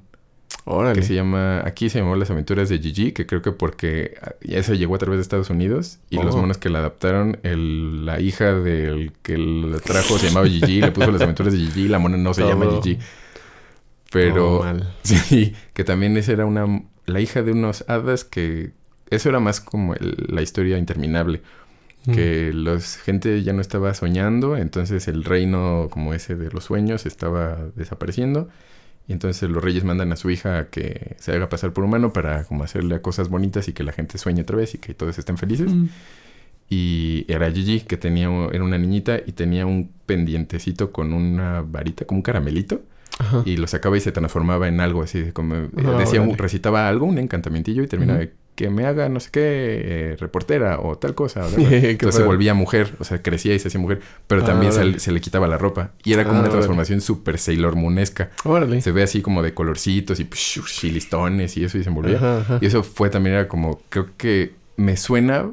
Órale. 0.69 0.99
que 0.99 1.05
se 1.05 1.13
llama, 1.15 1.61
aquí 1.65 1.89
se 1.89 1.99
llamó 1.99 2.15
Las 2.15 2.29
Aventuras 2.29 2.67
de 2.69 2.79
Gigi, 2.79 3.13
que 3.13 3.25
creo 3.25 3.41
que 3.41 3.51
porque 3.53 4.15
ah, 4.21 4.33
ya 4.41 4.61
se 4.63 4.77
llegó 4.77 4.95
a 4.95 4.97
través 4.97 5.17
de 5.17 5.21
Estados 5.21 5.49
Unidos 5.49 5.99
y 6.09 6.17
los 6.17 6.35
Oh. 6.35 6.39
monos 6.39 6.57
que 6.57 6.69
la 6.69 6.79
adaptaron, 6.79 7.39
el, 7.43 8.05
la 8.05 8.19
hija 8.19 8.53
del 8.53 9.13
que 9.23 9.37
la 9.37 9.79
trajo 9.79 10.17
se 10.17 10.27
llamaba 10.27 10.47
Gigi, 10.47 10.81
le 10.81 10.91
puso 10.91 11.09
Las 11.11 11.21
Aventuras 11.21 11.53
de 11.53 11.59
Gigi, 11.59 11.87
la 11.87 11.99
mona 11.99 12.17
no 12.17 12.33
se 12.33 12.43
llama 12.43 12.65
Gigi. 12.81 12.99
Pero 14.11 14.59
mal. 14.59 14.93
sí, 15.03 15.53
que 15.73 15.83
también 15.83 16.15
esa 16.17 16.31
era 16.31 16.45
una, 16.45 16.83
la 17.05 17.19
hija 17.19 17.43
de 17.43 17.51
unos 17.51 17.83
hadas 17.87 18.23
que, 18.23 18.71
eso 19.09 19.29
era 19.29 19.39
más 19.39 19.59
como 19.61 19.93
el- 19.95 20.25
la 20.29 20.41
historia 20.41 20.77
interminable 20.77 21.41
que 22.13 22.53
los 22.53 22.95
gente 22.95 23.43
ya 23.43 23.51
no 23.51 23.59
estaba 23.59 23.93
soñando, 23.93 24.55
entonces 24.55 25.09
el 25.09 25.25
reino 25.25 25.89
como 25.91 26.13
ese 26.13 26.35
de 26.37 26.49
los 26.51 26.63
sueños 26.63 27.05
estaba 27.05 27.57
desapareciendo 27.75 28.47
y 29.07 29.13
entonces 29.13 29.49
los 29.49 29.63
reyes 29.63 29.83
mandan 29.83 30.11
a 30.11 30.15
su 30.17 30.29
hija 30.29 30.59
a 30.59 30.69
que 30.69 31.15
se 31.17 31.31
haga 31.31 31.47
pasar 31.47 31.71
por 31.71 31.83
humano 31.83 32.11
para 32.11 32.43
como 32.43 32.63
hacerle 32.63 33.01
cosas 33.01 33.29
bonitas 33.29 33.67
y 33.69 33.73
que 33.73 33.83
la 33.83 33.93
gente 33.93 34.17
sueñe 34.17 34.41
otra 34.41 34.57
vez 34.57 34.75
y 34.75 34.79
que 34.79 34.93
todos 34.93 35.17
estén 35.17 35.37
felices. 35.37 35.73
Mm. 35.73 35.85
Y 36.69 37.25
era 37.29 37.49
Gigi 37.49 37.79
que 37.81 37.95
tenía 37.95 38.27
era 38.51 38.63
una 38.63 38.77
niñita 38.77 39.19
y 39.25 39.31
tenía 39.31 39.65
un 39.65 39.89
pendientecito 40.05 40.91
con 40.91 41.13
una 41.13 41.61
varita 41.61 42.03
como 42.03 42.17
un 42.17 42.21
caramelito 42.23 42.81
Ajá. 43.19 43.43
y 43.45 43.55
lo 43.55 43.67
sacaba 43.67 43.95
y 43.97 44.01
se 44.01 44.11
transformaba 44.11 44.67
en 44.67 44.81
algo 44.81 45.01
así 45.01 45.31
como 45.31 45.55
eh, 45.55 45.69
Ah, 45.85 45.97
decía 45.97 46.21
recitaba 46.35 46.89
algo, 46.89 47.05
un 47.05 47.17
encantamientillo 47.17 47.83
y 47.83 47.87
terminaba 47.87 48.19
de 48.19 48.33
que 48.57 48.69
me 48.71 48.85
haga 48.85 49.07
no 49.07 49.19
sé 49.19 49.29
qué 49.31 49.41
eh, 49.43 50.15
reportera 50.19 50.79
o 50.79 50.97
tal 50.97 51.13
cosa. 51.15 51.45
o 51.45 51.49
Entonces 51.57 52.15
se 52.15 52.23
volvía 52.23 52.53
mujer, 52.53 52.95
o 52.99 53.03
sea, 53.03 53.21
crecía 53.21 53.53
y 53.53 53.59
se 53.59 53.67
hacía 53.69 53.79
mujer, 53.79 54.01
pero 54.27 54.41
Ah, 54.41 54.45
también 54.45 54.73
se, 54.73 54.79
órale. 54.79 54.99
se 54.99 55.11
le 55.11 55.21
quitaba 55.21 55.47
la 55.47 55.57
ropa. 55.59 55.91
Y 56.03 56.13
era 56.13 56.23
como 56.23 56.37
Ah, 56.37 56.39
una 56.39 56.41
órale. 56.47 56.53
transformación 56.57 56.99
súper 57.01 57.37
Sailor 57.37 57.75
Moonesca. 57.75 58.31
Órale. 58.43 58.81
Se 58.81 58.91
ve 58.91 59.03
así 59.03 59.21
como 59.21 59.43
de 59.43 59.53
colorcitos 59.53 60.19
y 60.19 60.25
psh, 60.25 60.85
y 60.85 60.89
listones 60.91 61.55
y 61.55 61.63
eso 61.65 61.77
y 61.77 61.83
se 61.83 61.89
envolvía. 61.89 62.17
Ajá, 62.17 62.37
ajá. 62.39 62.59
Y 62.61 62.65
eso 62.65 62.81
fue 62.83 63.09
también, 63.11 63.35
era 63.35 63.47
como, 63.47 63.79
creo 63.89 64.09
que 64.17 64.55
me 64.75 64.97
suena 64.97 65.49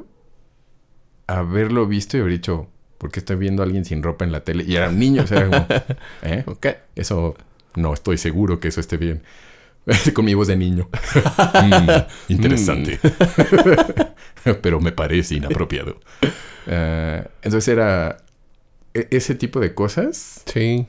haberlo 1.27 1.87
visto 1.87 2.17
y 2.17 2.21
haber 2.21 2.33
dicho, 2.33 2.67
¿por 2.97 3.11
qué 3.11 3.19
estoy 3.19 3.35
viendo 3.35 3.61
a 3.63 3.65
alguien 3.65 3.85
sin 3.85 4.03
ropa 4.03 4.25
en 4.25 4.31
la 4.31 4.41
tele? 4.43 4.63
Y 4.67 4.75
era 4.75 4.89
un 4.89 4.99
niño, 4.99 5.23
o 5.23 5.27
sea, 5.27 5.39
era 5.41 5.49
como, 5.49 5.67
¿eh? 6.23 6.43
Ok. 6.47 6.67
Eso 6.95 7.35
no 7.75 7.93
estoy 7.93 8.17
seguro 8.17 8.59
que 8.59 8.67
eso 8.69 8.79
esté 8.79 8.97
bien. 8.97 9.21
Con 10.13 10.25
mi 10.25 10.33
voz 10.33 10.47
de 10.47 10.55
niño. 10.57 10.89
Mm, 11.53 11.89
interesante. 12.33 12.99
Pero 14.61 14.79
me 14.79 14.91
parece 14.91 15.35
inapropiado. 15.35 15.99
Ah, 16.67 17.23
entonces 17.41 17.67
era 17.67 18.17
e- 18.93 19.07
ese 19.11 19.35
tipo 19.35 19.59
de 19.59 19.73
cosas 19.73 20.41
Sí. 20.45 20.87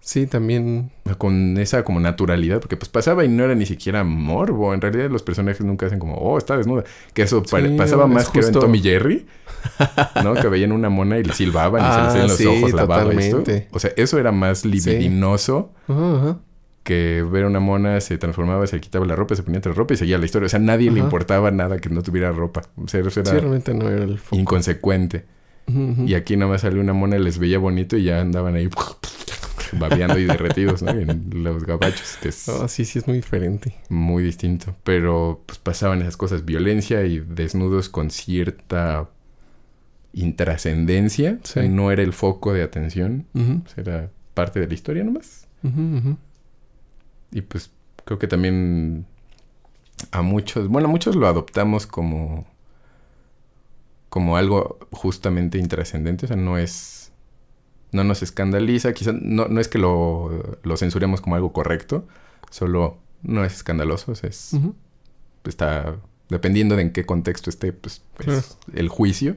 Sí, 0.00 0.28
también. 0.28 0.92
con 1.18 1.58
esa 1.58 1.82
como 1.82 1.98
naturalidad, 1.98 2.60
porque 2.60 2.76
pues 2.76 2.88
pasaba 2.88 3.24
y 3.24 3.28
no 3.28 3.42
era 3.42 3.56
ni 3.56 3.66
siquiera 3.66 4.04
morbo. 4.04 4.72
En 4.72 4.80
realidad 4.80 5.10
los 5.10 5.24
personajes 5.24 5.64
nunca 5.66 5.86
hacen 5.86 5.98
como, 5.98 6.14
oh, 6.14 6.38
está 6.38 6.56
desnuda. 6.56 6.84
Que 7.12 7.22
eso 7.22 7.42
Sí, 7.44 7.56
pasaba 7.76 8.06
más 8.06 8.28
que 8.28 8.38
en 8.38 8.44
justo- 8.44 8.60
Tom 8.60 8.72
y 8.76 8.82
Jerry, 8.82 9.26
¿no? 10.22 10.34
Que 10.34 10.46
veían 10.46 10.70
una 10.70 10.90
mona 10.90 11.18
y 11.18 11.24
le 11.24 11.32
silbaban 11.32 11.80
y 11.82 11.84
se 11.92 11.98
les 11.98 12.06
Ah, 12.06 12.10
salían 12.10 12.28
los 12.28 12.36
sí, 12.36 12.46
ojos, 12.46 12.72
la 12.72 12.84
baba 12.84 13.12
y 13.14 13.18
esto. 13.18 13.38
totalmente. 13.38 13.68
O 13.72 13.80
sea, 13.80 13.90
eso 13.96 14.16
era 14.20 14.30
más 14.30 14.64
libidinoso 14.64 15.72
ajá. 15.88 16.38
Que 16.86 17.22
ver 17.30 17.44
una 17.44 17.60
mona 17.60 18.00
se 18.00 18.16
transformaba, 18.16 18.66
se 18.66 18.80
quitaba 18.80 19.04
la 19.04 19.14
ropa, 19.16 19.34
se 19.34 19.42
ponía 19.42 19.60
la 19.62 19.72
ropa 19.72 19.92
y 19.92 19.96
seguía 19.98 20.16
la 20.16 20.24
historia. 20.24 20.46
O 20.46 20.48
sea, 20.48 20.58
a 20.60 20.62
nadie 20.62 20.90
le 20.90 21.00
importaba 21.00 21.50
nada 21.50 21.78
que 21.78 21.90
no 21.90 22.02
tuviera 22.02 22.32
ropa. 22.32 22.62
O 22.76 22.88
sea, 22.88 23.00
eso 23.00 23.20
era 23.20 23.30
Sí, 23.32 23.36
realmente 23.36 23.74
no 23.74 23.90
era 23.90 24.04
el 24.04 24.18
foco. 24.18 24.36
inconsecuente. 24.40 25.24
Y 26.06 26.14
aquí 26.14 26.36
nada 26.36 26.52
más 26.52 26.60
salió 26.62 26.80
una 26.80 26.92
mona, 26.92 27.18
les 27.18 27.38
veía 27.40 27.58
bonito 27.58 27.96
y 27.96 28.04
ya 28.04 28.20
andaban 28.20 28.54
ahí 28.54 28.68
babeando 29.72 30.16
y 30.18 30.24
derretidos, 30.24 30.80
¿no? 30.82 30.92
En 30.92 31.42
los 31.42 31.64
gabachos, 31.64 32.18
que 32.22 32.28
es 32.28 32.46
No, 32.46 32.68
sí, 32.68 32.84
sí, 32.84 33.00
es 33.00 33.06
muy 33.08 33.16
diferente. 33.16 33.74
muy 33.88 34.22
distinto. 34.22 34.76
Pero 34.84 35.42
pues 35.44 35.58
pasaban 35.58 36.00
esas 36.02 36.16
cosas, 36.16 36.44
violencia 36.44 37.04
y 37.04 37.18
desnudos 37.18 37.88
con 37.88 38.10
cierta 38.10 39.08
intrascendencia. 40.12 41.38
O 41.42 41.46
sea, 41.46 41.62
Sí. 41.62 41.68
no 41.68 41.90
era 41.90 42.02
el 42.02 42.12
foco 42.12 42.52
de 42.52 42.62
atención, 42.62 43.26
sea, 43.34 43.82
era 43.82 44.10
parte 44.34 44.60
de 44.60 44.68
la 44.68 44.74
historia 44.74 45.04
nomás. 45.04 45.46
ujú, 45.64 45.80
ujú. 45.98 46.16
Y 47.36 47.42
pues 47.42 47.70
creo 48.06 48.18
que 48.18 48.28
también 48.28 49.04
a 50.10 50.22
muchos, 50.22 50.68
bueno, 50.68 50.88
a 50.88 50.90
muchos 50.90 51.16
lo 51.16 51.26
adoptamos 51.26 51.86
como 51.86 52.46
como 54.08 54.38
algo 54.38 54.78
justamente 54.90 55.58
intrascendente, 55.58 56.24
o 56.24 56.28
sea, 56.28 56.36
no 56.38 56.56
es 56.56 57.12
no 57.92 58.04
nos 58.04 58.22
escandaliza, 58.22 58.94
quizás 58.94 59.14
no, 59.20 59.48
no 59.48 59.60
es 59.60 59.68
que 59.68 59.76
lo, 59.76 60.58
lo 60.62 60.76
censuremos 60.78 61.20
como 61.20 61.36
algo 61.36 61.52
correcto, 61.52 62.06
solo 62.50 62.96
no 63.22 63.44
es 63.44 63.52
escandaloso, 63.56 64.12
es, 64.12 64.52
está 65.44 65.96
dependiendo 66.30 66.74
de 66.76 66.82
en 66.82 66.92
qué 66.92 67.04
contexto 67.04 67.50
esté, 67.50 67.74
pues, 67.74 68.00
Claro. 68.16 68.38
es 68.38 68.56
el 68.72 68.88
juicio. 68.88 69.36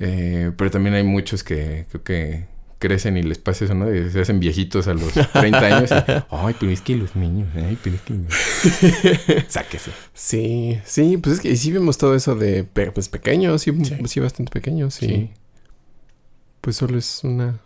Eh, 0.00 0.50
pero 0.56 0.70
también 0.70 0.94
hay 0.96 1.04
muchos 1.04 1.44
que 1.44 1.86
creo 1.90 2.02
que 2.02 2.46
crecen 2.80 3.16
y 3.16 3.22
les 3.22 3.38
pasa 3.38 3.66
eso, 3.66 3.74
¿no? 3.74 3.86
Se 3.86 4.20
hacen 4.20 4.40
viejitos 4.40 4.88
a 4.88 4.94
los 4.94 5.12
30 5.12 5.58
años 5.60 5.90
y, 5.92 5.94
ay, 6.30 6.56
pero 6.58 6.72
es 6.72 6.80
que 6.80 6.96
los 6.96 7.14
niños, 7.14 7.48
ay, 7.54 7.78
pero 7.80 7.94
es 7.94 8.02
que... 8.02 9.44
Sáquese. 9.48 9.92
Sí, 10.12 10.80
sí, 10.84 11.16
pues 11.18 11.36
es 11.36 11.40
que 11.40 11.50
y 11.50 11.56
sí 11.56 11.70
vemos 11.70 11.98
todo 11.98 12.16
eso 12.16 12.34
de 12.34 12.64
pues 12.64 13.08
pequeños, 13.08 13.62
sí, 13.62 13.72
Sí. 13.84 13.96
sí, 14.06 14.18
bastante 14.18 14.50
pequeños, 14.50 14.94
sí. 14.94 15.06
Sí. 15.06 15.30
Pues 16.60 16.76
solo 16.76 16.98
es 16.98 17.22
una 17.22 17.60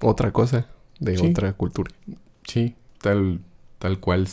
otra 0.00 0.32
cosa 0.32 0.66
de 0.98 1.18
otra 1.18 1.52
cultura. 1.52 1.92
Sí, 2.44 2.74
tal, 3.00 3.40
tal 3.78 4.00
cual. 4.00 4.26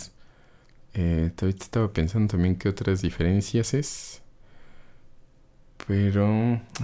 Eh, 0.93 1.31
estaba 1.41 1.91
pensando 1.91 2.31
también 2.31 2.55
qué 2.55 2.69
otras 2.69 3.01
diferencias 3.01 3.73
es. 3.73 4.21
Pero, 5.87 6.25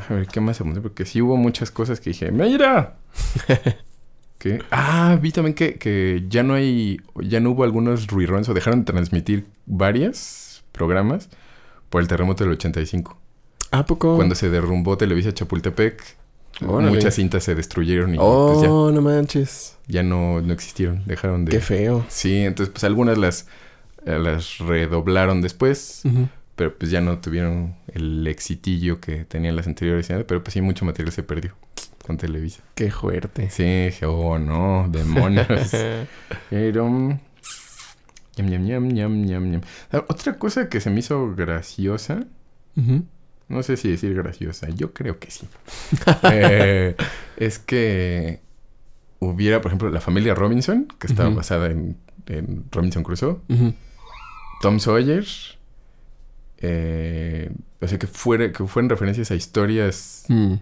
a 0.09 0.13
ver, 0.13 0.27
¿qué 0.27 0.41
más 0.41 0.59
apunté? 0.61 0.81
Porque 0.81 1.05
sí 1.05 1.21
hubo 1.21 1.37
muchas 1.37 1.71
cosas 1.71 1.99
que 1.99 2.11
dije, 2.11 2.31
¡Mira! 2.31 2.97
¿Qué? 4.37 4.59
Ah, 4.71 5.19
vi 5.21 5.31
también 5.31 5.53
que, 5.53 5.75
que 5.75 6.23
ya 6.27 6.41
no 6.41 6.55
hay, 6.55 6.99
ya 7.21 7.39
no 7.39 7.51
hubo 7.51 7.63
algunos 7.63 8.07
reruns 8.07 8.49
o 8.49 8.53
dejaron 8.55 8.83
de 8.83 8.91
transmitir 8.91 9.45
varios 9.67 10.63
programas 10.71 11.29
por 11.89 12.01
el 12.01 12.07
terremoto 12.07 12.43
del 12.43 12.53
85. 12.53 13.17
¿A 13.71 13.85
poco? 13.85 14.15
Cuando 14.15 14.33
se 14.35 14.49
derrumbó 14.49 14.97
Televisa 14.97 15.31
Chapultepec, 15.33 16.01
Órale. 16.65 16.91
muchas 16.91 17.15
cintas 17.15 17.43
se 17.43 17.53
destruyeron 17.55 18.15
y 18.15 18.17
Oh, 18.19 18.49
pues 18.53 18.61
ya, 18.63 18.67
no 18.67 19.01
manches. 19.01 19.77
ya 19.87 20.01
no, 20.03 20.41
no 20.41 20.53
existieron, 20.53 21.03
dejaron 21.05 21.45
de... 21.45 21.51
Qué 21.51 21.59
feo. 21.59 22.03
Sí, 22.09 22.37
entonces 22.39 22.71
pues 22.73 22.83
algunas 22.83 23.17
las, 23.17 23.47
eh, 24.05 24.17
las 24.19 24.57
redoblaron 24.57 25.41
después, 25.41 26.01
pero 26.55 26.75
pues 26.77 26.89
ya 26.91 26.99
no 27.01 27.19
tuvieron 27.19 27.75
el 27.93 28.25
exitillo 28.27 28.99
que 28.99 29.23
tenían 29.25 29.55
las 29.55 29.67
anteriores, 29.67 30.07
¿sí? 30.07 30.13
pero 30.27 30.43
pues 30.43 30.53
sí, 30.53 30.61
mucho 30.61 30.83
material 30.83 31.13
se 31.13 31.23
perdió 31.23 31.53
con 32.05 32.17
Televisa. 32.17 32.61
Qué 32.75 32.91
fuerte. 32.91 33.49
Sí, 33.49 33.63
dije, 33.85 34.05
oh 34.05 34.37
no, 34.39 34.87
demonios. 34.89 35.47
pero... 36.49 37.19
ñam, 38.37 38.87
ñam. 38.87 39.61
Ah, 39.91 40.03
Otra 40.07 40.37
cosa 40.37 40.67
que 40.69 40.79
se 40.81 40.89
me 40.89 40.99
hizo 40.99 41.35
graciosa, 41.35 42.25
no 43.47 43.63
sé 43.63 43.75
si 43.77 43.89
decir 43.89 44.13
graciosa, 44.15 44.69
yo 44.69 44.93
creo 44.93 45.19
que 45.19 45.29
sí. 45.31 45.47
Eh, 46.23 46.95
es 47.37 47.59
que 47.59 48.39
hubiera, 49.19 49.61
por 49.61 49.69
ejemplo, 49.69 49.89
la 49.89 50.01
familia 50.01 50.33
Robinson, 50.33 50.87
que 50.99 51.07
estaba 51.07 51.29
basada 51.29 51.67
en, 51.69 51.97
en 52.27 52.65
Robinson 52.71 53.03
Crusoe. 53.03 53.37
Tom 54.61 54.79
Sawyer. 54.79 55.25
eh, 56.59 57.51
o 57.81 57.87
sea, 57.87 57.97
que, 57.99 58.07
fuera, 58.07 58.51
que 58.51 58.65
fueran 58.65 58.89
referencias 58.89 59.31
a 59.31 59.35
historias, 59.35 60.25
Mm. 60.29 60.53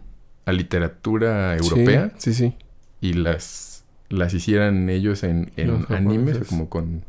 A 0.50 0.52
literatura 0.54 1.56
europea 1.56 2.12
Sí, 2.18 2.34
sí, 2.34 2.48
sí. 2.50 2.56
y 3.02 3.14
las, 3.14 3.84
las 4.10 4.34
hicieran 4.34 4.90
ellos 4.90 5.24
en, 5.24 5.52
en 5.56 5.86
animes, 5.90 6.40
como 6.48 6.70
con 6.70 7.04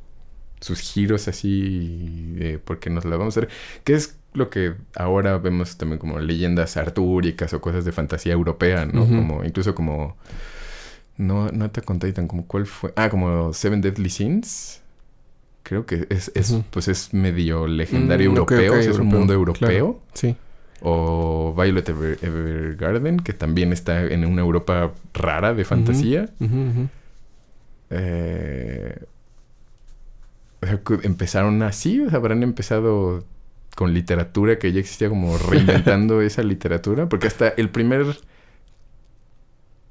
sus 0.60 0.80
giros 0.80 1.26
así, 1.28 2.32
de 2.36 2.58
porque 2.58 2.90
nos 2.90 3.04
la 3.04 3.16
vamos 3.16 3.36
a 3.36 3.40
hacer. 3.40 3.50
Que 3.84 3.94
es 3.94 4.16
lo 4.34 4.50
que 4.50 4.74
ahora 4.94 5.38
vemos 5.38 5.76
también 5.78 5.98
como 5.98 6.18
leyendas 6.20 6.76
artúricas 6.76 7.52
o 7.54 7.60
cosas 7.60 7.84
de 7.84 7.92
fantasía 7.92 8.32
europea, 8.34 8.84
¿no? 8.86 9.06
Como, 9.06 9.42
incluso 9.44 9.74
como. 9.74 10.16
No, 11.16 11.48
no 11.48 11.70
te 11.70 11.82
conté 11.82 12.12
tan 12.12 12.28
como 12.28 12.46
cuál 12.46 12.66
fue. 12.66 12.92
Ah, 12.96 13.08
como 13.10 13.52
Seven 13.52 13.80
Deadly 13.80 14.10
Sins. 14.10 14.80
Creo 15.62 15.84
que 15.86 16.06
es, 16.10 16.32
es 16.34 16.56
pues 16.70 16.88
es 16.88 17.12
medio 17.14 17.66
legendario 17.66 18.30
Mm, 18.30 18.36
europeo, 18.36 18.72
ok, 18.72 18.78
o 18.78 18.82
sea, 18.82 18.90
es 18.92 18.98
un 18.98 19.06
mundo 19.06 19.32
europeo. 19.34 19.68
claro. 19.68 20.00
Sí. 20.14 20.36
O 20.82 21.54
Violet 21.56 21.88
Ever- 21.88 22.18
Evergarden, 22.22 23.18
que 23.18 23.32
también 23.32 23.72
está 23.72 24.02
en 24.04 24.24
una 24.24 24.40
Europa 24.42 24.92
rara 25.14 25.52
de 25.54 25.64
fantasía. 25.64 26.28
O 30.62 30.66
sea, 30.66 30.78
que 30.82 31.06
empezaron 31.06 31.62
así, 31.62 32.00
o 32.02 32.10
sea, 32.10 32.18
habrán 32.18 32.42
empezado 32.42 33.24
con 33.76 33.94
literatura 33.94 34.58
que 34.58 34.72
ya 34.72 34.80
existía 34.80 35.08
como 35.08 35.36
reinventando 35.50 36.20
esa 36.20 36.42
literatura, 36.42 37.08
porque 37.08 37.28
hasta 37.28 37.48
el 37.48 37.70
primer 37.70 38.18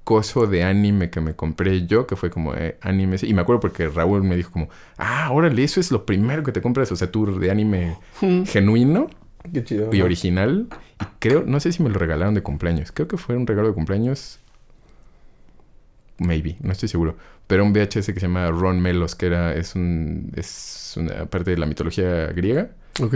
coso 0.03 0.47
de 0.47 0.63
anime 0.63 1.09
que 1.09 1.21
me 1.21 1.35
compré 1.35 1.85
yo, 1.87 2.07
que 2.07 2.15
fue 2.15 2.29
como 2.29 2.53
eh, 2.55 2.77
anime, 2.81 3.17
y 3.21 3.33
me 3.33 3.41
acuerdo 3.41 3.59
porque 3.61 3.87
Raúl 3.89 4.23
me 4.23 4.35
dijo 4.35 4.51
como, 4.51 4.69
ah, 4.97 5.29
órale, 5.31 5.63
eso 5.63 5.79
es 5.79 5.91
lo 5.91 6.05
primero 6.05 6.43
que 6.43 6.51
te 6.51 6.61
compras, 6.61 6.91
o 6.91 6.95
sea, 6.95 7.11
tú 7.11 7.39
de 7.39 7.49
anime 7.51 7.97
genuino 8.45 9.09
Qué 9.53 9.63
chido. 9.63 9.89
y 9.93 10.01
original, 10.01 10.67
y 11.01 11.05
creo, 11.19 11.43
no 11.45 11.59
sé 11.59 11.71
si 11.71 11.81
me 11.83 11.89
lo 11.89 11.97
regalaron 11.97 12.33
de 12.33 12.43
cumpleaños, 12.43 12.91
creo 12.91 13.07
que 13.07 13.17
fue 13.17 13.35
un 13.37 13.47
regalo 13.47 13.69
de 13.69 13.73
cumpleaños, 13.73 14.39
maybe, 16.17 16.57
no 16.61 16.71
estoy 16.71 16.89
seguro, 16.89 17.15
pero 17.47 17.63
un 17.63 17.73
VHS 17.73 18.07
que 18.07 18.19
se 18.19 18.21
llama 18.21 18.49
Ron 18.51 18.79
Melos, 18.81 19.15
que 19.15 19.27
era, 19.27 19.53
es 19.55 19.75
un, 19.75 20.31
es 20.35 20.93
una 20.97 21.25
parte 21.25 21.51
de 21.51 21.57
la 21.57 21.65
mitología 21.65 22.27
griega, 22.27 22.71
Ok. 23.01 23.15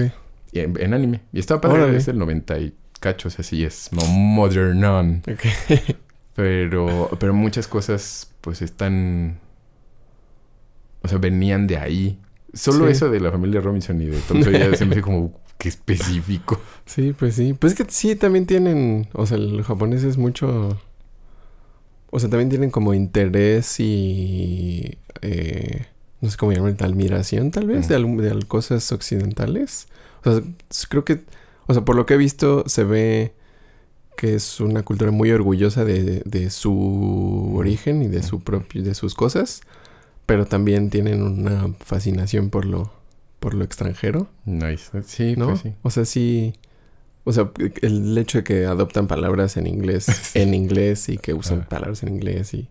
y 0.52 0.60
en, 0.60 0.80
en 0.80 0.94
anime, 0.94 1.22
y 1.34 1.40
estaba 1.40 1.60
padre, 1.62 1.84
Órale. 1.84 1.98
es 1.98 2.06
del 2.06 2.18
90 2.18 2.58
y 2.60 2.74
cachos, 3.00 3.38
así 3.40 3.64
es, 3.66 3.90
mo- 3.92 4.06
modernón, 4.08 5.22
Ok. 5.32 5.42
pero, 6.36 7.10
pero 7.20 7.34
muchas 7.34 7.68
cosas, 7.68 8.32
pues, 8.42 8.62
están, 8.62 9.38
o 11.02 11.08
sea, 11.08 11.18
venían 11.18 11.68
de 11.68 11.78
ahí. 11.78 12.18
Solo 12.54 12.86
Sí. 12.86 12.92
eso 12.94 13.10
de 13.10 13.20
la 13.20 13.32
familia 13.32 13.60
Robinson 13.62 14.00
y 14.02 14.06
de 14.06 14.20
Tom 14.22 14.42
Sawyer 14.44 14.78
se 14.78 14.86
me 14.86 14.94
hace 14.94 15.02
como 15.02 15.34
que 15.58 15.70
específico. 15.70 16.60
Sí, 16.86 17.14
pues 17.18 17.36
sí. 17.36 17.54
Pues 17.54 17.74
es 17.74 17.78
que 17.78 17.92
sí, 17.92 18.16
también 18.16 18.46
tienen, 18.46 19.08
o 19.14 19.26
sea, 19.26 19.38
los 19.38 19.66
japoneses 19.66 20.18
mucho, 20.18 20.78
o 22.10 22.20
sea, 22.20 22.30
también 22.30 22.50
tienen 22.50 22.72
como 22.72 22.94
interés 22.94 23.80
y, 23.80 24.98
eh, 25.22 25.86
no 26.20 26.30
sé 26.30 26.36
cómo 26.38 26.52
llamarlo, 26.52 26.76
admiración 26.86 27.52
tal 27.52 27.68
vez 27.68 27.88
de, 27.88 27.98
de 27.98 28.46
cosas 28.48 28.92
occidentales. 28.92 29.88
O 30.26 30.32
sea, 30.32 30.44
creo 30.90 31.06
que, 31.06 31.22
o 31.68 31.74
sea, 31.74 31.86
por 31.86 31.96
lo 31.96 32.06
que 32.06 32.16
he 32.16 32.18
visto, 32.18 32.64
se 32.68 32.84
ve 32.84 33.34
que 34.18 34.36
es 34.36 34.60
una 34.60 34.84
cultura 34.84 35.12
muy 35.12 35.32
orgullosa 35.32 35.86
de, 35.86 36.22
de 36.26 36.50
su 36.50 37.54
origen 37.56 38.04
y 38.04 38.08
de 38.08 38.24
su 38.24 38.42
propio, 38.42 38.84
de 38.84 38.94
sus 38.94 39.16
cosas, 39.16 39.62
pero 40.26 40.46
también 40.46 40.90
tienen 40.90 41.24
una 41.24 41.74
fascinación 41.80 42.50
por 42.50 42.66
lo, 42.66 42.92
por 43.44 43.54
lo 43.56 43.64
extranjero. 43.66 44.30
Nice. 44.46 45.04
Sí, 45.04 45.36
¿no? 45.38 45.48
pues 45.50 45.60
sí. 45.62 45.74
O 45.82 45.90
sea, 45.92 46.06
sí. 46.06 46.54
O 47.26 47.34
sea, 47.34 47.52
el 47.82 48.18
hecho 48.18 48.38
de 48.40 48.44
que 48.44 48.66
adoptan 48.66 49.08
palabras 49.08 49.58
en 49.58 49.68
inglés, 49.68 50.06
Sí. 50.34 50.40
en 50.40 50.54
inglés 50.54 51.10
y 51.10 51.18
que 51.18 51.34
usan 51.34 51.62
Ah. 51.66 51.70
palabras 51.70 52.04
en 52.04 52.10
inglés 52.10 52.54
y. 52.54 52.70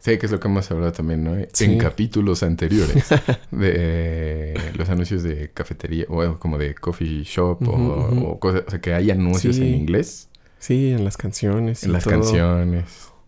Sí, 0.00 0.18
que 0.18 0.26
es 0.26 0.32
lo 0.32 0.38
que 0.38 0.48
hemos 0.48 0.70
hablado 0.70 0.92
también, 0.92 1.24
¿no? 1.24 1.34
Sí. 1.54 1.64
En 1.64 1.78
capítulos 1.78 2.42
anteriores 2.42 3.06
de 3.50 4.52
los 4.76 4.88
anuncios 4.90 5.22
de 5.22 5.50
cafetería, 5.52 6.04
o 6.10 6.38
como 6.38 6.58
de 6.58 6.74
coffee 6.74 7.22
shop 7.24 7.66
o, 7.66 8.38
cosas, 8.38 8.64
o 8.66 8.70
sea, 8.70 8.80
que 8.82 8.92
hay 8.92 9.10
anuncios 9.10 9.56
Sí. 9.56 9.62
en 9.62 9.74
inglés 9.74 10.28
Sí, 10.58 10.90
en 10.92 11.04
las 11.04 11.16
canciones. 11.16 11.82
y 11.82 11.86
en 11.86 11.92
las 11.92 12.04
todo. 12.04 12.14
canciones. 12.20 12.84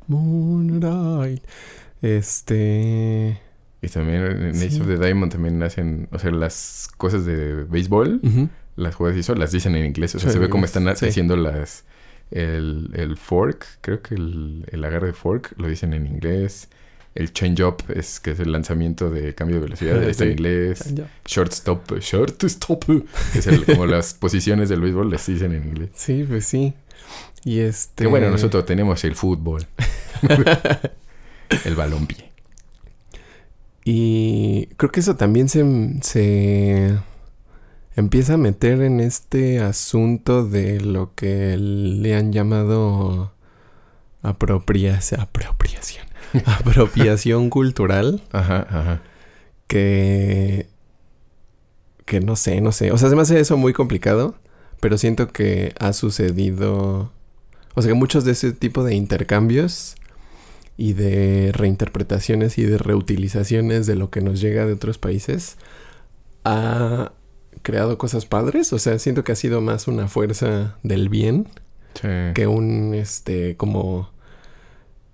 Moonlight. 0.06 1.42
Este. 2.02 3.40
Y 3.82 3.88
también 3.88 4.22
en 4.24 4.54
Sí. 4.54 4.66
Ace 4.66 4.80
of 4.80 4.86
the 4.86 4.96
Diamond 4.98 5.30
también 5.32 5.62
hacen, 5.62 6.08
o 6.10 6.18
sea, 6.18 6.30
las 6.30 6.88
cosas 6.96 7.24
de 7.26 7.64
béisbol, 7.64 8.20
ujú. 8.22 8.48
las 8.76 8.94
jugadas 8.94 9.16
y 9.16 9.20
eso, 9.20 9.34
las 9.34 9.52
dicen 9.52 9.74
en 9.76 9.86
inglés. 9.86 10.14
O 10.14 10.18
sea, 10.18 10.30
Sí, 10.30 10.34
se 10.34 10.38
ve 10.38 10.46
inglés. 10.46 10.64
están 10.64 10.96
Sí. 10.96 11.06
haciendo 11.06 11.36
las... 11.36 11.84
El, 12.32 12.90
el 12.94 13.16
fork, 13.16 13.64
creo 13.82 14.02
que 14.02 14.16
el, 14.16 14.64
el 14.72 14.84
agarre 14.84 15.08
de 15.08 15.12
fork 15.12 15.52
lo 15.58 15.68
dicen 15.68 15.92
en 15.94 16.06
inglés. 16.06 16.68
El 17.14 17.32
change 17.32 17.62
up 17.62 17.76
es 17.94 18.18
que 18.18 18.32
es 18.32 18.40
el 18.40 18.50
lanzamiento 18.50 19.10
de 19.10 19.32
cambio 19.34 19.56
de 19.56 19.62
velocidad, 19.62 20.02
está 20.08 20.24
en 20.24 20.30
Sí. 20.30 20.32
inglés. 20.32 20.94
Ya. 20.94 21.08
Shortstop, 21.24 21.98
shortstop, 22.00 22.84
es 23.34 23.46
el- 23.46 23.64
como 23.64 23.86
las 23.86 24.14
posiciones 24.14 24.68
del 24.68 24.80
béisbol 24.80 25.08
les 25.10 25.24
dicen 25.26 25.52
en 25.52 25.68
inglés. 25.68 25.90
Sí, 25.94 26.24
pues 26.28 26.46
sí. 26.46 26.74
Y 27.44 27.60
este. 27.60 28.04
Que 28.04 28.08
bueno, 28.08 28.28
nosotros 28.28 28.66
tenemos 28.66 29.04
el 29.04 29.14
fútbol, 29.14 29.64
el 31.64 31.74
balompié. 31.76 32.32
Y 33.88 34.66
creo 34.78 34.90
que 34.90 34.98
eso 34.98 35.14
también 35.14 35.48
se, 35.48 35.64
se 36.02 36.98
empieza 37.94 38.34
a 38.34 38.36
meter 38.36 38.82
en 38.82 38.98
este 38.98 39.60
asunto 39.60 40.44
de 40.44 40.80
lo 40.80 41.14
que 41.14 41.56
le 41.56 42.16
han 42.16 42.32
llamado 42.32 43.32
apropiación, 44.22 45.20
apropiación, 45.20 46.04
apropiación 46.46 47.48
cultural, 47.48 48.24
Ajá, 48.32 48.66
ajá. 48.68 49.02
que, 49.68 50.66
que 52.06 52.18
no 52.18 52.34
sé, 52.34 52.60
no 52.60 52.72
sé, 52.72 52.90
o 52.90 52.98
sea, 52.98 53.08
se 53.08 53.14
me 53.14 53.22
hace 53.22 53.38
eso 53.38 53.56
muy 53.56 53.72
complicado, 53.72 54.34
pero 54.80 54.98
siento 54.98 55.28
que 55.28 55.74
ha 55.78 55.92
sucedido, 55.92 57.12
o 57.76 57.82
sea, 57.82 57.88
que 57.90 57.94
muchos 57.94 58.24
de 58.24 58.32
ese 58.32 58.50
tipo 58.50 58.82
de 58.82 58.96
intercambios 58.96 59.94
y 60.76 60.92
de 60.92 61.52
reinterpretaciones 61.52 62.58
y 62.58 62.64
de 62.64 62.78
reutilizaciones 62.78 63.86
de 63.86 63.96
lo 63.96 64.10
que 64.10 64.20
nos 64.20 64.40
llega 64.40 64.66
de 64.66 64.72
otros 64.74 64.98
países 64.98 65.56
ha 66.44 67.12
creado 67.62 67.98
cosas 67.98 68.26
padres. 68.26 68.72
O 68.72 68.78
sea, 68.78 68.98
siento 68.98 69.24
que 69.24 69.32
ha 69.32 69.36
sido 69.36 69.60
más 69.60 69.88
una 69.88 70.08
fuerza 70.08 70.76
del 70.82 71.08
bien 71.08 71.48
Sí. 71.94 72.08
que 72.34 72.46
un, 72.46 72.92
este, 72.94 73.56
como, 73.56 74.10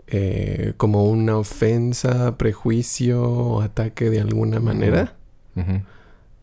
eh, 0.08 0.72
como 0.76 1.04
una 1.04 1.36
ofensa, 1.38 2.36
prejuicio 2.36 3.22
o 3.22 3.60
ataque 3.62 4.10
de 4.10 4.20
alguna 4.20 4.58
manera. 4.58 5.14
Ujú. 5.54 5.80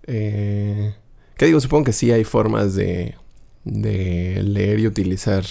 Eh, 0.07 0.95
¿Qué 1.36 1.45
digo? 1.45 1.59
Supongo 1.59 1.84
que 1.86 1.93
sí 1.93 2.11
hay 2.11 2.24
formas 2.24 2.74
de, 2.74 3.15
de 3.65 4.41
leer 4.43 4.80
y 4.80 4.88
utilizar 4.88 5.43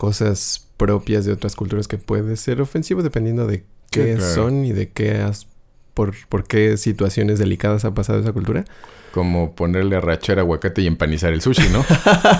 cosas 0.00 0.66
propias 0.78 1.26
de 1.26 1.32
otras 1.34 1.54
culturas 1.56 1.86
que 1.86 1.98
puede 1.98 2.36
ser 2.36 2.62
ofensivo 2.62 3.02
dependiendo 3.02 3.46
de 3.46 3.64
qué 3.90 4.14
claro. 4.14 4.34
son 4.34 4.64
y 4.64 4.72
de 4.72 4.88
qué 4.88 5.18
has, 5.18 5.46
por, 5.92 6.14
por 6.30 6.44
qué 6.44 6.78
situaciones 6.78 7.38
delicadas 7.38 7.84
ha 7.84 7.92
pasado 7.92 8.18
esa 8.18 8.32
cultura. 8.32 8.64
Como 9.12 9.54
ponerle 9.54 9.96
a 9.96 10.00
rachar 10.00 10.38
aguacate 10.38 10.80
y 10.80 10.86
empanizar 10.86 11.34
el 11.34 11.42
sushi, 11.42 11.68
¿no? 11.68 11.84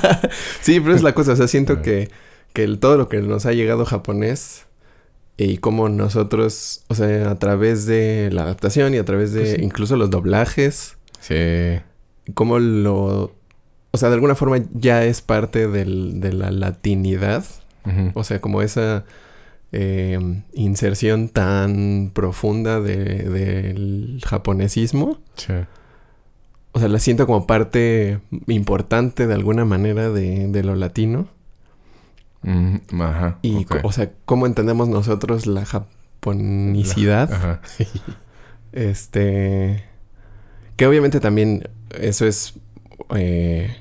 sí, 0.62 0.80
pero 0.80 0.94
es 0.94 1.02
la 1.02 1.12
cosa. 1.14 1.32
O 1.32 1.36
sea, 1.36 1.48
siento 1.48 1.82
que, 1.82 2.08
que 2.54 2.64
el- 2.64 2.78
todo 2.78 2.96
lo 2.96 3.10
que 3.10 3.20
nos 3.20 3.44
ha 3.44 3.52
llegado 3.52 3.84
japonés 3.84 4.64
y 5.36 5.58
cómo 5.58 5.90
nosotros, 5.90 6.84
o 6.88 6.94
sea, 6.94 7.30
a 7.30 7.38
través 7.38 7.84
de 7.84 8.30
la 8.32 8.42
adaptación 8.44 8.94
y 8.94 8.96
a 8.96 9.04
través 9.04 9.32
de 9.34 9.40
Pues 9.40 9.52
sí. 9.56 9.62
incluso 9.62 9.96
los 9.96 10.08
doblajes, 10.08 10.96
Sí. 11.20 11.80
cómo 12.32 12.58
lo... 12.58 13.34
O 13.92 13.98
sea, 13.98 14.08
de 14.08 14.14
alguna 14.14 14.34
forma 14.34 14.58
ya 14.72 15.04
es 15.04 15.20
parte 15.22 15.66
del- 15.68 16.20
de 16.20 16.32
la 16.32 16.50
latinidad. 16.50 17.44
O 18.14 18.22
sea, 18.24 18.40
como 18.40 18.62
esa 18.62 19.04
eh, 19.72 20.18
inserción 20.52 21.28
tan 21.28 22.10
profunda 22.12 22.80
de- 22.80 23.28
del 23.28 24.20
japonesismo. 24.26 25.18
Sí. 25.36 25.52
O 26.72 26.78
sea, 26.78 26.88
la 26.88 26.98
siento 27.00 27.26
como 27.26 27.46
parte 27.46 28.20
importante 28.46 29.26
de 29.26 29.34
alguna 29.34 29.64
manera 29.64 30.10
de, 30.10 30.46
de 30.48 30.62
lo 30.62 30.74
latino. 30.76 31.28
Mm, 32.42 32.76
Ajá. 33.00 33.38
Y, 33.42 33.66
o 33.82 33.92
sea, 33.92 34.12
cómo 34.24 34.46
entendemos 34.46 34.88
nosotros 34.88 35.46
la 35.46 35.64
japonicidad. 35.64 37.32
Ajá. 37.32 37.60
Este. 38.72 39.84
Que 40.76 40.86
obviamente 40.86 41.20
también 41.20 41.68
eso 41.98 42.26
es. 42.26 42.54
Eh, 43.14 43.76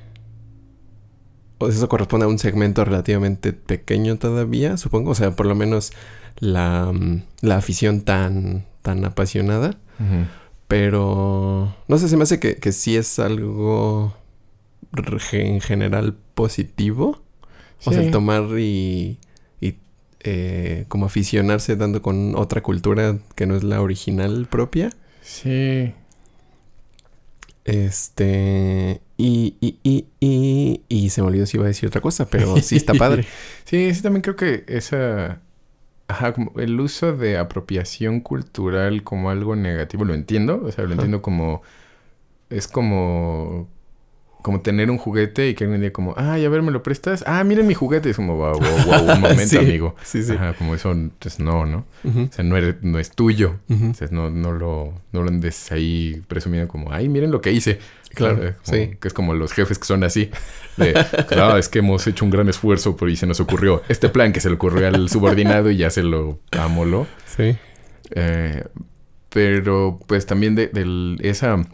o 1.58 1.68
eso 1.68 1.88
corresponde 1.88 2.24
a 2.24 2.28
un 2.28 2.38
segmento 2.38 2.84
relativamente 2.84 3.52
pequeño 3.52 4.16
todavía, 4.16 4.76
supongo. 4.76 5.10
O 5.10 5.14
sea, 5.14 5.36
por 5.36 5.46
lo 5.46 5.54
menos 5.54 5.92
la, 6.38 6.90
mm, 6.92 7.22
la 7.42 7.56
afición 7.56 8.00
tan, 8.00 8.66
tan 8.82 9.04
apasionada. 9.04 9.78
Pero 10.66 11.76
no 11.88 11.98
sé, 11.98 12.08
se 12.08 12.16
me 12.16 12.22
hace 12.22 12.40
que, 12.40 12.56
que 12.56 12.72
sí 12.72 12.96
es 12.96 13.18
algo 13.18 14.14
en 15.32 15.60
general 15.60 16.16
positivo. 16.34 17.20
O 17.84 17.92
sea, 17.92 18.02
el 18.02 18.10
tomar 18.10 18.44
y, 18.58 19.18
y 19.60 19.74
eh, 20.20 20.84
como 20.88 21.06
aficionarse 21.06 21.76
dando 21.76 22.02
con 22.02 22.34
otra 22.36 22.62
cultura 22.62 23.18
que 23.34 23.46
no 23.46 23.56
es 23.56 23.64
la 23.64 23.80
original 23.80 24.46
propia. 24.50 24.90
Sí. 25.22 25.92
Este. 27.64 29.00
Y, 29.20 29.56
y, 29.60 29.78
y, 29.82 30.06
y, 30.18 30.82
y 30.88 31.10
se 31.10 31.20
me 31.20 31.28
olvidó 31.28 31.44
si 31.44 31.58
iba 31.58 31.64
a 31.64 31.68
decir 31.68 31.86
otra 31.88 32.00
cosa, 32.00 32.30
pero 32.30 32.56
sí 32.62 32.76
está 32.76 32.94
padre. 32.98 33.26
Sí, 33.64 33.92
sí, 33.94 34.02
también 34.02 34.22
creo 34.22 34.36
que 34.36 34.64
esa... 34.68 35.42
Ajá, 36.08 36.32
como 36.32 36.58
el 36.58 36.80
uso 36.80 37.14
de 37.16 37.36
apropiación 37.38 38.20
cultural 38.20 39.04
como 39.04 39.30
algo 39.30 39.54
negativo, 39.56 40.04
lo 40.04 40.14
entiendo. 40.14 40.62
O 40.64 40.72
sea, 40.72 40.84
lo 40.84 40.94
Ajá. 40.94 40.94
entiendo 40.94 41.22
como... 41.22 41.62
Es 42.48 42.66
como... 42.66 43.68
Como 44.42 44.60
tener 44.60 44.90
un 44.90 44.98
juguete 44.98 45.48
y 45.48 45.54
que 45.54 45.64
alguien 45.64 45.80
diga 45.80 45.92
como... 45.92 46.14
Ay, 46.16 46.44
a 46.44 46.48
ver, 46.48 46.62
¿me 46.62 46.70
lo 46.70 46.82
prestas? 46.82 47.22
Ah, 47.26 47.44
miren 47.44 47.66
mi 47.66 47.74
juguete. 47.74 48.10
Es 48.10 48.16
como, 48.16 48.36
wow, 48.36 48.58
wow, 48.58 48.84
wow, 48.86 49.14
un 49.14 49.20
momento, 49.20 49.44
Sí, 49.46 49.56
amigo. 49.58 49.94
Sí, 50.02 50.22
sí. 50.22 50.32
Ajá, 50.32 50.54
como 50.54 50.74
eso, 50.74 50.94
pues 51.18 51.38
no, 51.40 51.66
¿no? 51.66 51.84
O 52.04 52.32
sea, 52.32 52.44
no, 52.44 52.56
eres- 52.56 52.76
no 52.82 52.98
es 52.98 53.10
tuyo. 53.10 53.56
ujú. 53.68 53.90
O 53.90 53.94
sea, 53.94 54.08
no, 54.10 54.30
no, 54.30 54.52
lo, 54.52 54.94
no 55.12 55.22
lo 55.22 55.28
andes 55.28 55.70
ahí 55.72 56.22
presumiendo 56.28 56.68
como, 56.68 56.92
ay, 56.92 57.08
miren 57.08 57.30
lo 57.30 57.40
que 57.40 57.52
hice. 57.52 57.78
Claro, 58.14 58.54
sí. 58.62 58.96
Que 59.00 59.08
es 59.08 59.14
como 59.14 59.34
los 59.34 59.52
jefes 59.52 59.78
que 59.78 59.84
son 59.84 60.02
así. 60.04 60.30
De, 60.76 60.94
claro, 61.28 61.56
es 61.58 61.68
que 61.68 61.78
hemos 61.80 62.06
hecho 62.06 62.24
un 62.24 62.30
gran 62.30 62.48
esfuerzo 62.48 62.96
por 62.96 63.08
y 63.08 63.16
se 63.16 63.26
nos 63.26 63.38
ocurrió 63.40 63.82
este 63.88 64.08
plan 64.08 64.32
que 64.32 64.40
se 64.40 64.48
le 64.48 64.56
ocurrió 64.56 64.88
al 64.88 65.08
subordinado 65.08 65.70
y 65.70 65.76
ya 65.76 65.90
se 65.90 66.02
lo 66.02 66.40
amoló. 66.58 67.06
Sí. 67.26 67.56
Eh, 68.12 68.64
pero 69.28 70.00
pues 70.06 70.26
también 70.26 70.54
de, 70.54 70.68
del- 70.68 71.18
esa... 71.22 71.64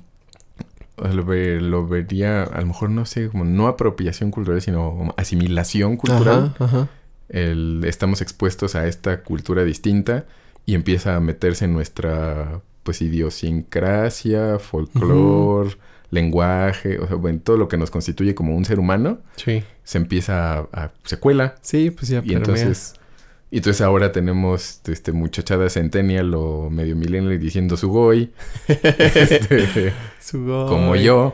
Lo, 0.97 1.25
ve- 1.25 1.61
lo 1.61 1.87
vería, 1.87 2.43
a 2.45 2.61
lo 2.61 2.67
mejor 2.69 2.89
no 2.91 3.05
sé, 3.05 3.29
como 3.29 3.45
no 3.45 3.67
apropiación 3.69 4.31
cultural, 4.31 4.63
sino 4.63 5.13
asimilación 5.19 5.97
cultural 5.99 6.55
Ajá, 6.59 6.65
ajá. 6.65 6.89
el, 7.29 7.83
estamos 7.87 8.23
expuestos 8.23 8.75
a 8.77 8.87
esta 8.87 9.23
cultura 9.23 9.63
distinta 9.65 10.25
y 10.65 10.75
empieza 10.75 11.17
a 11.17 11.21
meterse 11.21 11.67
en 11.67 11.75
nuestra 11.75 12.61
pues 12.83 13.03
idiosincrasia, 13.03 14.59
folclore, 14.59 15.77
lenguaje, 16.11 16.99
o 16.99 17.07
sea, 17.07 17.17
bueno, 17.17 17.41
todo 17.43 17.57
lo 17.57 17.69
que 17.69 17.77
nos 17.77 17.91
constituye 17.91 18.35
como 18.35 18.57
un 18.57 18.65
ser 18.65 18.79
humano, 18.79 19.19
Sí. 19.37 19.65
se 19.83 19.99
empieza 19.99 20.59
a, 20.59 20.69
a- 20.73 20.93
se 21.05 21.19
cuela 21.19 21.57
Sí, 21.63 21.91
pues 21.91 22.09
ya 22.09 22.23
y 22.25 22.33
entonces 22.35 22.95
y 23.57 23.59
entonces 23.59 23.81
ahora 23.81 24.13
tenemos 24.13 24.81
este 24.87 25.13
muchachada 25.13 25.71
centennial 25.71 26.35
o 26.35 26.69
medio 26.69 26.95
millennial 26.95 27.39
diciendo 27.41 27.79
su 27.79 27.89
goy, 27.89 28.31
este, 28.69 29.93
Sugoi. 30.21 30.69
como 30.69 30.95
yo, 30.95 31.33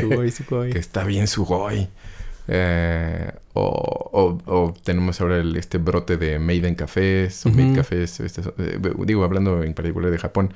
Sugoi, 0.00 0.32
sugoi. 0.32 0.70
que 0.72 0.78
está 0.80 1.04
bien 1.04 1.28
su 1.28 1.44
goy. 1.44 1.86
Eh, 2.48 3.30
o, 3.54 3.62
o- 4.12 4.52
o 4.52 4.74
tenemos 4.82 5.20
ahora 5.20 5.36
el, 5.38 5.54
este 5.56 5.78
brote 5.78 6.16
de 6.16 6.40
Maiden 6.40 6.74
Cafés 6.74 7.46
o 7.46 7.50
Made. 7.50 7.76
Cafés, 7.76 8.18
este, 8.18 8.40
eh, 8.58 8.78
digo, 9.06 9.22
hablando 9.22 9.62
en 9.62 9.72
particular 9.74 10.10
de 10.10 10.18
Japón, 10.18 10.52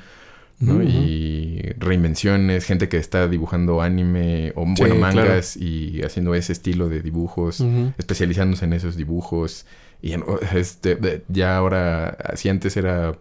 ¿no? 0.59 0.83
Y 0.83 1.61
reinvenciones, 1.79 2.65
gente 2.65 2.89
que 2.89 2.97
está 2.97 3.29
dibujando 3.29 3.81
anime 3.83 4.53
o, 4.57 4.65
Sí, 4.65 4.75
bueno, 4.79 4.97
claro. 4.97 5.17
mangas 5.19 5.57
y 5.57 6.03
haciendo 6.03 6.35
ese 6.35 6.53
estilo 6.53 6.89
de 6.89 7.01
dibujos, 7.03 7.63
especializándose 7.97 8.65
en 8.65 8.73
esos 8.73 8.97
dibujos. 8.97 9.67
Y 10.03 10.15
este, 10.55 11.23
ya 11.29 11.57
ahora, 11.57 12.17
si 12.37 12.49
antes 12.49 12.77
era 12.77 13.17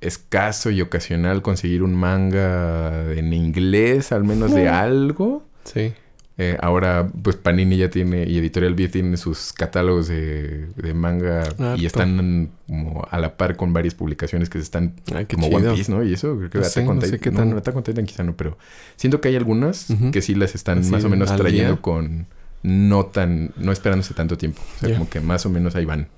escaso 0.00 0.70
y 0.70 0.80
ocasional 0.80 1.42
conseguir 1.42 1.82
un 1.82 1.94
manga 1.94 3.12
en 3.12 3.32
inglés, 3.32 4.12
al 4.12 4.24
menos 4.24 4.54
de 4.54 4.64
No. 4.64 4.74
algo. 4.74 5.44
Sí. 5.64 5.92
Eh, 6.38 6.56
ahora, 6.62 7.06
pues 7.22 7.36
Panini 7.36 7.76
ya 7.76 7.90
tiene, 7.90 8.24
y 8.26 8.38
Editorial 8.38 8.74
B 8.74 8.88
tiene 8.88 9.18
sus 9.18 9.52
catálogos 9.52 10.08
de, 10.08 10.68
de 10.74 10.94
manga 10.94 11.42
y 11.76 11.84
están 11.84 12.48
como 12.66 13.06
a 13.10 13.18
la 13.18 13.36
par 13.36 13.56
con 13.56 13.74
varias 13.74 13.94
publicaciones 13.94 14.48
que 14.48 14.56
se 14.56 14.62
están 14.64 14.94
Ay, 15.14 15.26
como 15.26 15.48
chido. 15.48 15.58
One 15.58 15.74
Piece, 15.74 15.92
¿no? 15.92 16.02
Y 16.02 16.14
eso 16.14 16.34
creo 16.38 16.48
que 16.48 16.58
No 16.58 16.64
sé, 16.64 16.80
on 16.80 16.94
no 16.96 17.00
sé 17.02 17.06
Titan- 17.08 17.20
qué 17.20 17.30
no, 17.30 17.36
tan- 17.36 17.50
no, 17.84 18.06
quizá 18.06 18.22
no, 18.22 18.34
pero 18.38 18.56
siento 18.96 19.20
que 19.20 19.28
hay 19.28 19.36
algunas 19.36 19.88
que 20.12 20.22
sí 20.22 20.34
las 20.34 20.54
están 20.54 20.78
Así, 20.78 20.90
más 20.90 21.04
o 21.04 21.10
menos 21.10 21.36
trayendo 21.36 21.72
día. 21.74 21.82
con 21.82 22.26
no 22.62 23.06
tan, 23.06 23.52
no 23.56 23.72
esperándose 23.72 24.14
tanto 24.14 24.36
tiempo. 24.36 24.62
O 24.76 24.78
sea, 24.80 24.94
como 24.94 25.08
que 25.08 25.20
más 25.20 25.46
o 25.46 25.50
menos 25.50 25.74
ahí 25.74 25.84
van. 25.84 26.08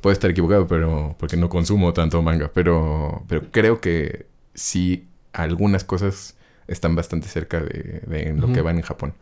Puedo 0.00 0.12
estar 0.12 0.30
equivocado, 0.30 0.66
pero 0.66 1.14
porque 1.18 1.36
no 1.36 1.48
consumo 1.48 1.92
tanto 1.92 2.20
manga, 2.22 2.50
pero, 2.52 3.22
pero 3.28 3.42
creo 3.50 3.80
que 3.80 4.26
sí 4.54 5.06
algunas 5.32 5.84
cosas 5.84 6.36
están 6.66 6.94
bastante 6.94 7.28
cerca 7.28 7.60
de, 7.60 8.02
de 8.06 8.34
lo 8.34 8.52
que 8.52 8.62
van 8.62 8.76
en 8.76 8.82
Japón. 8.82 9.14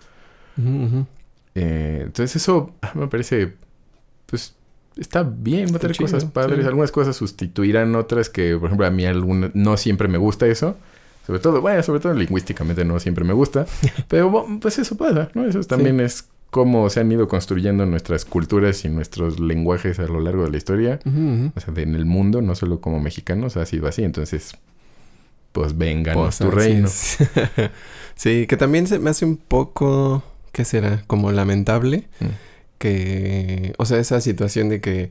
Eh, 1.55 2.03
entonces 2.05 2.37
eso 2.37 2.73
ah, 2.83 2.93
me 2.95 3.09
parece, 3.09 3.55
pues, 4.27 4.55
está 4.97 5.23
bien, 5.23 5.73
va 5.73 5.77
a 5.77 5.81
tener 5.81 5.97
cosas 5.97 6.25
padres. 6.25 6.61
sí. 6.61 6.67
Algunas 6.67 6.93
cosas 6.93 7.17
sustituirán 7.17 7.95
otras 7.97 8.29
que, 8.29 8.57
por 8.57 8.67
ejemplo, 8.67 8.87
a 8.87 8.91
mí 8.91 9.05
alguna, 9.05 9.51
no 9.55 9.77
siempre 9.77 10.09
me 10.09 10.19
gusta 10.19 10.47
eso. 10.47 10.77
Sobre 11.27 11.41
todo, 11.41 11.61
bueno, 11.61 11.83
sobre 11.83 12.01
todo 12.01 12.15
lingüísticamente 12.15 12.85
no 12.85 12.99
siempre 12.99 13.25
me 13.25 13.33
gusta. 13.33 13.67
pero 14.09 14.47
pues 14.61 14.79
eso 14.79 14.97
pasa, 14.97 15.31
¿no? 15.35 15.45
Eso 15.45 15.61
también 15.63 16.01
es 16.01 16.29
cómo 16.51 16.91
se 16.91 17.01
han 17.01 17.11
ido 17.13 17.29
construyendo 17.29 17.87
nuestras 17.87 18.25
culturas 18.25 18.85
y 18.85 18.89
nuestros 18.89 19.39
lenguajes 19.41 19.99
a 20.01 20.03
lo 20.05 20.21
largo 20.21 20.45
de 20.45 20.51
la 20.51 20.57
historia. 20.57 20.99
O 21.55 21.61
sea, 21.61 21.73
de- 21.73 21.83
en 21.83 21.95
el 21.95 22.05
mundo, 22.07 22.43
no 22.43 22.55
solo 22.55 22.81
como 22.81 23.01
mexicanos, 23.01 23.57
ha 23.57 23.65
sido 23.67 23.87
así. 23.87 24.03
Entonces, 24.03 24.53
pues 25.53 25.77
vengan 25.79 26.15
Pues, 26.17 26.39
tu 26.39 26.51
reino. 26.51 26.89
sí, 28.15 28.47
que 28.47 28.57
también 28.57 28.87
se 28.87 28.99
me 28.99 29.11
hace 29.11 29.25
un 29.25 29.37
poco, 29.37 30.23
¿qué 30.53 30.65
será? 30.65 31.03
Como 31.07 31.31
lamentable 31.33 32.09
Mm. 32.21 32.27
que, 32.79 33.73
o 33.79 33.85
sea, 33.85 33.99
esa 33.99 34.21
situación 34.21 34.69
de 34.69 34.81
que 34.81 35.11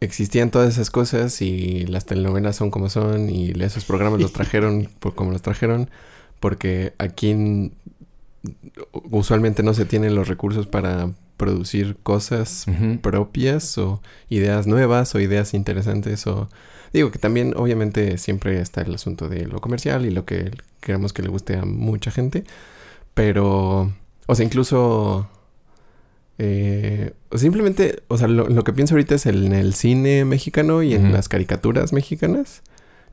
existían 0.00 0.50
todas 0.50 0.72
esas 0.72 0.90
cosas 0.90 1.42
y 1.42 1.84
las 1.86 2.06
telenovelas 2.06 2.56
son 2.56 2.70
como 2.70 2.88
son 2.88 3.28
y 3.28 3.50
esos 3.62 3.84
programas 3.84 4.20
los 4.20 4.32
trajeron 4.32 4.88
por 4.98 5.14
como 5.14 5.30
los 5.32 5.42
trajeron 5.42 5.90
porque 6.38 6.94
aquí 6.98 7.30
en- 7.30 7.72
usualmente 8.92 9.62
no 9.62 9.74
se 9.74 9.84
tienen 9.84 10.14
los 10.14 10.28
recursos 10.28 10.66
para 10.66 11.10
producir 11.36 11.96
cosas 12.02 12.66
propias 13.00 13.78
o 13.78 14.02
ideas 14.28 14.66
nuevas 14.66 15.14
o 15.14 15.20
ideas 15.20 15.54
interesantes 15.54 16.26
o 16.26 16.48
digo 16.92 17.10
que 17.10 17.18
también 17.18 17.54
obviamente 17.56 18.18
siempre 18.18 18.60
está 18.60 18.82
el 18.82 18.94
asunto 18.94 19.28
de 19.28 19.46
lo 19.46 19.60
comercial 19.60 20.04
y 20.04 20.10
lo 20.10 20.24
que 20.24 20.50
queremos 20.80 21.12
que 21.12 21.22
le 21.22 21.28
guste 21.28 21.56
a 21.56 21.64
mucha 21.64 22.10
gente 22.10 22.44
pero 23.14 23.92
o 24.26 24.34
sea 24.34 24.44
incluso 24.44 25.28
eh, 26.38 27.12
o 27.30 27.38
simplemente 27.38 28.02
o 28.08 28.18
sea 28.18 28.28
lo, 28.28 28.48
lo 28.48 28.64
que 28.64 28.72
pienso 28.72 28.94
ahorita 28.94 29.14
es 29.14 29.26
en 29.26 29.52
el 29.52 29.74
cine 29.74 30.24
mexicano 30.24 30.82
y 30.82 30.94
en 30.94 31.12
las 31.12 31.28
caricaturas 31.28 31.92
mexicanas 31.92 32.62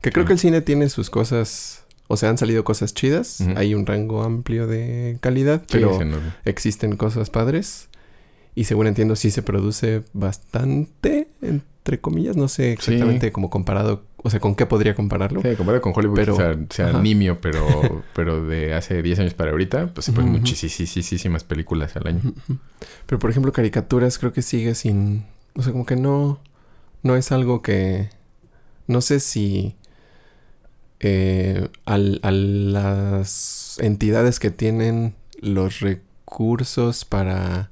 que 0.02 0.12
creo 0.12 0.26
que 0.26 0.34
el 0.34 0.38
cine 0.38 0.60
tiene 0.60 0.88
sus 0.88 1.10
cosas 1.10 1.84
o 2.08 2.16
sea 2.16 2.30
han 2.30 2.38
salido 2.38 2.64
cosas 2.64 2.94
chidas 2.94 3.40
hay 3.56 3.74
un 3.74 3.86
rango 3.86 4.22
amplio 4.24 4.66
de 4.66 5.18
calidad 5.20 5.60
Sí, 5.62 5.66
pero 5.78 5.98
existen 6.44 6.96
cosas 6.96 7.30
padres 7.30 7.88
y 8.54 8.64
según 8.64 8.86
entiendo 8.88 9.14
sí 9.14 9.30
se 9.30 9.42
produce 9.42 10.02
bastante 10.14 11.28
entre 11.42 12.00
comillas 12.00 12.36
no 12.36 12.48
sé 12.48 12.72
exactamente 12.72 13.30
como 13.30 13.50
comparado 13.50 14.04
o 14.16 14.30
sea 14.30 14.40
con 14.40 14.54
qué 14.56 14.66
podría 14.66 14.94
compararlo 14.94 15.42
Sí, 15.42 15.54
comparado 15.56 15.80
con 15.80 15.92
Hollywood, 15.94 16.16
Pero- 16.16 16.34
sea, 16.36 16.56
sea 16.70 16.92
nimio, 17.00 17.40
pero, 17.40 18.02
pero 18.14 18.44
de 18.44 18.74
hace 18.74 19.00
10 19.02 19.20
años 19.20 19.34
para 19.34 19.52
ahorita, 19.52 19.94
pues 19.94 20.06
se 20.06 20.12
ponen 20.12 20.30
Ujú. 20.30 20.38
muchísimas 20.40 21.44
películas 21.44 21.94
al 21.96 22.08
año. 22.08 22.20
Pero 23.06 23.18
por 23.20 23.30
ejemplo 23.30 23.52
caricaturas 23.52 24.18
creo 24.18 24.32
que 24.32 24.42
sigue 24.42 24.74
sin 24.74 25.24
o 25.54 25.62
sea 25.62 25.70
como 25.72 25.86
que 25.86 25.94
no 25.96 26.40
no 27.04 27.14
es 27.16 27.30
algo 27.30 27.62
que 27.62 28.10
no 28.88 29.00
sé 29.00 29.20
si 29.20 29.76
eh, 31.00 31.68
al- 31.84 32.20
a 32.22 32.30
las 32.30 33.78
entidades 33.80 34.38
que 34.40 34.50
tienen 34.50 35.14
los 35.40 35.80
recursos 35.80 37.04
para 37.04 37.70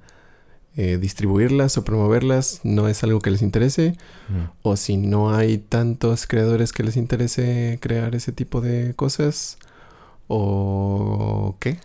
eh, 0.76 0.98
distribuirlas 0.98 1.78
o 1.78 1.84
promoverlas 1.84 2.60
no 2.62 2.86
es 2.86 3.02
algo 3.02 3.20
que 3.20 3.30
les 3.30 3.40
interese 3.42 3.96
Ujú. 4.28 4.50
o 4.62 4.76
si 4.76 4.96
no 4.98 5.34
hay 5.34 5.56
tantos 5.58 6.26
creadores 6.26 6.72
que 6.72 6.82
les 6.82 6.96
interese 6.96 7.78
crear 7.80 8.14
ese 8.14 8.30
tipo 8.32 8.60
de 8.60 8.92
cosas 8.94 9.56
o 10.28 11.56
qué 11.60 11.78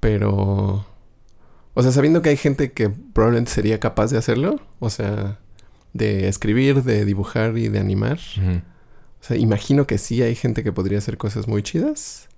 pero 0.00 0.86
o 1.74 1.82
sea 1.82 1.92
sabiendo 1.92 2.22
que 2.22 2.30
hay 2.30 2.36
gente 2.36 2.72
que 2.72 2.88
probablemente 2.88 3.50
sería 3.50 3.78
capaz 3.80 4.10
de 4.10 4.18
hacerlo 4.18 4.60
o 4.80 4.88
sea 4.90 5.38
de 5.92 6.28
escribir 6.28 6.82
de 6.82 7.04
dibujar 7.04 7.56
y 7.58 7.68
de 7.68 7.78
animar 7.80 8.18
Ujú. 8.40 8.62
O 9.24 9.26
sea 9.26 9.36
imagino 9.38 9.86
que 9.86 9.96
sí 9.98 10.22
hay 10.22 10.34
gente 10.34 10.62
que 10.62 10.70
podría 10.72 10.98
hacer 10.98 11.16
cosas 11.16 11.48
muy 11.48 11.62
chidas 11.62 12.28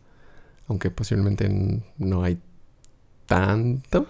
aunque 0.69 0.91
posiblemente 0.91 1.83
no 1.99 2.23
hay 2.23 2.39
tanto 3.27 4.07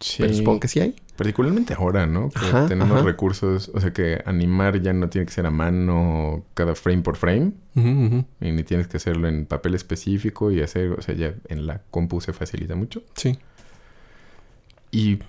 Sí. 0.00 0.16
pero 0.18 0.34
supongo 0.34 0.60
que 0.60 0.68
sí 0.68 0.80
hay 0.80 0.94
Particularmente 1.16 1.72
ahora, 1.72 2.06
¿no? 2.06 2.28
Que 2.28 2.38
Ajá, 2.44 2.66
tenemos 2.66 2.98
ajá. 2.98 3.06
recursos, 3.06 3.70
o 3.72 3.80
sea 3.80 3.94
que 3.94 4.22
animar 4.26 4.82
ya 4.82 4.92
no 4.92 5.08
tiene 5.08 5.24
que 5.24 5.32
ser 5.32 5.46
a 5.46 5.50
mano 5.50 6.44
cada 6.52 6.74
frame 6.74 7.00
por 7.00 7.16
frame, 7.16 7.52
y 7.74 8.52
ni 8.52 8.62
tienes 8.64 8.86
que 8.86 8.98
hacerlo 8.98 9.26
en 9.26 9.46
papel 9.46 9.74
específico 9.74 10.50
y 10.50 10.60
hacer, 10.60 10.90
o 10.90 11.00
sea, 11.00 11.14
ya 11.14 11.32
en 11.48 11.66
la 11.66 11.80
compu 11.90 12.20
se 12.20 12.34
facilita 12.34 12.74
mucho. 12.74 13.02
sí 13.14 13.38
Y 14.90 15.20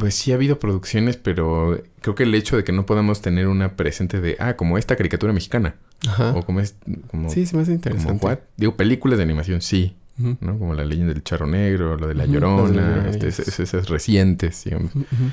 pues 0.00 0.14
sí 0.16 0.32
ha 0.32 0.34
habido 0.34 0.58
producciones, 0.58 1.16
pero 1.16 1.80
creo 2.00 2.14
que 2.16 2.24
el 2.24 2.34
hecho 2.34 2.56
de 2.56 2.64
que 2.64 2.72
no 2.72 2.86
podamos 2.86 3.22
tener 3.22 3.46
una 3.46 3.76
presente 3.76 4.20
de, 4.20 4.36
ah, 4.40 4.56
como 4.56 4.78
esta 4.78 4.96
caricatura 4.96 5.32
mexicana, 5.32 5.76
ajá 6.08 6.34
o 6.34 6.44
como 6.44 6.60
es, 6.60 6.74
como, 7.08 7.30
sí 7.30 7.46
se 7.46 7.54
me 7.54 7.62
hace 7.62 7.78
como 7.78 7.92
interesante? 7.92 8.42
Digo, 8.56 8.76
películas 8.76 9.18
de 9.18 9.24
animación, 9.24 9.60
sí, 9.60 9.94
¿no? 10.16 10.58
Como 10.58 10.74
la 10.74 10.84
leyenda 10.84 11.12
del 11.14 11.22
charro 11.22 11.46
negro, 11.46 11.96
lo 11.96 12.08
de 12.08 12.14
la 12.14 12.24
de 12.24 12.28
la 12.28 12.34
llorona, 12.34 12.72
Llorona, 12.72 13.10
este, 13.10 13.26
yes. 13.26 13.38
esas, 13.40 13.60
esas 13.60 13.88
recientes, 13.88 14.64
digamos. 14.64 14.94
ujú, 14.94 15.00
ujú. 15.00 15.30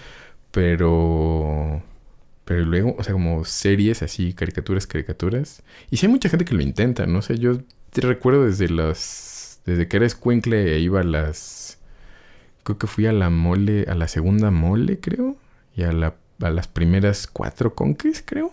Pero. 0.51 1.83
Pero 2.45 2.65
luego, 2.65 2.95
o 2.97 3.03
sea, 3.03 3.11
como 3.11 3.43
series 3.43 4.01
así, 4.01 4.33
caricaturas, 4.33 4.87
caricaturas. 4.87 5.63
Y 5.91 5.97
sí 5.97 6.05
hay 6.05 6.11
mucha 6.11 6.29
gente 6.29 6.45
que 6.45 6.55
lo 6.55 6.61
intenta, 6.61 7.05
no 7.05 7.21
sé, 7.21 7.37
yo 7.37 7.57
te 7.91 8.01
recuerdo 8.01 8.45
desde 8.45 8.69
las. 8.69 9.61
Desde 9.65 9.89
que 9.89 9.97
era 9.97 10.05
escuincle 10.05 10.73
e 10.73 10.79
iba 10.79 11.01
a 11.01 11.03
las. 11.03 11.76
Creo 12.67 12.77
que 12.77 12.87
fui 12.87 13.05
a 13.07 13.13
la 13.13 13.29
mole, 13.29 13.85
a 13.87 13.95
la 13.95 14.07
segunda 14.09 14.51
mole, 14.51 14.99
creo. 14.99 15.37
Y 15.75 15.83
a, 15.83 15.91
la, 15.93 16.15
a 16.41 16.49
las 16.49 16.67
primeras 16.67 17.27
cuatro 17.27 17.73
conques, 17.75 18.21
creo. 18.25 18.51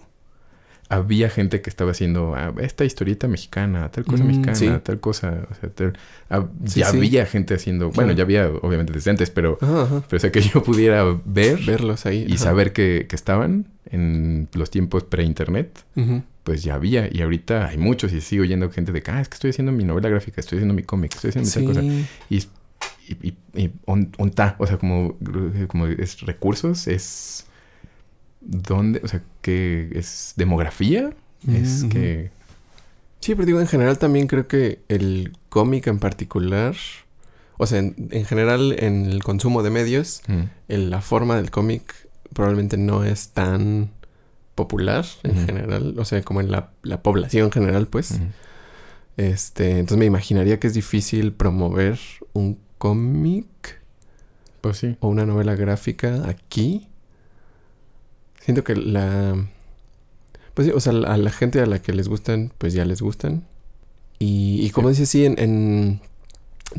Había 0.90 1.30
gente 1.30 1.62
que 1.62 1.70
estaba 1.70 1.92
haciendo 1.92 2.34
ah, 2.36 2.52
esta 2.60 2.84
historieta 2.84 3.26
mexicana, 3.26 3.90
tal 3.90 4.04
cosa 4.04 4.22
Mm, 4.22 4.26
mexicana, 4.26 4.54
sí. 4.54 4.70
tal 4.82 5.00
cosa. 5.00 5.46
O 5.50 5.54
sea, 5.54 5.70
tal- 5.70 5.94
ah, 6.28 6.44
Sí, 6.66 6.80
ya 6.80 6.90
sí. 6.90 6.98
había 6.98 7.24
gente 7.26 7.54
haciendo. 7.54 7.90
Bueno, 7.90 8.12
ya 8.12 8.22
había, 8.22 8.48
obviamente, 8.48 8.92
desde 8.92 9.10
antes, 9.10 9.30
pero. 9.30 9.58
Ajá, 9.62 9.82
ajá. 9.84 10.02
Pero 10.08 10.16
o 10.18 10.20
sea, 10.20 10.30
que 10.30 10.42
yo 10.42 10.62
pudiera 10.62 11.02
ver 11.24 11.58
verlos 11.66 12.04
ahí 12.06 12.26
y 12.28 12.34
ajá. 12.34 12.44
saber 12.44 12.72
que, 12.74 13.06
que 13.08 13.16
estaban 13.16 13.66
en 13.90 14.48
los 14.52 14.70
tiempos 14.70 15.04
pre-internet, 15.04 15.84
pues 16.44 16.62
ya 16.62 16.74
había. 16.74 17.08
Y 17.10 17.22
ahorita 17.22 17.66
hay 17.66 17.78
muchos 17.78 18.12
y 18.12 18.20
sigo 18.20 18.42
oyendo 18.42 18.70
gente 18.70 18.92
de 18.92 19.02
que, 19.02 19.10
ah, 19.10 19.22
es 19.22 19.28
que 19.30 19.34
estoy 19.34 19.50
haciendo 19.50 19.72
mi 19.72 19.84
novela 19.84 20.10
gráfica, 20.10 20.40
estoy 20.42 20.58
haciendo 20.58 20.74
mi 20.74 20.82
cómic, 20.82 21.14
estoy 21.14 21.30
haciendo 21.30 21.48
mi 21.48 21.54
tal 21.54 21.64
cosa. 21.64 21.80
Sí. 21.80 22.06
Y, 22.28 22.44
y, 23.08 23.28
y, 23.28 23.36
y 23.54 23.72
on- 23.86 24.12
onta, 24.18 24.56
o 24.58 24.66
sea, 24.66 24.78
como, 24.78 25.16
como 25.68 25.86
es 25.86 26.20
recursos, 26.20 26.86
es... 26.86 27.46
¿Dónde? 28.40 29.00
O 29.02 29.08
sea, 29.08 29.22
que 29.40 29.90
es 29.94 30.34
demografía, 30.36 31.10
es 31.48 31.84
que... 31.90 32.30
Sí, 33.20 33.34
pero 33.34 33.46
digo, 33.46 33.60
en 33.60 33.66
general 33.66 33.98
también 33.98 34.26
creo 34.26 34.46
que 34.48 34.80
el 34.88 35.32
cómic 35.48 35.86
en 35.86 35.98
particular, 35.98 36.74
o 37.56 37.66
sea, 37.66 37.78
en, 37.78 37.94
en 38.10 38.24
general 38.26 38.76
en 38.78 39.06
el 39.06 39.22
consumo 39.22 39.62
de 39.62 39.70
medios, 39.70 40.20
mm, 40.28 40.42
en 40.68 40.90
la 40.90 41.00
forma 41.00 41.36
del 41.36 41.50
cómic 41.50 41.94
probablemente 42.34 42.76
no 42.76 43.02
es 43.04 43.28
tan 43.30 43.90
popular 44.54 45.06
en 45.22 45.46
general, 45.46 45.94
o 45.98 46.04
sea, 46.04 46.20
como 46.22 46.40
en 46.42 46.50
la, 46.50 46.70
la 46.82 47.02
población 47.02 47.50
general, 47.50 47.86
pues. 47.86 48.20
Este, 49.16 49.70
entonces 49.78 49.96
me 49.98 50.04
imaginaría 50.06 50.58
que 50.60 50.66
es 50.66 50.74
difícil 50.74 51.32
promover 51.32 51.98
un 52.32 52.58
cómic 52.88 53.80
Pues 54.60 54.76
sí. 54.76 54.96
o 55.00 55.08
una 55.08 55.24
novela 55.24 55.54
gráfica 55.54 56.28
aquí. 56.28 56.86
Siento 58.40 58.62
que 58.62 58.76
la... 58.76 59.46
Pues 60.52 60.68
sí, 60.68 60.72
o 60.74 60.80
sea, 60.80 60.92
a 60.92 61.16
la 61.16 61.30
gente 61.30 61.60
a 61.62 61.66
la 61.66 61.80
que 61.80 61.94
les 61.94 62.08
gustan, 62.08 62.52
pues 62.58 62.74
ya 62.74 62.84
les 62.84 63.00
gustan. 63.00 63.46
Y, 64.18 64.58
y 64.62 64.68
como 64.68 64.90
dices, 64.90 65.08
sí, 65.08 65.24
en, 65.24 65.38
en- 65.38 66.00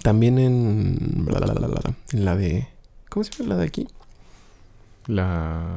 También 0.03 0.37
en... 0.37 1.25
bla, 1.25 1.39
bla, 1.39 1.53
bla, 1.55 1.67
bla, 1.67 1.79
bla, 1.81 1.95
en 2.11 2.23
la 2.23 2.35
de... 2.35 2.67
¿Cómo 3.09 3.23
se 3.23 3.31
llama 3.31 3.55
la 3.55 3.61
de 3.61 3.65
aquí? 3.65 3.87
La... 5.07 5.75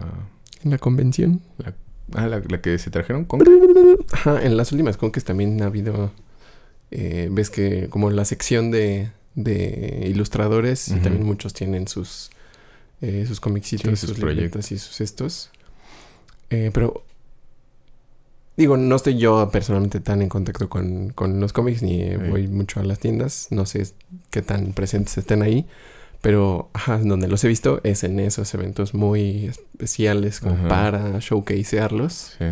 En 0.63 0.71
la 0.71 0.77
convención. 0.79 1.41
Ah, 2.15 2.27
la, 2.27 2.41
la 2.47 2.61
que 2.61 2.79
se 2.79 2.91
trajeron 2.91 3.25
con... 3.25 3.41
Ajá, 4.13 4.43
en 4.45 4.59
las 4.59 4.73
últimas 4.73 4.99
conques 4.99 5.25
también 5.25 5.63
ha 5.63 5.67
habido... 5.67 6.13
eh, 6.91 7.29
ves 7.33 7.49
que 7.49 7.89
como 7.89 8.11
la 8.11 8.27
sección 8.27 8.71
de, 8.71 9.11
de 9.43 10.07
ilustradores 10.09 10.89
y 10.89 10.95
también 10.97 11.25
muchos 11.25 11.53
tienen 11.55 11.87
sus, 11.87 12.31
eh, 13.01 13.25
sus 13.27 13.39
comicitos, 13.41 13.99
Sí, 14.01 14.07
sus, 14.07 14.17
sus 14.17 14.19
libretas 14.25 14.73
y 14.73 14.79
sus 14.79 15.01
estos. 15.01 15.51
Eh, 16.51 16.71
pero 16.75 17.05
digo, 18.57 18.77
no 18.77 18.97
estoy 18.97 19.17
yo 19.19 19.49
personalmente 19.51 20.01
tan 20.01 20.23
en 20.23 20.29
contacto 20.29 20.69
con, 20.69 21.11
con 21.11 21.39
los 21.41 21.53
cómics 21.53 21.83
ni 21.83 22.03
Sí. 22.03 22.17
voy 22.31 22.49
mucho 22.49 22.81
a 22.81 22.85
las 22.85 22.99
tiendas. 22.99 23.47
No 23.51 23.65
sé 23.67 23.87
qué 24.31 24.43
tan 24.43 24.73
presentes 24.73 25.17
estén 25.19 25.43
ahí. 25.43 25.67
Pero, 26.21 26.69
ajá, 26.73 26.99
donde 26.99 27.29
los 27.29 27.45
he 27.45 27.49
visto 27.49 27.81
es 27.85 28.03
en 28.03 28.19
esos 28.19 28.53
eventos 28.55 28.93
muy 28.93 29.47
especiales 29.47 30.41
como 30.41 30.55
Ajá. 30.55 30.69
para 30.69 31.19
showcasearlos. 31.21 32.33
Sí. 32.39 32.45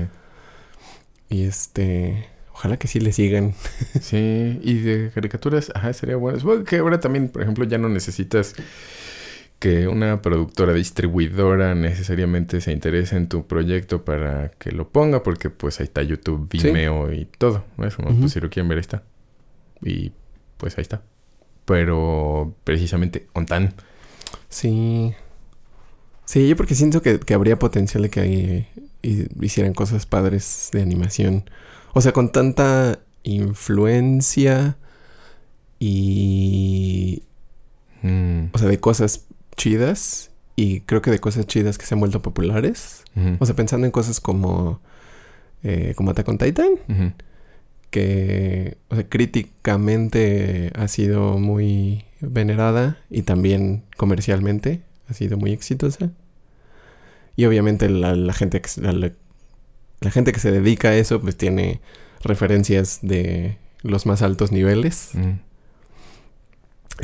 Y 1.30 1.42
este, 1.46 2.26
ojalá 2.56 2.76
que 2.78 2.88
sí 2.88 2.98
le 3.00 3.12
sigan. 3.12 3.54
Sí, 4.00 4.58
y 4.62 4.74
de 4.80 5.10
caricaturas, 5.14 5.70
ajá, 5.74 5.92
sería 5.92 6.16
bueno. 6.16 6.40
Supongo 6.40 6.64
que 6.64 6.78
ahora 6.78 6.98
también, 7.00 7.28
por 7.28 7.42
ejemplo, 7.42 7.64
ya 7.64 7.78
no 7.78 7.88
necesitas 7.88 8.54
que 9.58 9.88
una 9.88 10.20
productora 10.20 10.74
distribuidora 10.74 11.74
necesariamente 11.74 12.60
se 12.60 12.72
interese 12.72 13.16
en 13.16 13.26
tu 13.28 13.46
proyecto 13.46 14.04
para 14.04 14.50
que 14.58 14.70
lo 14.72 14.88
ponga, 14.90 15.22
porque 15.22 15.48
pues 15.48 15.80
ahí 15.80 15.84
está 15.84 16.02
YouTube, 16.02 16.48
Sí. 16.52 16.66
Vimeo 16.66 17.10
y 17.12 17.24
todo. 17.38 17.64
¿no? 17.78 17.86
Es 17.86 17.94
como, 17.96 18.14
pues 18.18 18.32
si 18.32 18.40
lo 18.40 18.50
quieren 18.50 18.68
ver, 18.68 18.78
ahí 18.78 18.82
está. 18.82 19.02
Y 19.82 20.12
pues 20.58 20.76
ahí 20.78 20.82
está. 20.82 21.02
Pero 21.64 22.54
precisamente, 22.64 23.26
Ontan. 23.32 23.72
Sí. 24.48 25.14
Sí, 26.26 26.48
yo 26.48 26.56
porque 26.56 26.74
siento 26.74 27.00
que, 27.02 27.18
que 27.18 27.34
habría 27.34 27.58
potencial 27.58 28.02
de 28.02 28.10
que 28.10 28.20
ahí 28.20 28.68
hi- 29.02 29.28
hicieran 29.40 29.72
cosas 29.74 30.04
padres 30.06 30.68
de 30.72 30.82
animación. 30.82 31.48
O 31.96 32.00
sea, 32.02 32.12
con 32.12 32.30
tanta 32.30 32.98
influencia 33.22 34.76
y... 35.78 37.22
Mm, 38.02 38.48
O 38.52 38.58
sea, 38.58 38.68
de 38.68 38.78
cosas 38.78 39.24
chidas. 39.56 40.30
Y 40.56 40.80
creo 40.80 41.00
que 41.00 41.10
de 41.10 41.18
cosas 41.20 41.46
chidas 41.46 41.78
que 41.78 41.86
se 41.86 41.94
han 41.94 42.00
vuelto 42.00 42.20
populares. 42.20 43.02
O 43.38 43.46
sea, 43.46 43.56
pensando 43.56 43.86
en 43.86 43.92
cosas 43.92 44.20
como... 44.20 44.80
eh, 45.62 45.94
como 45.96 46.10
Attack 46.10 46.28
on 46.28 46.36
Titan. 46.38 47.14
que 47.90 48.76
o 48.88 48.94
sea, 48.96 49.08
críticamente 49.08 50.70
ha 50.74 50.88
sido 50.88 51.38
muy 51.38 52.04
venerada 52.20 52.98
y 53.10 53.22
también 53.22 53.84
comercialmente 53.96 54.82
ha 55.08 55.14
sido 55.14 55.38
muy 55.38 55.52
exitosa. 55.52 56.10
Y 57.36 57.44
obviamente 57.46 57.88
la, 57.88 58.14
la 58.16 58.32
gente 58.34 58.60
la, 58.82 59.12
la- 60.00 60.10
gente 60.10 60.32
que 60.32 60.40
se 60.40 60.50
dedica 60.52 60.88
a 60.88 60.94
eso 60.96 61.20
pues 61.20 61.36
tiene 61.36 61.80
referencias 62.22 62.98
de 63.02 63.56
los 63.82 64.06
más 64.06 64.22
altos 64.22 64.52
niveles. 64.52 65.10
Mm. 65.14 65.38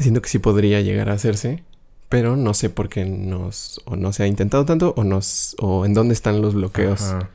Siento 0.01 0.23
que 0.23 0.29
sí 0.29 0.39
podría 0.39 0.81
llegar 0.81 1.11
a 1.11 1.15
hacerse, 1.15 1.63
pero 2.09 2.37
no 2.37 2.55
sé 2.55 2.71
por 2.71 2.89
qué 2.89 3.05
nos 3.05 3.81
o 3.85 3.97
no 3.97 4.13
se 4.13 4.23
ha 4.23 4.27
intentado 4.27 4.65
tanto 4.65 4.95
o 4.97 5.05
nos 5.05 5.55
o 5.61 5.85
en 5.85 5.95
dónde 5.95 6.15
están 6.15 6.41
los 6.43 6.55
bloqueos. 6.55 7.03
Ajá. 7.03 7.29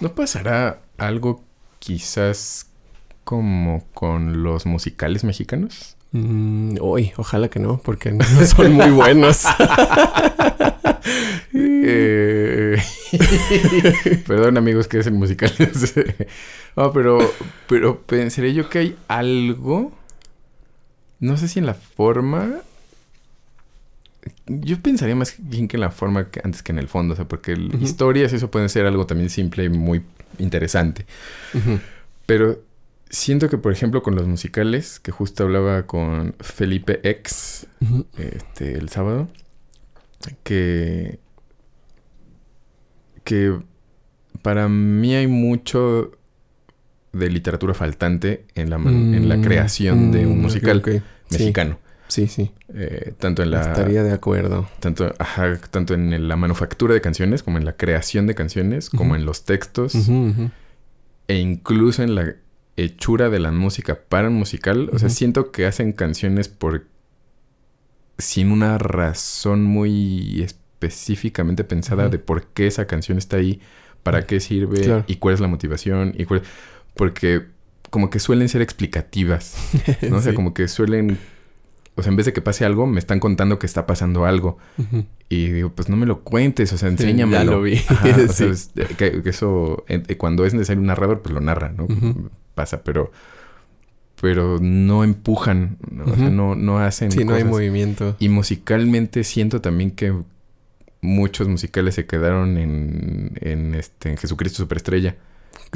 ¿No 0.00 0.14
pasará 0.14 0.80
algo 0.98 1.42
quizás 1.78 2.66
como 3.24 3.84
con 3.94 4.42
los 4.42 4.66
musicales 4.66 5.22
mexicanos? 5.24 5.96
Mm, 6.12 6.78
uy, 6.80 7.12
ojalá 7.16 7.48
que 7.48 7.60
no, 7.60 7.78
porque 7.84 8.10
no 8.10 8.24
son 8.46 8.72
muy 8.72 8.90
buenos. 8.90 9.42
Eh, 11.52 12.69
Perdón, 14.26 14.56
amigos, 14.58 14.88
que 14.88 14.98
es 14.98 15.06
el 15.06 15.14
musical. 15.14 15.52
no, 16.76 16.92
pero, 16.92 17.18
pero 17.68 18.00
pensaría 18.02 18.52
yo 18.52 18.68
que 18.68 18.78
hay 18.78 18.96
algo. 19.08 19.92
No 21.18 21.36
sé 21.36 21.48
si 21.48 21.58
en 21.58 21.66
la 21.66 21.74
forma. 21.74 22.60
Yo 24.46 24.80
pensaría 24.80 25.16
más 25.16 25.34
bien 25.38 25.66
que 25.68 25.76
en 25.76 25.80
la 25.80 25.90
forma 25.90 26.30
que 26.30 26.40
antes 26.44 26.62
que 26.62 26.72
en 26.72 26.78
el 26.78 26.88
fondo. 26.88 27.14
O 27.14 27.16
sea, 27.16 27.26
porque 27.26 27.52
el- 27.52 27.74
Ujú. 27.74 27.84
historias, 27.84 28.32
eso 28.32 28.50
puede 28.50 28.68
ser 28.68 28.86
algo 28.86 29.06
también 29.06 29.30
simple 29.30 29.64
y 29.64 29.68
muy 29.68 30.02
interesante. 30.38 31.06
Pero 32.26 32.60
siento 33.08 33.48
que, 33.48 33.58
por 33.58 33.72
ejemplo, 33.72 34.02
con 34.02 34.14
los 34.14 34.26
musicales, 34.28 35.00
que 35.00 35.10
justo 35.10 35.42
hablaba 35.44 35.86
con 35.86 36.34
Felipe 36.40 37.00
X 37.08 37.66
este, 38.18 38.74
el 38.74 38.88
sábado, 38.88 39.28
que, 40.44 41.18
que 43.24 43.58
para 44.42 44.68
mí 44.68 45.14
hay 45.14 45.26
mucho 45.26 46.12
de 47.12 47.28
literatura 47.30 47.74
faltante 47.74 48.44
en 48.54 48.70
la, 48.70 48.76
en 48.76 49.28
la 49.28 49.36
Mm, 49.36 49.42
creación 49.42 50.12
de 50.12 50.26
un 50.26 50.38
mm, 50.38 50.42
musical 50.42 50.82
mexicano. 51.30 51.78
Sí, 52.08 52.26
sí. 52.26 52.50
Eh, 52.74 53.14
tanto 53.18 53.42
en 53.42 53.50
la 53.52 53.62
Estaría 53.62 54.02
de 54.02 54.12
acuerdo. 54.12 54.68
tanto, 54.80 55.12
ajá, 55.18 55.58
tanto 55.70 55.94
en 55.94 56.28
la 56.28 56.36
manufactura 56.36 56.94
de 56.94 57.00
canciones 57.00 57.42
como 57.42 57.58
en 57.58 57.64
la 57.64 57.76
creación 57.76 58.26
de 58.26 58.34
canciones, 58.34 58.90
como 58.90 59.14
en 59.16 59.24
los 59.24 59.44
textos 59.44 59.94
e 61.28 61.36
incluso 61.38 62.02
en 62.02 62.14
la 62.16 62.34
hechura 62.76 63.28
de 63.28 63.38
la 63.38 63.52
música 63.52 63.98
para 64.08 64.28
un 64.28 64.34
musical. 64.34 64.90
O 64.92 64.98
sea, 64.98 65.08
siento 65.08 65.50
que 65.52 65.66
hacen 65.66 65.92
canciones 65.92 66.48
por 66.48 66.86
sin 68.18 68.50
una 68.52 68.76
razón 68.78 69.62
muy 69.64 70.42
específicamente 70.80 71.62
pensada 71.64 72.08
de 72.08 72.18
por 72.18 72.46
qué 72.48 72.66
esa 72.66 72.86
canción 72.86 73.18
está 73.18 73.36
ahí, 73.36 73.60
para 74.02 74.26
qué 74.26 74.40
sirve 74.40 74.80
Claro. 74.80 75.04
y 75.06 75.16
cuál 75.16 75.34
es 75.34 75.40
la 75.40 75.46
motivación 75.48 76.14
y 76.16 76.24
cuál... 76.24 76.42
porque 76.94 77.42
como 77.90 78.08
que 78.08 78.18
suelen 78.20 78.48
ser 78.48 78.62
explicativas, 78.62 79.56
¿no? 80.08 80.16
O 80.16 80.20
sea, 80.22 80.30
Sí. 80.32 80.36
como 80.36 80.54
que 80.54 80.68
suelen 80.68 81.18
o 81.96 82.02
sea, 82.02 82.10
en 82.10 82.16
vez 82.16 82.24
de 82.24 82.32
que 82.32 82.40
pase 82.40 82.64
algo, 82.64 82.86
me 82.86 82.98
están 82.98 83.20
contando 83.20 83.58
que 83.58 83.66
está 83.66 83.84
pasando 83.84 84.24
algo. 84.24 84.56
Y 85.28 85.48
digo, 85.50 85.70
pues 85.74 85.90
no 85.90 85.96
me 85.96 86.06
lo 86.06 86.20
cuentes, 86.20 86.72
o 86.72 86.78
sea, 86.78 86.88
enséñamelo. 86.88 87.38
ya 87.38 87.44
lo 87.44 87.60
vi. 87.60 87.76
Ajá, 87.88 88.08
o 88.08 88.14
sea, 88.14 88.28
Sí. 88.32 88.44
es- 88.44 88.70
que, 88.96 89.20
que 89.22 89.28
eso, 89.28 89.84
eh, 89.88 90.16
cuando 90.16 90.46
es 90.46 90.54
necesario 90.54 90.80
un 90.80 90.86
narrador, 90.86 91.20
pues 91.20 91.34
lo 91.34 91.40
narra, 91.42 91.70
¿no? 91.76 91.86
Pasa, 92.54 92.82
pero 92.84 93.10
pero 94.18 94.58
no 94.60 95.02
empujan, 95.04 95.76
¿no? 95.90 96.04
O 96.04 96.14
sea, 96.16 96.30
no, 96.30 96.54
no 96.54 96.78
hacen 96.78 97.10
Sí, 97.10 97.24
no 97.24 97.34
hay 97.34 97.44
movimiento. 97.44 98.16
Y 98.18 98.28
musicalmente 98.30 99.24
siento 99.24 99.60
también 99.60 99.90
que 99.90 100.14
muchos 101.00 101.48
musicales 101.48 101.94
se 101.94 102.06
quedaron 102.06 102.58
en, 102.58 103.32
en 103.40 103.74
este 103.74 104.10
en 104.10 104.16
Jesucristo 104.16 104.58
Superestrella. 104.58 105.16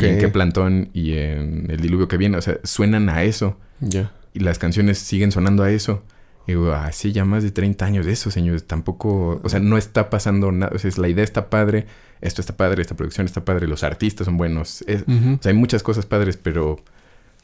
Y 0.00 0.06
en 0.06 0.18
qué 0.18 0.28
plantón 0.28 0.88
y 0.92 1.12
en 1.14 1.66
el 1.70 1.78
diluvio 1.80 2.08
que 2.08 2.16
viene. 2.16 2.36
O 2.36 2.42
sea, 2.42 2.58
suenan 2.64 3.08
a 3.08 3.22
eso. 3.22 3.58
Ya. 3.80 4.12
Y 4.32 4.40
las 4.40 4.58
canciones 4.58 4.98
siguen 4.98 5.30
sonando 5.32 5.62
a 5.62 5.70
eso. 5.70 6.02
Y 6.46 6.52
digo, 6.52 6.72
ah, 6.72 6.90
sí, 6.92 7.12
ya 7.12 7.24
más 7.24 7.42
de 7.42 7.50
30 7.52 7.86
años 7.86 8.06
de 8.06 8.12
eso, 8.12 8.30
señores. 8.30 8.66
Tampoco, 8.66 9.40
o 9.42 9.48
sea, 9.48 9.60
no 9.60 9.78
está 9.78 10.10
pasando 10.10 10.50
nada. 10.52 10.72
O 10.74 10.78
sea, 10.78 10.90
la 10.96 11.08
idea 11.08 11.24
está 11.24 11.48
padre, 11.48 11.86
esto 12.20 12.40
está 12.40 12.56
padre, 12.56 12.82
esta 12.82 12.96
producción 12.96 13.24
está 13.26 13.44
padre, 13.44 13.66
los 13.68 13.82
artistas 13.84 14.24
son 14.26 14.36
buenos. 14.36 14.82
Es- 14.88 15.04
o 15.38 15.42
sea, 15.42 15.52
hay 15.52 15.56
muchas 15.58 15.82
cosas 15.82 16.06
padres, 16.06 16.36
pero 16.36 16.80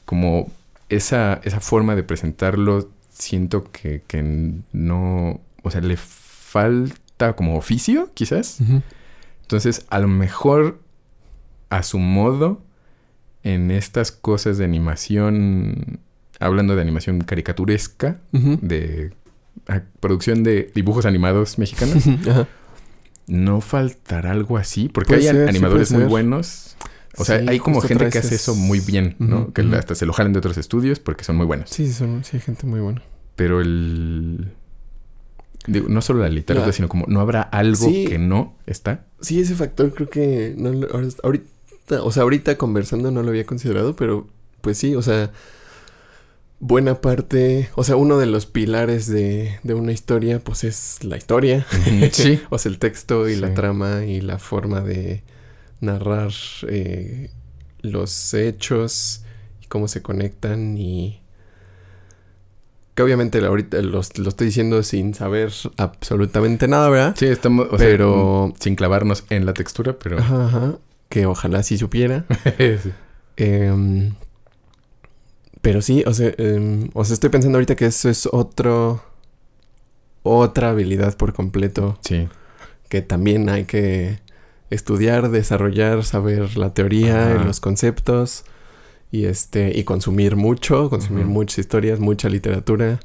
como 0.04 0.50
esa, 0.88 1.40
esa 1.44 1.60
forma 1.60 1.94
de 1.94 2.02
presentarlo, 2.02 2.90
siento 3.10 3.70
que, 3.70 4.02
que 4.06 4.22
no, 4.72 5.40
o 5.62 5.70
sea, 5.70 5.80
le 5.80 5.96
falta 5.96 6.94
como 7.36 7.56
oficio, 7.56 8.10
quizás. 8.14 8.58
Entonces, 9.42 9.84
a 9.90 9.98
lo 9.98 10.08
mejor, 10.08 10.80
a 11.70 11.82
su 11.82 11.98
modo, 11.98 12.62
en 13.42 13.70
estas 13.70 14.12
cosas 14.12 14.58
de 14.58 14.64
animación, 14.64 16.00
hablando 16.38 16.74
de 16.76 16.82
animación 16.82 17.20
caricaturesca, 17.22 18.18
de 18.32 19.12
ah, 19.68 19.82
producción 20.00 20.42
de 20.42 20.70
dibujos 20.74 21.06
animados 21.06 21.58
mexicanos, 21.58 22.04
Ajá. 22.28 22.46
no 23.26 23.60
faltará 23.60 24.32
algo 24.32 24.56
así, 24.56 24.88
porque 24.88 25.14
Puede 25.14 25.28
hay 25.28 25.36
ser, 25.36 25.48
animadores 25.48 25.92
muy 25.92 26.04
buenos. 26.04 26.76
O 27.16 27.24
sea, 27.24 27.40
Sí, 27.40 27.46
hay 27.48 27.58
como 27.58 27.80
gente 27.80 28.08
que 28.08 28.18
hace 28.18 28.34
es- 28.36 28.42
eso 28.42 28.54
muy 28.54 28.78
bien, 28.80 29.16
¿no? 29.18 29.52
Que 29.52 29.62
hasta 29.76 29.94
se 29.96 30.06
lo 30.06 30.12
jalan 30.12 30.32
de 30.32 30.38
otros 30.38 30.56
estudios 30.58 31.00
porque 31.00 31.24
son 31.24 31.36
muy 31.36 31.46
buenos. 31.46 31.68
Sí, 31.70 31.92
son, 31.92 32.22
sí, 32.24 32.36
hay 32.36 32.40
gente 32.40 32.66
muy 32.66 32.78
buena. 32.80 33.02
Pero 33.36 33.60
el... 33.60 34.52
digo, 35.70 35.88
no 35.88 36.00
solo 36.02 36.20
la 36.22 36.28
literatura, 36.28 36.72
sino 36.72 36.88
como 36.88 37.06
no 37.08 37.20
habrá 37.20 37.42
algo 37.42 37.86
Sí. 37.88 38.04
que 38.06 38.18
no 38.18 38.56
está. 38.66 39.06
Sí, 39.20 39.40
ese 39.40 39.54
factor 39.54 39.92
creo 39.94 40.08
que 40.08 40.54
no 40.56 40.70
lo- 40.72 40.88
ahorita, 41.22 41.44
o 42.02 42.10
sea, 42.12 42.22
ahorita 42.24 42.56
conversando 42.56 43.10
no 43.10 43.22
lo 43.22 43.30
había 43.30 43.44
considerado, 43.46 43.96
pero 43.96 44.28
pues 44.60 44.78
sí, 44.78 44.94
o 44.94 45.02
sea, 45.02 45.30
buena 46.58 47.00
parte, 47.00 47.70
o 47.74 47.84
sea, 47.84 47.96
uno 47.96 48.18
de 48.18 48.26
los 48.26 48.46
pilares 48.46 49.06
de, 49.06 49.58
de 49.62 49.74
una 49.74 49.92
historia, 49.92 50.40
pues 50.40 50.64
es 50.64 51.02
la 51.04 51.16
historia, 51.16 51.66
sí. 52.12 52.40
o 52.50 52.58
sea, 52.58 52.70
el 52.70 52.78
texto 52.78 53.28
y 53.28 53.36
la 53.36 53.54
trama 53.54 54.04
y 54.04 54.20
la 54.20 54.38
forma 54.38 54.80
de 54.82 55.22
narrar 55.80 56.30
eh, 56.68 57.30
los 57.80 58.34
hechos 58.34 59.22
y 59.62 59.66
cómo 59.68 59.88
se 59.88 60.02
conectan 60.02 60.76
y 60.76 61.19
que 63.00 63.04
obviamente 63.04 63.38
ahorita 63.44 63.80
los- 63.82 64.16
lo 64.18 64.28
estoy 64.28 64.46
diciendo 64.48 64.82
sin 64.82 65.14
saber 65.14 65.52
absolutamente 65.76 66.68
nada, 66.68 66.88
¿verdad? 66.90 67.14
Sí, 67.18 67.26
estamos... 67.26 67.66
o 67.70 67.78
sea, 67.78 67.86
Pero- 67.86 68.52
sin 68.60 68.76
clavarnos 68.76 69.24
en 69.30 69.46
la 69.46 69.54
textura, 69.54 69.96
pero... 69.98 70.18
Ajá, 70.18 70.46
ajá. 70.46 70.74
Que 71.08 71.26
ojalá 71.26 71.62
sí 71.62 71.76
supiera. 71.78 72.24
Sí. 72.58 72.90
Em, 73.36 74.14
Pero 75.62 75.82
sí, 75.82 76.04
o 76.06 76.12
sea, 76.14 76.32
em, 76.38 76.90
o 76.94 77.04
sea, 77.04 77.14
estoy 77.14 77.30
pensando 77.30 77.56
ahorita 77.58 77.74
que 77.76 77.86
eso 77.86 78.08
es 78.08 78.28
otro. 78.30 79.02
Otra 80.22 80.70
habilidad 80.70 81.16
por 81.16 81.32
completo 81.32 81.98
Sí. 82.02 82.28
que 82.90 83.00
también 83.02 83.48
hay 83.48 83.64
que 83.64 84.20
estudiar, 84.68 85.30
desarrollar, 85.30 86.04
saber 86.04 86.56
la 86.58 86.74
teoría, 86.74 87.36
Ajá. 87.36 87.44
los 87.44 87.60
conceptos 87.60 88.44
y 89.12 89.24
este 89.24 89.76
y 89.78 89.84
consumir 89.84 90.36
mucho, 90.36 90.88
consumir 90.90 91.26
muchas 91.26 91.58
historias, 91.58 91.98
mucha 92.00 92.28
literatura 92.28 93.00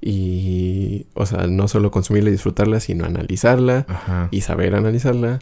y 0.00 1.06
o 1.14 1.26
sea, 1.26 1.46
no 1.46 1.68
solo 1.68 1.90
consumirla 1.90 2.28
y 2.30 2.32
disfrutarla, 2.32 2.80
sino 2.80 3.04
analizarla 3.04 3.84
Ajá. 3.88 4.28
y 4.30 4.42
saber 4.42 4.74
analizarla 4.74 5.40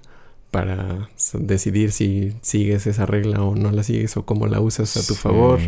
para 0.50 1.09
decidir 1.34 1.92
si 1.92 2.34
sigues 2.40 2.86
esa 2.86 3.04
regla 3.04 3.42
o 3.42 3.54
no 3.54 3.70
la 3.72 3.82
sigues 3.82 4.16
o 4.16 4.24
cómo 4.24 4.46
la 4.46 4.61
usas 4.61 4.96
a 4.96 5.00
tu 5.07 5.14
Sí. 5.14 5.20
favor. 5.20 5.59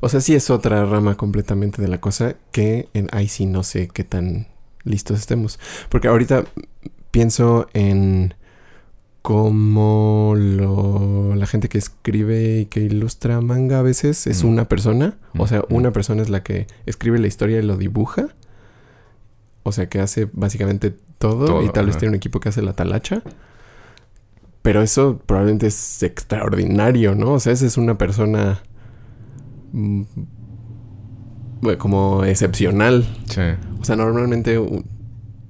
O 0.00 0.08
sea, 0.08 0.20
sí 0.20 0.34
es 0.34 0.50
otra 0.50 0.84
rama 0.84 1.16
completamente 1.16 1.80
de 1.80 1.88
la 1.88 2.00
cosa 2.00 2.34
que 2.52 2.88
en 2.94 3.08
ahí 3.12 3.28
sí 3.28 3.46
no 3.46 3.62
sé 3.62 3.88
qué 3.88 4.04
tan 4.04 4.48
listos 4.82 5.18
estemos. 5.20 5.58
Porque 5.88 6.08
ahorita 6.08 6.44
pienso 7.10 7.68
en 7.72 8.34
cómo 9.24 10.34
lo, 10.36 11.34
la 11.34 11.46
gente 11.46 11.70
que 11.70 11.78
escribe 11.78 12.58
y 12.60 12.66
que 12.66 12.80
ilustra 12.80 13.40
manga 13.40 13.78
a 13.78 13.82
veces 13.82 14.26
es 14.26 14.44
Mm. 14.44 14.48
una 14.48 14.68
persona. 14.68 15.16
O 15.38 15.46
sea, 15.46 15.60
Mm. 15.60 15.74
una 15.74 15.92
persona 15.92 16.20
es 16.20 16.28
la 16.28 16.42
que 16.42 16.66
escribe 16.84 17.18
la 17.18 17.26
historia 17.26 17.58
y 17.58 17.62
lo 17.62 17.78
dibuja. 17.78 18.28
O 19.62 19.72
sea, 19.72 19.88
que 19.88 19.98
hace 20.00 20.28
básicamente 20.34 20.94
todo, 21.16 21.46
Todo, 21.46 21.62
y 21.64 21.70
tal 21.70 21.86
vez 21.86 21.96
tiene 21.96 22.10
un 22.10 22.16
equipo 22.16 22.38
que 22.38 22.50
hace 22.50 22.60
la 22.60 22.74
talacha. 22.74 23.22
Pero 24.60 24.82
eso 24.82 25.18
probablemente 25.24 25.68
es 25.68 26.02
extraordinario, 26.02 27.14
¿no? 27.14 27.32
O 27.32 27.40
sea, 27.40 27.54
esa 27.54 27.64
es 27.64 27.78
una 27.78 27.96
persona 27.96 28.60
mm, 29.72 30.02
bueno, 31.62 31.78
como 31.78 32.24
excepcional. 32.24 33.06
Sí. 33.24 33.40
O 33.80 33.84
sea, 33.86 33.96
normalmente 33.96 34.58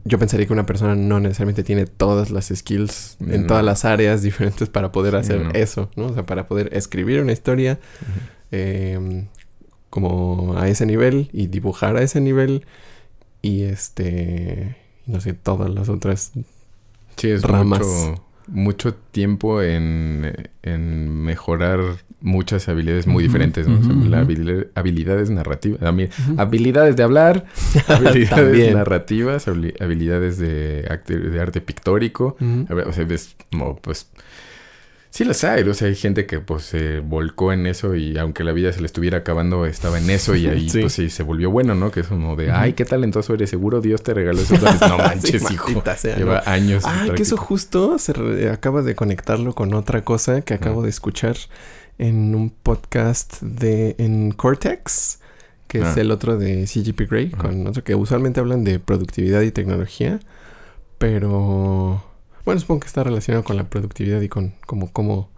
yo 0.04 0.18
pensaría 0.18 0.46
que 0.46 0.52
una 0.52 0.66
persona 0.66 0.94
no 0.94 1.18
necesariamente 1.20 1.62
tiene 1.64 1.86
todas 1.86 2.30
las 2.30 2.48
skills 2.54 3.16
en 3.20 3.46
todas 3.46 3.64
las 3.64 3.84
áreas 3.84 4.22
diferentes 4.22 4.68
para 4.68 4.92
poder 4.92 5.12
Sí, 5.14 5.18
hacer 5.20 5.40
no. 5.40 5.50
eso, 5.52 5.90
¿no? 5.96 6.06
O 6.06 6.14
sea, 6.14 6.26
para 6.26 6.46
poder 6.46 6.70
escribir 6.76 7.20
una 7.22 7.32
historia 7.32 7.78
eh, 8.52 9.26
como 9.90 10.56
a 10.58 10.68
ese 10.68 10.86
nivel 10.86 11.30
y 11.32 11.46
dibujar 11.46 11.96
a 11.96 12.02
ese 12.02 12.20
nivel 12.20 12.66
y 13.42 13.62
este, 13.62 14.76
no 15.06 15.20
sé, 15.20 15.32
todas 15.34 15.70
las 15.70 15.88
otras. 15.88 16.32
Sí, 17.16 17.30
es 17.30 17.42
Ramas. 17.42 17.80
mucho, 17.80 18.24
mucho 18.48 18.94
tiempo 18.94 19.62
en, 19.62 20.50
en 20.62 21.08
mejorar 21.22 21.80
muchas 22.24 22.68
habilidades 22.68 23.06
muy 23.06 23.22
diferentes, 23.22 23.68
¿no? 23.68 23.78
O 23.78 23.82
sea, 23.84 23.92
ujú, 23.92 24.06
la 24.08 24.22
ujú. 24.22 24.32
habili- 24.32 24.68
habilidades 24.74 25.30
narrativas, 25.30 25.80
habilidades 26.38 26.96
de 26.96 27.02
hablar, 27.02 27.44
habilidades 27.88 28.74
narrativas, 28.74 29.46
habili- 29.46 29.74
habilidades 29.80 30.38
de 30.38 30.86
arte, 30.90 31.18
de 31.18 31.40
arte 31.40 31.60
pictórico. 31.60 32.36
O 32.86 32.92
sea, 32.92 33.04
ves, 33.04 33.36
como, 33.52 33.76
pues, 33.76 34.08
sí 35.10 35.24
las 35.24 35.44
hay, 35.44 35.62
o 35.62 35.74
sea, 35.74 35.86
hay 35.88 35.94
gente 35.94 36.26
que 36.26 36.40
pues 36.40 36.64
se 36.64 36.98
volcó 36.98 37.52
en 37.52 37.66
eso 37.66 37.94
y 37.94 38.18
aunque 38.18 38.42
la 38.42 38.50
vida 38.52 38.72
se 38.72 38.80
le 38.80 38.86
estuviera 38.86 39.18
acabando, 39.18 39.64
estaba 39.66 39.98
en 39.98 40.10
eso 40.10 40.34
y 40.34 40.46
ahí 40.48 40.68
Sí. 40.74 40.80
pues 40.80 40.92
sí 40.94 41.08
se 41.10 41.22
volvió 41.22 41.50
bueno, 41.50 41.74
¿no? 41.76 41.90
Que 41.92 42.00
es 42.00 42.08
como 42.08 42.34
de, 42.36 42.50
ay, 42.50 42.72
qué 42.72 42.84
talentoso 42.84 43.32
eres, 43.34 43.48
seguro 43.50 43.80
Dios 43.80 44.02
te 44.02 44.12
regaló 44.14 44.40
esos 44.40 44.58
dones. 44.60 44.80
No 44.80 44.98
manches, 44.98 45.42
Sí, 45.46 45.54
hijo. 45.54 45.82
sea, 45.96 46.16
Lleva 46.16 46.42
¿no? 46.44 46.50
años. 46.50 46.82
Ah, 46.84 47.06
que 47.14 47.22
eso 47.22 47.36
justo 47.36 47.98
se 47.98 48.48
acaba 48.50 48.82
de 48.82 48.94
conectarlo 48.96 49.54
con 49.54 49.72
otra 49.74 50.02
cosa 50.02 50.40
que 50.40 50.54
acabo 50.54 50.82
de 50.82 50.88
escuchar 50.90 51.36
en 51.98 52.34
un 52.34 52.50
podcast 52.50 53.40
de 53.42 53.94
en 53.98 54.32
Cortex, 54.32 55.20
que 55.68 55.78
es 55.78 55.84
Ah. 55.96 56.00
el 56.00 56.10
otro 56.10 56.36
de 56.38 56.66
CGP 56.66 57.06
Grey, 57.08 57.30
con 57.30 57.66
otro 57.66 57.82
que 57.84 57.94
usualmente 57.94 58.40
hablan 58.40 58.64
de 58.64 58.78
productividad 58.78 59.42
y 59.42 59.50
tecnología, 59.50 60.20
pero 60.98 62.02
bueno, 62.44 62.60
supongo 62.60 62.80
que 62.80 62.86
está 62.86 63.04
relacionado 63.04 63.44
con 63.44 63.56
la 63.56 63.64
productividad 63.68 64.20
y 64.20 64.28
con 64.28 64.54
como 64.66 64.92
cómo 64.92 65.30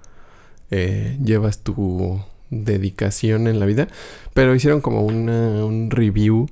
eh, 0.71 1.19
llevas 1.23 1.61
tu 1.63 2.21
dedicación 2.51 3.47
en 3.49 3.59
la 3.61 3.67
vida, 3.67 3.89
pero 4.35 4.55
hicieron 4.55 4.81
como 4.81 5.03
una, 5.03 5.65
un 5.65 5.91
review 5.91 6.49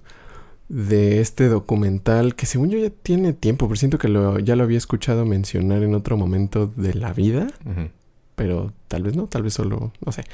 de 0.68 1.20
este 1.20 1.48
documental 1.48 2.34
que 2.34 2.46
según 2.46 2.70
yo 2.70 2.78
ya 2.78 2.90
tiene 2.90 3.32
tiempo, 3.32 3.66
pero 3.68 3.76
siento 3.76 3.98
que 3.98 4.08
lo, 4.08 4.38
ya 4.38 4.56
lo 4.56 4.64
había 4.64 4.78
escuchado 4.78 5.24
mencionar 5.26 5.82
en 5.82 5.94
otro 5.94 6.16
momento 6.16 6.66
de 6.74 6.94
la 6.94 7.12
vida, 7.12 7.48
Ujú. 7.64 7.88
Pero 8.34 8.72
tal 8.88 9.02
vez 9.02 9.16
no, 9.16 9.26
tal 9.26 9.42
vez 9.42 9.54
solo, 9.54 9.92
no 10.04 10.12
sé, 10.12 10.24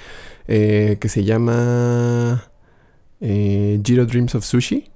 eh, 0.49 0.99
que 1.01 1.09
se 1.09 1.25
llama 1.25 2.51
eh, 3.21 3.81
Jiro 3.85 4.07
Dreams 4.07 4.35
of 4.35 4.45
Sushi, 4.45 4.91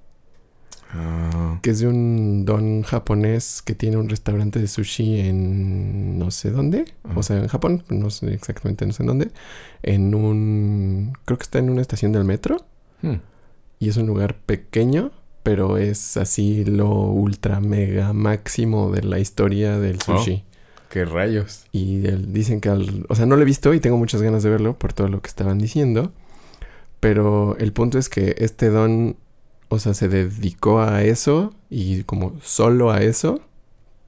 Ah, 0.96 1.58
que 1.60 1.70
es 1.70 1.80
de 1.80 1.88
un 1.88 2.44
don 2.44 2.82
japonés 2.82 3.62
que 3.62 3.74
tiene 3.74 3.96
un 3.96 4.08
restaurante 4.08 4.60
de 4.60 4.68
sushi 4.68 5.18
en 5.18 6.18
no 6.20 6.30
sé 6.30 6.52
dónde, 6.52 6.84
o 7.16 7.22
sea, 7.24 7.38
en 7.38 7.48
Japón, 7.48 7.82
no 7.88 8.10
sé 8.10 8.32
exactamente 8.32 8.86
no 8.86 8.92
sé 8.92 9.02
en 9.02 9.06
dónde, 9.08 9.30
en 9.82 10.14
un, 10.14 11.12
creo 11.24 11.36
que 11.36 11.42
está 11.42 11.58
en 11.58 11.70
una 11.70 11.82
estación 11.82 12.12
del 12.12 12.24
metro. 12.24 12.64
hmm. 13.02 13.14
Y 13.80 13.88
es 13.88 13.96
un 13.96 14.06
lugar 14.06 14.36
pequeño, 14.36 15.10
pero 15.42 15.78
es 15.78 16.16
así 16.16 16.64
lo 16.64 16.90
ultra 16.90 17.60
mega 17.60 18.12
máximo 18.12 18.92
de 18.92 19.02
la 19.02 19.18
historia 19.18 19.78
del 19.78 19.98
Oh. 20.06 20.24
¿Qué 20.94 21.04
rayos? 21.04 21.64
Y 21.72 21.98
dicen 21.98 22.60
que 22.60 22.68
al... 22.68 23.04
O 23.08 23.16
sea, 23.16 23.26
no 23.26 23.34
lo 23.34 23.42
he 23.42 23.44
visto 23.44 23.74
y 23.74 23.80
tengo 23.80 23.96
muchas 23.96 24.22
ganas 24.22 24.44
de 24.44 24.50
verlo 24.50 24.78
por 24.78 24.92
todo 24.92 25.08
lo 25.08 25.20
que 25.20 25.26
estaban 25.26 25.58
diciendo. 25.58 26.12
Pero 27.00 27.56
el 27.58 27.72
punto 27.72 27.98
es 27.98 28.08
que 28.08 28.36
este 28.38 28.68
don, 28.68 29.16
o 29.70 29.80
sea, 29.80 29.92
se 29.92 30.06
dedicó 30.08 30.80
a 30.82 31.02
eso 31.02 31.52
y 31.68 32.04
como 32.04 32.38
solo 32.42 32.92
a 32.92 33.02
eso 33.02 33.40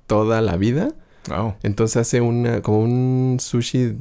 toda 0.06 0.40
la 0.42 0.56
vida. 0.56 0.92
Oh, 1.28 1.56
Entonces 1.64 1.96
hace 1.96 2.20
una, 2.20 2.62
como 2.62 2.78
un 2.82 3.38
sushi 3.40 3.96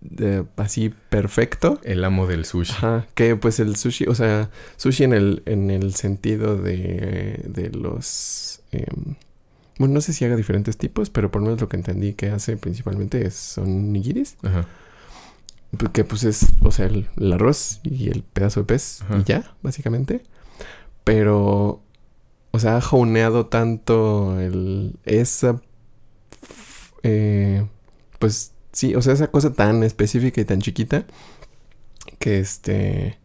de- 0.00 0.44
así 0.56 0.92
perfecto. 1.08 1.78
el 1.84 2.02
amo 2.04 2.26
del 2.26 2.44
sushi. 2.46 2.72
Ajá, 2.72 3.06
que 3.14 3.36
pues 3.36 3.60
el 3.60 3.76
sushi, 3.76 4.06
o 4.08 4.14
sea, 4.16 4.50
sushi 4.76 5.04
en 5.04 5.12
el, 5.12 5.42
en 5.46 5.70
el 5.70 5.94
sentido 5.94 6.56
de, 6.56 7.44
de 7.46 7.70
los... 7.70 8.60
em, 8.72 9.14
bueno, 9.78 9.94
no 9.94 10.00
sé 10.00 10.12
si 10.12 10.24
haga 10.24 10.36
diferentes 10.36 10.76
tipos, 10.78 11.10
pero 11.10 11.30
por 11.30 11.42
lo 11.42 11.46
menos 11.48 11.60
lo 11.60 11.68
que 11.68 11.76
entendí 11.76 12.14
que 12.14 12.30
hace 12.30 12.56
principalmente 12.56 13.26
es, 13.26 13.34
son 13.34 13.92
nigiris. 13.92 14.36
Ajá. 14.42 14.66
pues, 15.76 15.92
Que 15.92 16.04
pues 16.04 16.24
es, 16.24 16.46
o 16.62 16.70
sea, 16.72 16.86
el, 16.86 17.08
el 17.16 17.32
arroz 17.32 17.80
y 17.82 18.08
el 18.08 18.22
pedazo 18.22 18.60
de 18.60 18.66
pez 18.66 19.02
Ajá. 19.02 19.18
y 19.18 19.24
ya, 19.24 19.54
básicamente. 19.62 20.22
Pero, 21.04 21.82
o 22.52 22.58
sea, 22.58 22.78
ha 22.78 22.80
jauneado 22.80 23.46
tanto 23.46 24.40
el, 24.40 24.96
esa... 25.04 25.60
eh, 27.02 27.66
pues 28.18 28.52
sí, 28.72 28.94
o 28.94 29.02
sea, 29.02 29.12
esa 29.12 29.30
cosa 29.30 29.52
tan 29.52 29.82
específica 29.82 30.40
y 30.40 30.44
tan 30.44 30.60
chiquita 30.60 31.06
que 32.18 32.38
este... 32.40 33.18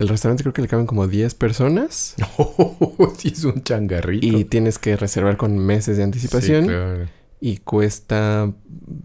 El 0.00 0.08
restaurante 0.08 0.42
creo 0.42 0.52
que 0.52 0.62
le 0.62 0.68
caben 0.68 0.86
como 0.86 1.06
10 1.06 1.34
personas 1.34 2.16
sí, 3.18 3.28
es 3.28 3.44
un 3.44 3.62
changarrito. 3.62 4.26
y 4.26 4.44
tienes 4.44 4.78
que 4.78 4.96
reservar 4.96 5.36
con 5.36 5.56
meses 5.58 5.96
de 5.98 6.02
anticipación 6.02 6.62
Sí, 6.64 6.68
claro. 6.70 7.06
y 7.40 7.58
cuesta 7.58 8.50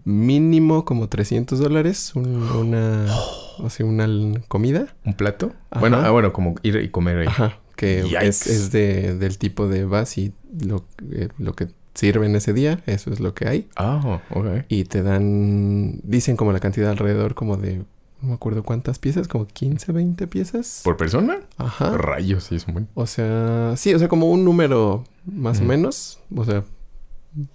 mínimo 0.04 0.84
como 0.84 1.08
300 1.08 1.58
dólares 1.58 2.12
un- 2.14 2.42
una, 2.50 3.06
o 3.58 3.70
sea, 3.70 3.86
una 3.86 4.06
comida. 4.48 4.94
¿Un 5.04 5.14
plato? 5.14 5.52
Ajá. 5.70 5.80
Bueno, 5.80 5.98
ah, 5.98 6.10
bueno, 6.10 6.32
como 6.32 6.54
ir 6.62 6.76
y 6.76 6.88
comer 6.88 7.18
ahí. 7.18 7.26
Ajá, 7.26 7.58
que 7.76 8.02
Yikes. 8.02 8.26
es, 8.26 8.46
es 8.46 8.72
de, 8.72 9.14
del 9.16 9.38
tipo 9.38 9.68
de 9.68 9.84
vas 9.84 10.16
y 10.18 10.32
lo, 10.66 10.84
eh, 11.12 11.28
lo 11.38 11.54
que 11.54 11.68
sirven 11.94 12.36
ese 12.36 12.52
día, 12.52 12.80
eso 12.86 13.10
es 13.10 13.20
lo 13.20 13.32
que 13.34 13.48
hay. 13.48 13.68
Ah, 13.76 14.20
ok. 14.30 14.46
Y 14.68 14.84
te 14.84 15.02
dan, 15.02 16.00
dicen 16.02 16.36
como 16.36 16.52
la 16.52 16.60
cantidad 16.60 16.90
alrededor 16.90 17.34
como 17.34 17.56
de, 17.56 17.82
no 18.26 18.30
me 18.30 18.34
acuerdo 18.34 18.62
cuántas 18.64 18.98
piezas, 18.98 19.28
como 19.28 19.46
15, 19.46 19.92
20 19.92 20.26
piezas. 20.26 20.80
¿Por 20.82 20.96
persona? 20.96 21.38
Ajá. 21.56 21.96
Rayos, 21.96 22.44
sí, 22.44 22.56
es 22.56 22.66
un 22.66 22.74
buen. 22.74 22.88
O 22.94 23.06
sea, 23.06 23.74
sí, 23.76 23.94
o 23.94 23.98
sea, 23.98 24.08
como 24.08 24.30
un 24.30 24.44
número 24.44 25.04
más 25.24 25.60
o 25.60 25.64
menos. 25.64 26.18
O 26.34 26.44
sea, 26.44 26.64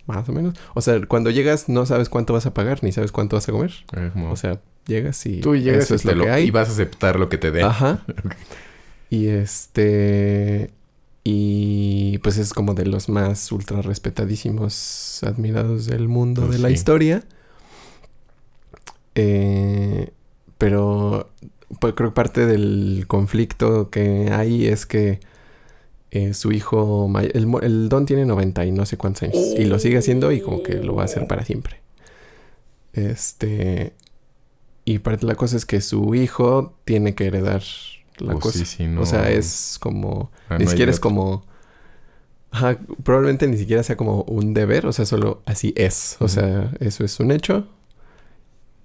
más 0.06 0.28
o 0.30 0.32
menos. 0.32 0.56
O 0.74 0.82
sea, 0.82 1.06
cuando 1.08 1.30
llegas 1.30 1.68
no 1.68 1.86
sabes 1.86 2.08
cuánto 2.08 2.34
vas 2.34 2.46
a 2.46 2.54
pagar 2.54 2.84
ni 2.84 2.92
sabes 2.92 3.12
cuánto 3.12 3.36
vas 3.36 3.50
a 3.50 3.52
comer. 3.52 3.72
Eh, 3.98 4.10
como- 4.14 4.32
O 4.32 4.36
sea, 4.38 4.62
llegas 4.88 5.26
y 5.26 5.42
tú 5.42 5.56
llegas 5.56 5.92
eso 5.92 5.96
y, 5.96 6.12
es 6.12 6.18
lo 6.18 6.24
que 6.24 6.30
hay. 6.32 6.46
y 6.48 6.52
vas 6.52 6.70
a 6.70 6.72
aceptar 6.72 7.20
lo 7.20 7.28
que 7.30 7.38
te 7.38 7.52
den. 7.52 7.66
Ajá. 7.66 8.04
Y 9.10 9.28
este. 9.28 10.72
Y 11.26 12.18
pues 12.20 12.38
es 12.38 12.54
como 12.54 12.74
de 12.76 12.86
los 12.86 13.10
más 13.10 13.52
ultra 13.52 13.82
respetadísimos, 13.82 15.22
admirados 15.24 15.86
del 15.86 16.08
mundo 16.08 16.44
Pues 16.44 16.56
de 16.56 16.60
la 16.64 16.70
historia. 16.72 17.22
Eh, 19.16 20.14
pero 20.62 21.32
pues 21.80 21.96
creo 21.96 22.12
que 22.12 22.14
parte 22.14 22.46
del 22.46 23.06
conflicto 23.08 23.90
que 23.90 24.30
hay 24.32 24.68
es 24.68 24.86
que 24.86 25.20
eh, 26.12 26.36
su 26.36 26.52
hijo, 26.52 27.12
el, 27.20 27.48
el 27.64 27.90
Don 27.90 28.06
tiene 28.06 28.26
90 28.26 28.66
y 28.66 28.72
no 28.72 28.86
sé 28.86 28.96
cuántos 28.96 29.24
años. 29.24 29.38
Y 29.58 29.66
lo 29.66 29.80
sigue 29.80 29.98
haciendo 29.98 30.32
y 30.32 30.40
como 30.40 30.62
que 30.62 30.76
lo 30.76 30.94
va 30.94 31.02
a 31.02 31.06
hacer 31.06 31.26
para 31.26 31.44
siempre. 31.46 31.82
Este. 32.94 33.94
Y 34.86 35.00
parte 35.00 35.22
de 35.22 35.32
la 35.32 35.36
cosa 35.36 35.58
es 35.58 35.66
que 35.66 35.82
su 35.82 36.14
hijo 36.14 36.76
tiene 36.86 37.16
que 37.16 37.26
heredar 37.26 37.64
la 38.20 38.34
Pues 38.34 38.44
cosa. 38.44 38.60
sí, 38.60 38.66
sí, 38.66 38.86
no. 38.86 39.02
O 39.02 39.06
sea, 39.08 39.32
es 39.32 39.78
como... 39.80 40.32
Ah, 40.48 40.60
ni 40.60 40.66
no 40.66 40.70
siquiera 40.70 40.92
es 40.92 41.00
como... 41.00 41.44
Ajá, 42.52 42.78
probablemente 43.04 43.48
ni 43.48 43.58
siquiera 43.58 43.82
sea 43.82 43.96
como 43.98 44.24
un 44.24 44.54
deber, 44.54 44.86
o 44.86 44.92
sea, 44.94 45.06
solo 45.08 45.42
así 45.46 45.74
es. 45.76 46.18
O 46.20 46.28
sea, 46.28 46.72
eso 46.82 47.04
es 47.04 47.20
un 47.20 47.32
hecho. 47.32 47.68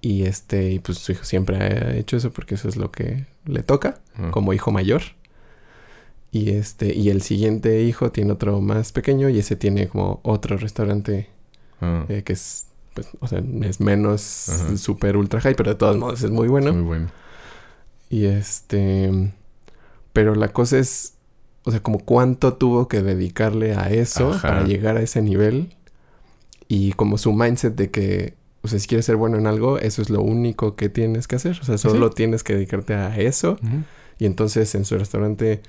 Y 0.01 0.23
este, 0.25 0.71
y 0.71 0.79
pues 0.79 0.99
su 0.99 1.11
hijo 1.11 1.23
siempre 1.23 1.57
ha 1.57 1.95
hecho 1.95 2.17
eso 2.17 2.31
porque 2.31 2.55
eso 2.55 2.69
es 2.69 2.75
lo 2.77 2.91
que 2.91 3.25
le 3.45 3.63
toca 3.63 3.99
como 4.31 4.53
hijo 4.53 4.71
mayor. 4.71 5.01
Y 6.31 6.51
este, 6.51 6.93
y 6.93 7.09
el 7.09 7.21
siguiente 7.21 7.81
hijo 7.83 8.11
tiene 8.11 8.33
otro 8.33 8.61
más 8.61 8.91
pequeño 8.91 9.29
y 9.29 9.39
ese 9.39 9.55
tiene 9.55 9.87
como 9.87 10.19
otro 10.23 10.57
restaurante 10.57 11.29
Ah, 11.79 12.05
eh, 12.09 12.23
que 12.23 12.33
es, 12.33 12.67
pues, 12.93 13.07
o 13.19 13.27
sea, 13.27 13.41
es 13.61 13.79
menos 13.79 14.49
Ajá. 14.49 14.77
super 14.77 15.15
ultra 15.17 15.39
high, 15.41 15.55
pero 15.55 15.71
de 15.71 15.75
todos 15.75 15.97
modos 15.97 16.23
es 16.23 16.31
muy 16.31 16.47
bueno. 16.47 16.73
Muy 16.73 16.83
bueno. 16.83 17.07
Y 18.09 18.25
este, 18.25 19.31
pero 20.13 20.33
la 20.35 20.47
cosa 20.47 20.79
es, 20.79 21.13
o 21.65 21.71
sea, 21.71 21.81
como 21.81 21.99
cuánto 21.99 22.53
tuvo 22.53 22.87
que 22.87 23.01
dedicarle 23.03 23.75
a 23.75 23.89
eso 23.91 24.31
Ajá. 24.31 24.47
para 24.47 24.63
llegar 24.63 24.97
a 24.97 25.01
ese 25.01 25.21
nivel 25.21 25.75
y 26.67 26.93
como 26.93 27.17
su 27.17 27.31
mindset 27.33 27.75
de 27.75 27.91
que, 27.91 28.33
o 28.67 28.69
sea, 28.69 28.79
si 28.79 28.87
quieres 28.87 29.05
ser 29.05 29.15
bueno 29.15 29.37
en 29.37 29.47
algo, 29.47 29.79
eso 29.79 30.01
es 30.01 30.09
lo 30.09 30.21
único 30.21 30.75
que 30.75 30.89
tienes 30.89 31.27
que 31.27 31.37
hacer. 31.37 31.57
O 31.61 31.63
sea, 31.63 31.77
solo 31.77 32.09
tienes 32.09 32.43
que 32.43 32.53
dedicarte 32.53 32.93
a 32.93 33.17
eso. 33.17 33.57
Y 34.19 34.25
entonces 34.25 34.75
en 34.75 34.83
su 34.83 34.97
restaurante, 34.97 35.61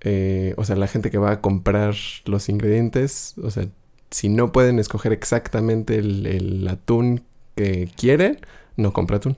eh, 0.00 0.54
o 0.56 0.64
sea, 0.64 0.76
la 0.76 0.86
gente 0.86 1.10
que 1.10 1.18
va 1.18 1.32
a 1.32 1.40
comprar 1.40 1.94
los 2.26 2.48
ingredientes, 2.48 3.34
o 3.42 3.50
sea, 3.50 3.66
si 4.10 4.28
no 4.28 4.52
pueden 4.52 4.78
escoger 4.78 5.12
exactamente 5.12 5.98
el, 5.98 6.26
el 6.26 6.68
atún 6.68 7.24
que 7.56 7.90
quieren, 7.96 8.38
no 8.76 8.92
compra 8.92 9.16
atún. 9.16 9.36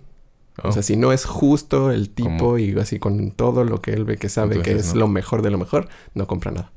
Oh, 0.63 0.69
O 0.69 0.73
sea, 0.73 0.83
si 0.83 0.97
no 0.97 1.13
es 1.13 1.25
justo 1.25 1.91
el 1.91 2.11
tipo 2.11 2.39
¿Cómo? 2.39 2.59
y 2.59 2.79
así 2.79 2.99
con 2.99 3.31
todo 3.31 3.65
lo 3.65 3.81
que 3.81 3.93
él 3.93 4.05
ve 4.05 4.17
que 4.17 4.29
sabe 4.29 4.61
que 4.61 4.73
es 4.73 4.95
no. 4.95 5.01
lo 5.01 5.09
mejor 5.09 5.43
de 5.43 5.51
lo 5.51 5.59
mejor, 5.59 5.89
no 6.15 6.27
compra 6.27 6.51
nada. 6.51 6.73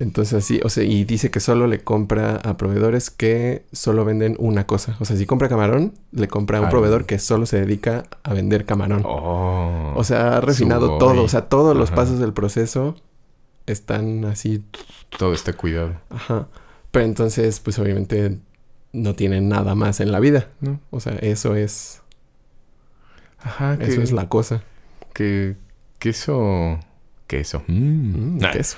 Entonces 0.00 0.32
así, 0.32 0.62
o 0.64 0.70
sea, 0.70 0.82
y 0.82 1.04
dice 1.04 1.30
que 1.30 1.40
solo 1.40 1.66
le 1.66 1.80
compra 1.80 2.36
a 2.36 2.56
proveedores 2.56 3.10
que 3.10 3.66
solo 3.70 4.06
venden 4.06 4.34
una 4.38 4.66
cosa. 4.66 4.96
O 4.98 5.04
sea, 5.04 5.14
si 5.14 5.26
compra 5.26 5.50
camarón, 5.50 5.92
le 6.10 6.26
compra 6.26 6.56
a 6.56 6.62
un 6.62 6.70
proveedor 6.70 7.04
que 7.04 7.18
solo 7.18 7.44
se 7.44 7.60
dedica 7.60 8.04
a 8.22 8.32
vender 8.32 8.64
camarón. 8.64 9.02
Oh. 9.04 9.92
O 9.94 10.02
sea, 10.02 10.38
ha 10.38 10.40
refinado 10.40 10.86
Sugoi. 10.86 10.98
todo. 10.98 11.22
O 11.22 11.28
sea, 11.28 11.50
todos 11.50 11.76
los 11.76 11.90
pasos 11.90 12.18
del 12.18 12.32
proceso 12.32 12.96
están 13.66 14.24
así. 14.24 14.64
todo 15.18 15.34
está 15.34 15.52
cuidado. 15.52 16.00
Ajá. 16.08 16.48
Pero 16.90 17.04
entonces, 17.04 17.60
pues 17.60 17.78
obviamente 17.78 18.38
no 18.94 19.14
tiene 19.14 19.42
nada 19.42 19.74
más 19.74 20.00
en 20.00 20.12
la 20.12 20.20
vida. 20.20 20.48
¿no? 20.62 20.80
O 20.88 21.00
sea, 21.00 21.12
eso 21.20 21.56
es. 21.56 22.00
Ajá, 23.38 23.76
que, 23.76 23.84
Eso 23.84 24.00
es 24.00 24.12
la 24.12 24.30
cosa. 24.30 24.62
que 25.12 25.56
queso 25.98 26.78
queso. 27.30 27.62
Mm. 27.68 28.36
Mm, 28.36 28.38
queso. 28.52 28.76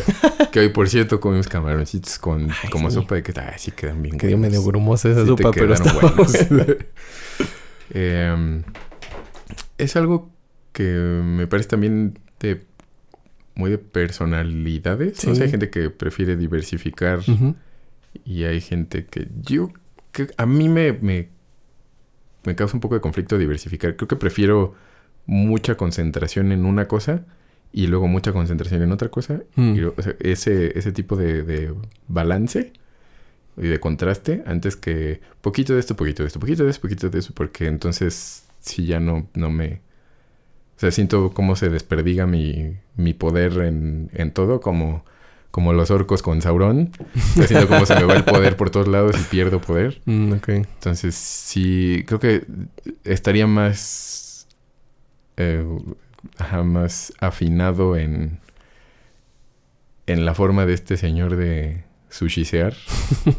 que 0.52 0.58
hoy 0.60 0.68
por 0.70 0.88
cierto 0.88 1.20
comimos 1.20 1.46
camaroncitos 1.46 2.18
con 2.18 2.50
Ay, 2.50 2.68
como 2.70 2.90
sí. 2.90 2.94
sopa 2.96 3.14
de 3.14 3.22
que 3.22 3.32
ay, 3.40 3.54
sí 3.58 3.70
quedan 3.70 4.02
bien. 4.02 4.18
Que 4.18 4.26
dio 4.26 4.36
buenos. 4.36 4.52
medio 4.58 4.66
grumosa 4.66 5.08
esa 5.08 5.20
Sí 5.22 5.28
sopa, 5.28 5.52
pero 5.52 5.72
está. 5.72 5.94
Em, 7.94 8.62
es 9.78 9.96
algo 9.96 10.30
que 10.72 10.84
me 10.84 11.46
parece 11.46 11.68
también 11.68 12.18
de 12.40 12.64
muy 13.54 13.70
de 13.70 13.78
personalidades. 13.78 15.18
sea, 15.20 15.30
hay 15.30 15.36
Sí. 15.36 15.48
gente 15.50 15.70
que 15.70 15.90
prefiere 15.90 16.36
diversificar 16.36 17.20
y 18.24 18.44
hay 18.44 18.60
gente 18.60 19.06
que 19.06 19.28
yo 19.42 19.70
que 20.10 20.28
a 20.36 20.46
mí 20.46 20.68
me, 20.68 20.92
me 20.94 21.28
me 22.44 22.54
causa 22.56 22.74
un 22.76 22.80
poco 22.80 22.94
de 22.96 23.00
conflicto 23.00 23.38
diversificar. 23.38 23.94
Creo 23.96 24.08
que 24.08 24.16
prefiero 24.16 24.74
mucha 25.26 25.76
concentración 25.76 26.50
en 26.50 26.64
una 26.64 26.88
cosa 26.88 27.24
y 27.72 27.86
luego 27.86 28.06
mucha 28.08 28.32
concentración 28.32 28.82
en 28.82 28.92
otra 28.92 29.08
cosa. 29.08 29.42
Mm. 29.56 29.74
Y, 29.74 29.82
o 29.84 29.94
sea, 30.02 30.14
ese, 30.20 30.78
ese 30.78 30.92
tipo 30.92 31.16
de, 31.16 31.42
de 31.42 31.74
balance 32.08 32.72
y 33.56 33.66
de 33.66 33.80
contraste 33.80 34.42
antes 34.46 34.76
que 34.76 35.20
poquito 35.40 35.74
de 35.74 35.80
esto, 35.80 35.96
poquito 35.96 36.22
de 36.22 36.26
esto, 36.28 36.40
poquito 36.40 36.64
de 36.64 36.70
esto, 36.70 36.80
poquito 36.82 37.08
de 37.10 37.18
eso, 37.18 37.32
porque 37.34 37.66
entonces 37.66 38.44
sí 38.60 38.86
ya 38.86 39.00
no, 39.00 39.28
no 39.34 39.50
me... 39.50 39.80
O 40.76 40.80
sea, 40.82 40.90
siento 40.90 41.32
cómo 41.32 41.54
se 41.54 41.68
desperdiga 41.70 42.26
mi, 42.26 42.76
mi 42.96 43.14
poder 43.14 43.58
en, 43.58 44.10
en 44.14 44.32
todo, 44.32 44.60
como, 44.60 45.04
como 45.52 45.72
los 45.72 45.90
orcos 45.92 46.22
con 46.22 46.42
Sauron. 46.42 46.90
O 47.14 47.20
sea, 47.36 47.46
siento 47.46 47.68
cómo 47.68 47.86
se 47.86 47.94
me 47.94 48.04
va 48.04 48.16
el 48.16 48.24
poder 48.24 48.56
por 48.56 48.70
todos 48.70 48.88
lados 48.88 49.14
y 49.20 49.22
pierdo 49.30 49.60
poder. 49.60 50.00
Mm, 50.06 50.32
ok. 50.32 50.48
Entonces, 50.48 51.14
sí, 51.14 52.02
creo 52.06 52.18
que 52.18 52.46
estaría 53.04 53.46
más. 53.46 54.48
eh, 55.36 55.64
ajá, 56.38 56.62
más 56.62 57.12
afinado 57.20 57.96
en. 57.96 58.40
En 60.06 60.24
la 60.24 60.34
forma 60.34 60.66
de 60.66 60.74
este 60.74 60.96
señor 60.96 61.36
de 61.36 61.84
sushisear. 62.12 62.74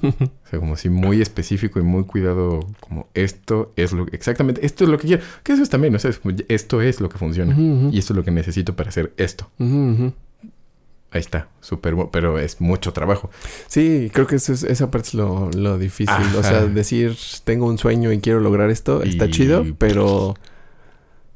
o 0.01 0.49
sea, 0.49 0.59
como 0.59 0.75
si 0.75 0.89
muy 0.89 1.21
específico 1.21 1.79
y 1.79 1.83
muy 1.83 2.05
cuidado. 2.05 2.61
Como 2.79 3.07
esto 3.13 3.71
es 3.75 3.93
lo 3.93 4.07
exactamente, 4.07 4.65
esto 4.65 4.83
es 4.83 4.89
lo 4.89 4.97
que 4.97 5.07
quiero. 5.07 5.23
Que 5.43 5.53
eso 5.53 5.63
es 5.63 5.69
también, 5.69 5.95
o 5.95 5.99
sea, 5.99 6.11
es 6.11 6.21
esto 6.47 6.81
es 6.81 7.01
lo 7.01 7.09
que 7.09 7.17
funciona. 7.17 7.55
Y 7.91 7.99
esto 7.99 8.13
es 8.13 8.17
lo 8.17 8.23
que 8.23 8.31
necesito 8.31 8.75
para 8.75 8.89
hacer 8.89 9.13
esto. 9.17 9.49
Ahí 9.59 11.19
está, 11.19 11.47
súper 11.61 11.93
bueno, 11.93 12.09
pero 12.11 12.39
es 12.39 12.59
mucho 12.59 12.91
trabajo. 12.91 13.29
Sí, 13.67 14.09
creo 14.11 14.25
que 14.25 14.37
eso 14.37 14.51
es, 14.51 14.63
esa 14.63 14.89
parte 14.89 15.09
es 15.09 15.13
lo, 15.13 15.51
lo 15.51 15.77
difícil. 15.77 16.15
O 16.35 16.41
sea, 16.41 16.65
decir, 16.65 17.15
tengo 17.43 17.67
un 17.67 17.77
sueño 17.77 18.11
y 18.11 18.19
quiero 18.19 18.39
lograr 18.39 18.71
esto, 18.71 19.03
está 19.03 19.29
chido, 19.29 19.63
pero 19.77 20.33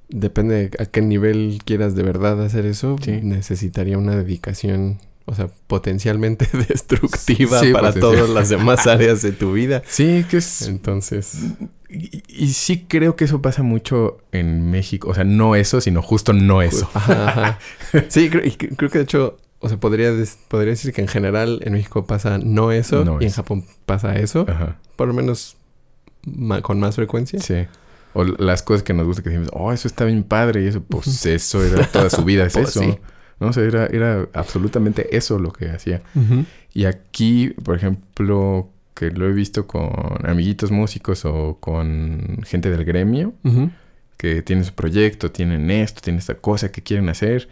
depende 0.10 0.72
a 0.80 0.86
qué 0.86 1.02
nivel 1.02 1.60
quieras 1.66 1.96
de 1.96 2.04
verdad 2.04 2.44
hacer 2.44 2.66
eso. 2.66 2.96
Sí. 3.02 3.20
Necesitaría 3.24 3.98
una 3.98 4.16
dedicación, 4.16 5.00
o 5.26 5.36
sea, 5.36 5.50
potencialmente 5.68 6.48
destructiva 6.70 7.60
Sí, 7.60 7.72
para 7.74 7.88
potencial. 7.90 8.16
todas 8.16 8.30
las 8.30 8.50
demás 8.50 8.88
áreas 8.88 9.22
de 9.22 9.32
tu 9.32 9.54
vida. 9.54 9.82
Sí, 9.88 10.26
que 10.30 10.38
es 10.38 10.64
Entonces, 10.68 11.38
Y, 11.90 12.22
y 12.28 12.50
sí 12.54 12.86
creo 12.88 13.16
que 13.16 13.26
eso 13.26 13.42
pasa 13.42 13.64
mucho 13.64 14.18
en 14.32 14.70
México. 14.72 15.10
O 15.10 15.14
sea, 15.14 15.24
no 15.24 15.56
eso, 15.56 15.80
sino 15.82 16.02
justo 16.02 16.34
no 16.34 16.62
eso. 16.62 16.90
Ajá, 16.94 17.30
ajá. 17.30 17.60
Sí, 18.10 18.30
creo, 18.30 18.44
creo 18.76 18.90
que 18.90 18.98
de 19.00 19.04
hecho, 19.06 19.38
o 19.60 19.70
sea, 19.70 19.78
podría, 19.80 20.12
podría 20.50 20.72
decir 20.72 20.94
que 20.94 21.02
en 21.02 21.08
general 21.08 21.62
en 21.64 21.74
México 21.74 22.06
pasa 22.06 22.38
no 22.38 22.72
eso 22.72 23.04
No 23.06 23.22
y 23.22 23.26
en. 23.26 23.32
Japón 23.32 23.66
pasa 23.86 24.16
eso, 24.18 24.46
Ajá. 24.48 24.78
por 24.98 25.08
lo 25.08 25.14
menos 25.14 25.58
ma- 26.26 26.62
con 26.62 26.80
más 26.80 26.96
frecuencia. 26.96 27.40
Sí. 27.40 27.66
O 28.18 28.24
las 28.24 28.64
cosas 28.64 28.82
que 28.82 28.96
nos 28.96 29.06
gusta 29.06 29.22
que 29.22 29.30
decimos, 29.30 29.52
oh, 29.54 29.72
eso 29.72 29.88
está 29.88 30.04
bien 30.04 30.24
padre. 30.24 30.64
Y 30.64 30.68
eso, 30.68 30.82
pues 30.82 31.24
eso 31.26 31.64
era 31.64 31.86
toda 31.86 32.10
su 32.10 32.24
vida, 32.24 32.46
es 32.48 32.54
Pues 32.58 32.70
eso. 32.70 32.80
sí. 32.82 32.98
No, 33.40 33.50
o 33.50 33.54
sea, 33.54 33.64
era, 33.64 33.86
era 33.86 34.28
absolutamente 34.34 35.16
eso 35.16 35.38
lo 35.38 35.52
que 35.52 35.70
hacía. 35.70 36.02
Y 36.74 36.86
aquí, 36.86 37.50
por 37.64 37.76
ejemplo, 37.76 38.72
que 38.96 39.12
lo 39.12 39.28
he 39.28 39.34
visto 39.34 39.68
con 39.68 39.92
amiguitos 40.28 40.72
músicos 40.72 41.26
o 41.26 41.60
con 41.60 42.40
gente 42.44 42.72
del 42.72 42.84
gremio, 42.84 43.36
que 44.18 44.42
tienen 44.42 44.66
su 44.66 44.74
proyecto, 44.74 45.30
tienen 45.32 45.70
esto, 45.70 46.02
tienen 46.02 46.18
esta 46.18 46.34
cosa 46.34 46.72
que 46.72 46.82
quieren 46.82 47.10
hacer. 47.10 47.48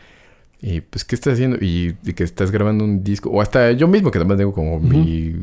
Y 0.60 0.82
pues, 0.82 1.06
¿qué 1.06 1.14
estás 1.14 1.34
haciendo? 1.34 1.58
Y, 1.58 1.96
y 2.04 2.14
que 2.14 2.24
estás 2.24 2.50
grabando 2.50 2.84
un 2.84 3.04
disco. 3.04 3.30
O 3.30 3.40
hasta 3.40 3.72
yo 3.74 3.88
mismo, 3.88 4.10
que 4.10 4.18
también 4.18 4.40
tengo 4.40 4.54
como 4.54 4.80
mi... 4.80 5.36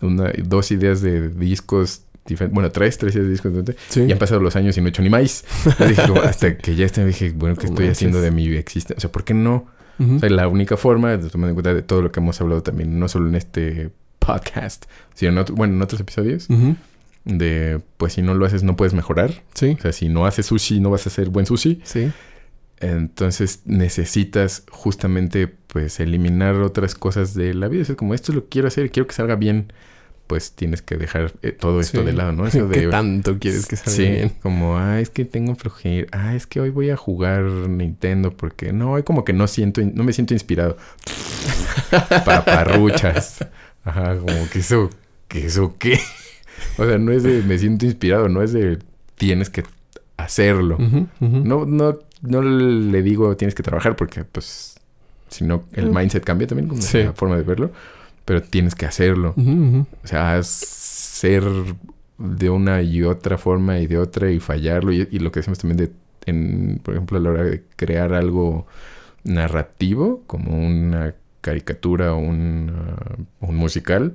Una, 0.00 0.32
dos 0.44 0.70
ideas 0.70 1.02
de 1.02 1.28
discos 1.28 2.04
diferentes. 2.34 2.54
Bueno, 2.54 2.70
tres, 2.70 2.98
tres 2.98 3.14
discos 3.14 3.52
diferentes. 3.52 3.76
Sí. 3.88 4.02
Y 4.02 4.12
han 4.12 4.18
pasado 4.18 4.40
los 4.40 4.56
años 4.56 4.76
y 4.76 4.80
no 4.80 4.86
he 4.86 4.90
hecho 4.90 5.02
ni 5.02 5.10
más. 5.10 5.44
Yo 5.78 5.86
dije, 5.86 6.02
como, 6.06 6.20
hasta 6.22 6.56
que 6.56 6.74
ya 6.74 6.86
este, 6.86 7.04
dije, 7.04 7.32
bueno, 7.34 7.56
¿qué 7.56 7.66
estoy 7.66 7.88
haciendo 7.88 8.20
de 8.20 8.30
mi 8.30 8.46
existencia? 8.54 8.96
O 8.96 9.00
sea, 9.00 9.12
¿por 9.12 9.24
qué 9.24 9.34
no? 9.34 9.66
Ujú. 9.98 10.16
O 10.16 10.18
sea, 10.18 10.30
la 10.30 10.48
única 10.48 10.76
forma, 10.76 11.18
tomando 11.18 11.48
en 11.48 11.54
cuenta 11.54 11.74
de 11.74 11.82
todo 11.82 12.02
lo 12.02 12.12
que 12.12 12.20
hemos 12.20 12.40
hablado 12.40 12.62
también, 12.62 12.98
no 12.98 13.08
solo 13.08 13.28
en 13.28 13.34
este 13.34 13.90
podcast, 14.18 14.84
sino 15.14 15.32
en 15.32 15.38
otro, 15.38 15.54
bueno, 15.54 15.74
en 15.74 15.82
otros 15.82 16.00
episodios, 16.00 16.48
de 17.24 17.80
pues 17.96 18.14
si 18.14 18.22
no 18.22 18.34
lo 18.34 18.46
haces 18.46 18.62
no 18.62 18.76
puedes 18.76 18.94
mejorar. 18.94 19.42
Sí. 19.54 19.76
O 19.78 19.82
sea, 19.82 19.92
si 19.92 20.08
no 20.08 20.26
haces 20.26 20.46
sushi 20.46 20.80
no 20.80 20.90
vas 20.90 21.06
a 21.06 21.10
hacer 21.10 21.30
buen 21.30 21.46
sushi. 21.46 21.80
Sí. 21.84 22.10
Entonces 22.80 23.62
necesitas 23.64 24.64
justamente 24.70 25.48
pues 25.48 25.98
eliminar 26.00 26.56
otras 26.56 26.94
cosas 26.94 27.34
de 27.34 27.54
la 27.54 27.68
vida. 27.68 27.82
O 27.82 27.84
sea, 27.84 27.96
como 27.96 28.14
esto 28.14 28.32
lo 28.32 28.48
quiero 28.48 28.68
hacer 28.68 28.90
quiero 28.90 29.06
que 29.06 29.14
salga 29.14 29.36
bien, 29.36 29.72
pues 30.28 30.52
tienes 30.52 30.80
que 30.82 30.96
dejar 30.96 31.32
eh, 31.42 31.50
todo 31.50 31.80
esto 31.80 32.00
Sí. 32.00 32.06
de 32.06 32.12
lado, 32.12 32.30
¿no? 32.32 32.46
Eso 32.46 32.68
¿Qué 32.70 32.82
de 32.82 32.88
tanto 32.88 33.38
quieres 33.40 33.66
que 33.66 33.74
salga 33.76 33.90
Sí, 33.92 34.02
bien? 34.02 34.28
como, 34.40 34.78
ah, 34.78 35.00
es 35.00 35.10
que 35.10 35.24
tengo 35.24 35.56
flojera. 35.56 36.06
Ah, 36.12 36.36
es 36.36 36.46
que 36.46 36.60
hoy 36.60 36.70
voy 36.70 36.90
a 36.90 36.96
jugar 36.96 37.42
Nintendo 37.44 38.30
porque 38.36 38.72
no, 38.72 38.92
hoy 38.92 39.02
como 39.02 39.24
que 39.24 39.32
no 39.32 39.48
siento, 39.48 39.80
no 39.82 40.04
me 40.04 40.12
siento 40.12 40.34
inspirado. 40.34 40.76
Paparruchas. 42.24 43.44
Ajá, 43.84 44.16
como 44.18 44.48
que 44.50 44.58
eso, 44.60 44.90
que 45.28 45.46
eso 45.46 45.74
qué. 45.78 45.98
O 46.76 46.84
sea, 46.86 46.98
no 46.98 47.12
es 47.12 47.22
de 47.22 47.42
me 47.42 47.58
siento 47.58 47.86
inspirado, 47.86 48.28
no 48.28 48.42
es 48.42 48.52
de 48.52 48.78
tienes 49.16 49.50
que 49.50 49.64
hacerlo. 50.16 50.76
No, 51.20 51.64
no, 51.66 51.98
no 52.22 52.42
le 52.42 53.02
digo 53.02 53.36
tienes 53.36 53.54
que 53.54 53.62
trabajar 53.62 53.96
porque, 53.96 54.24
pues, 54.24 54.74
si 55.28 55.44
no, 55.44 55.64
el 55.72 55.90
mindset 55.90 56.24
cambia 56.24 56.46
también, 56.46 56.68
como 56.68 56.82
Sí. 56.82 57.02
la 57.04 57.12
forma 57.12 57.36
de 57.36 57.42
verlo. 57.42 57.70
Pero 58.28 58.42
tienes 58.42 58.74
que 58.74 58.84
hacerlo. 58.84 59.34
O 59.36 60.06
sea, 60.06 60.42
ser 60.42 61.42
de 62.18 62.50
una 62.50 62.82
y 62.82 63.02
otra 63.02 63.38
forma 63.38 63.78
y 63.78 63.86
de 63.86 63.96
otra 63.96 64.30
y 64.30 64.38
fallarlo. 64.38 64.92
Y, 64.92 65.08
y 65.10 65.18
lo 65.18 65.32
que 65.32 65.40
decimos 65.40 65.58
también 65.58 65.78
de, 65.78 65.90
en, 66.26 66.78
por 66.82 66.92
ejemplo, 66.92 67.16
a 67.16 67.20
la 67.22 67.30
hora 67.30 67.44
de 67.44 67.62
crear 67.76 68.12
algo 68.12 68.66
narrativo, 69.24 70.22
como 70.26 70.56
una 70.66 71.14
caricatura 71.40 72.12
o 72.12 72.18
un, 72.18 72.70
uh, 73.40 73.46
un 73.46 73.56
musical, 73.56 74.14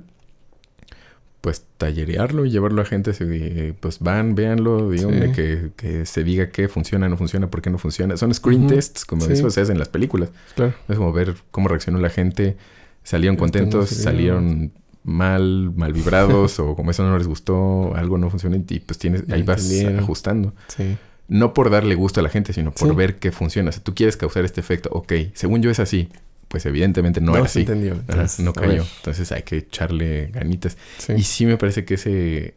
pues 1.40 1.64
tallerearlo 1.76 2.46
y 2.46 2.50
llevarlo 2.50 2.80
a 2.82 2.84
gente, 2.86 3.12
se- 3.12 3.74
pues 3.80 3.98
van, 3.98 4.34
véanlo, 4.34 4.90
díganle 4.90 5.26
Sí. 5.28 5.32
que, 5.32 5.70
que 5.76 6.06
se 6.06 6.24
diga 6.24 6.48
qué 6.50 6.68
funciona, 6.68 7.08
no 7.08 7.16
funciona, 7.18 7.50
por 7.50 7.60
qué 7.60 7.68
no 7.70 7.78
funciona. 7.78 8.16
Son 8.16 8.32
screen 8.32 8.66
tests, 8.66 9.04
como 9.04 9.22
Sí. 9.26 9.32
eso 9.34 9.50
se 9.50 9.60
hace 9.60 9.72
en 9.72 9.78
las 9.78 9.88
películas. 9.88 10.30
Claro. 10.54 10.72
Es 10.88 10.96
como 10.96 11.12
ver 11.12 11.34
cómo 11.50 11.68
reaccionó 11.68 11.98
la 11.98 12.08
gente. 12.10 12.56
Salieron 13.04 13.34
Esto 13.36 13.44
no 13.46 13.52
contentos, 13.52 13.90
salieron 13.90 14.72
mal, 15.04 15.70
mal 15.76 15.92
vibrados, 15.92 16.58
o 16.58 16.74
como 16.74 16.90
eso 16.90 17.04
no 17.04 17.16
les 17.16 17.28
gustó, 17.28 17.94
algo 17.94 18.18
no 18.18 18.30
funciona, 18.30 18.56
y 18.56 18.80
pues 18.80 18.98
tienes, 18.98 19.22
ahí 19.30 19.42
vas 19.42 19.70
ajustando. 19.98 20.52
Sí. 20.68 20.96
No 21.28 21.54
por 21.54 21.70
darle 21.70 21.94
gusto 21.94 22.18
a 22.20 22.22
la 22.22 22.28
gente, 22.30 22.52
sino 22.52 22.72
por 22.72 22.88
Sí. 22.90 22.94
ver 22.96 23.16
qué 23.16 23.30
funciona. 23.32 23.68
O 23.70 23.72
sea, 23.72 23.82
tú 23.82 23.94
quieres 23.94 24.16
causar 24.16 24.44
este 24.44 24.60
efecto. 24.60 24.90
Ok, 24.92 25.12
según 25.34 25.62
yo 25.62 25.70
es 25.70 25.78
así. 25.80 26.08
Pues 26.48 26.66
evidentemente 26.66 27.20
no, 27.22 27.32
era 27.34 27.42
se 27.48 27.60
así. 27.60 27.60
entendió. 27.60 27.92
Ajá, 27.94 28.00
Entonces, 28.10 28.40
no 28.44 28.52
cayó. 28.52 28.84
Entonces 28.98 29.32
hay 29.32 29.42
que 29.42 29.56
echarle 29.56 30.26
ganitas. 30.32 30.76
Sí. 30.98 31.14
Y 31.16 31.22
sí 31.22 31.46
me 31.46 31.56
parece 31.56 31.84
que 31.86 31.94
ese... 31.94 32.54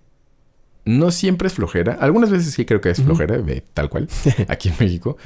No 0.85 1.11
siempre 1.11 1.47
es 1.47 1.53
flojera. 1.53 1.93
Algunas 1.99 2.29
veces 2.29 2.53
sí 2.53 2.65
creo 2.65 2.79
que 2.81 2.89
es 2.89 3.01
flojera, 3.01 3.37
de- 3.37 3.63
tal 3.73 3.89
cual, 3.89 4.07
aquí 4.49 4.69
en 4.69 4.75
México. 4.79 5.17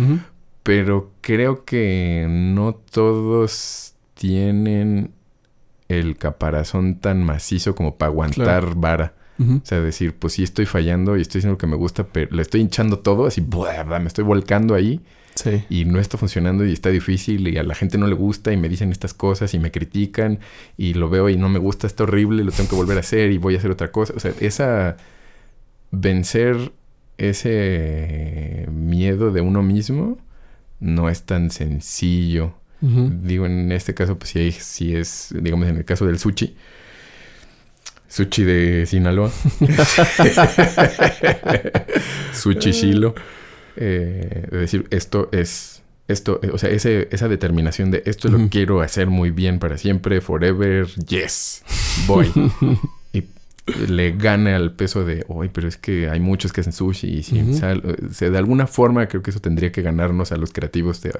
Pero 0.63 1.11
creo 1.21 1.65
que 1.65 2.27
no 2.29 2.75
todos 2.75 3.90
tienen 4.21 5.09
el 5.87 6.15
caparazón 6.15 6.99
tan 6.99 7.23
macizo 7.23 7.73
como 7.73 7.95
para 7.95 8.11
aguantar 8.11 8.75
vara. 8.75 9.15
O 9.39 9.61
sea, 9.63 9.81
decir, 9.81 10.13
pues 10.13 10.33
sí 10.33 10.43
estoy 10.43 10.67
fallando 10.67 11.17
y 11.17 11.21
estoy 11.21 11.39
haciendo 11.39 11.53
lo 11.53 11.57
que 11.57 11.65
me 11.65 11.75
gusta, 11.75 12.05
pero 12.05 12.29
le 12.35 12.43
estoy 12.43 12.61
hinchando 12.61 12.99
todo, 12.99 13.25
así, 13.25 13.41
me 13.41 14.05
estoy 14.05 14.23
volcando 14.23 14.75
ahí 14.75 15.01
Sí. 15.33 15.63
y 15.69 15.85
no 15.85 15.97
está 15.99 16.19
funcionando 16.19 16.63
y 16.63 16.73
está 16.73 16.89
difícil 16.89 17.47
y 17.47 17.57
a 17.57 17.63
la 17.63 17.73
gente 17.73 17.97
no 17.97 18.05
le 18.05 18.13
gusta 18.13 18.53
y 18.53 18.57
me 18.57 18.69
dicen 18.69 18.91
estas 18.91 19.15
cosas 19.15 19.55
y 19.55 19.59
me 19.59 19.71
critican 19.71 20.39
y 20.77 20.93
lo 20.93 21.09
veo 21.09 21.27
y 21.29 21.37
no 21.37 21.49
me 21.49 21.57
gusta, 21.57 21.87
está 21.87 22.03
horrible, 22.03 22.43
lo 22.43 22.51
tengo 22.51 22.69
que 22.69 22.75
volver 22.75 22.97
a 22.97 22.99
hacer 22.99 23.31
y 23.31 23.39
voy 23.39 23.55
a 23.55 23.57
hacer 23.57 23.71
otra 23.71 23.91
cosa. 23.91 24.13
O 24.15 24.19
sea, 24.19 24.31
esa 24.41 24.97
vencer 25.89 26.71
ese 27.17 28.67
miedo 28.71 29.31
de 29.31 29.41
uno 29.41 29.63
mismo 29.63 30.19
no 30.79 31.09
es 31.09 31.23
tan 31.23 31.49
sencillo. 31.49 32.53
Digo, 32.81 33.45
en 33.45 33.71
este 33.71 33.93
caso, 33.93 34.17
pues 34.17 34.31
sí, 34.31 34.39
hay- 34.39 34.51
sí 34.51 34.95
es, 34.95 35.27
digamos, 35.39 35.67
en 35.69 35.77
el 35.77 35.85
caso 35.85 36.07
del 36.07 36.17
sushi. 36.17 36.55
Sushi 38.07 38.43
de 38.43 38.85
Sinaloa. 38.87 39.31
sushi 42.33 42.71
Shilo. 42.71 43.15
Eh, 43.77 44.47
de 44.51 44.57
decir, 44.57 44.85
esto 44.89 45.29
es, 45.31 45.81
esto, 46.07 46.39
eh, 46.43 46.49
o 46.51 46.57
sea, 46.57 46.69
ese, 46.69 47.07
esa 47.11 47.29
determinación 47.29 47.89
de 47.89 48.03
esto 48.05 48.27
lo 48.27 48.37
Ujú. 48.37 48.49
quiero 48.49 48.81
hacer 48.81 49.07
muy 49.07 49.31
bien 49.31 49.59
para 49.59 49.77
siempre, 49.77 50.19
forever, 50.19 50.87
yes, 51.07 51.63
voy. 52.07 52.29
y 53.13 53.23
le 53.87 54.11
gana 54.11 54.57
al 54.57 54.73
peso 54.73 55.05
de, 55.05 55.23
hoy 55.29 55.49
pero 55.53 55.69
es 55.69 55.77
que 55.77 56.09
hay 56.09 56.19
muchos 56.19 56.51
que 56.51 56.61
hacen 56.61 56.73
sushi 56.73 57.19
y 57.19 57.23
sin 57.23 57.51
Ujú. 57.51 57.59
sal. 57.59 57.97
O 58.09 58.13
sea, 58.13 58.29
de 58.29 58.37
alguna 58.37 58.67
forma 58.67 59.07
creo 59.07 59.23
que 59.23 59.29
eso 59.31 59.39
tendría 59.39 59.71
que 59.71 59.81
ganarnos 59.81 60.33
a 60.33 60.37
los 60.37 60.51
creativos 60.51 61.01
de, 61.01 61.13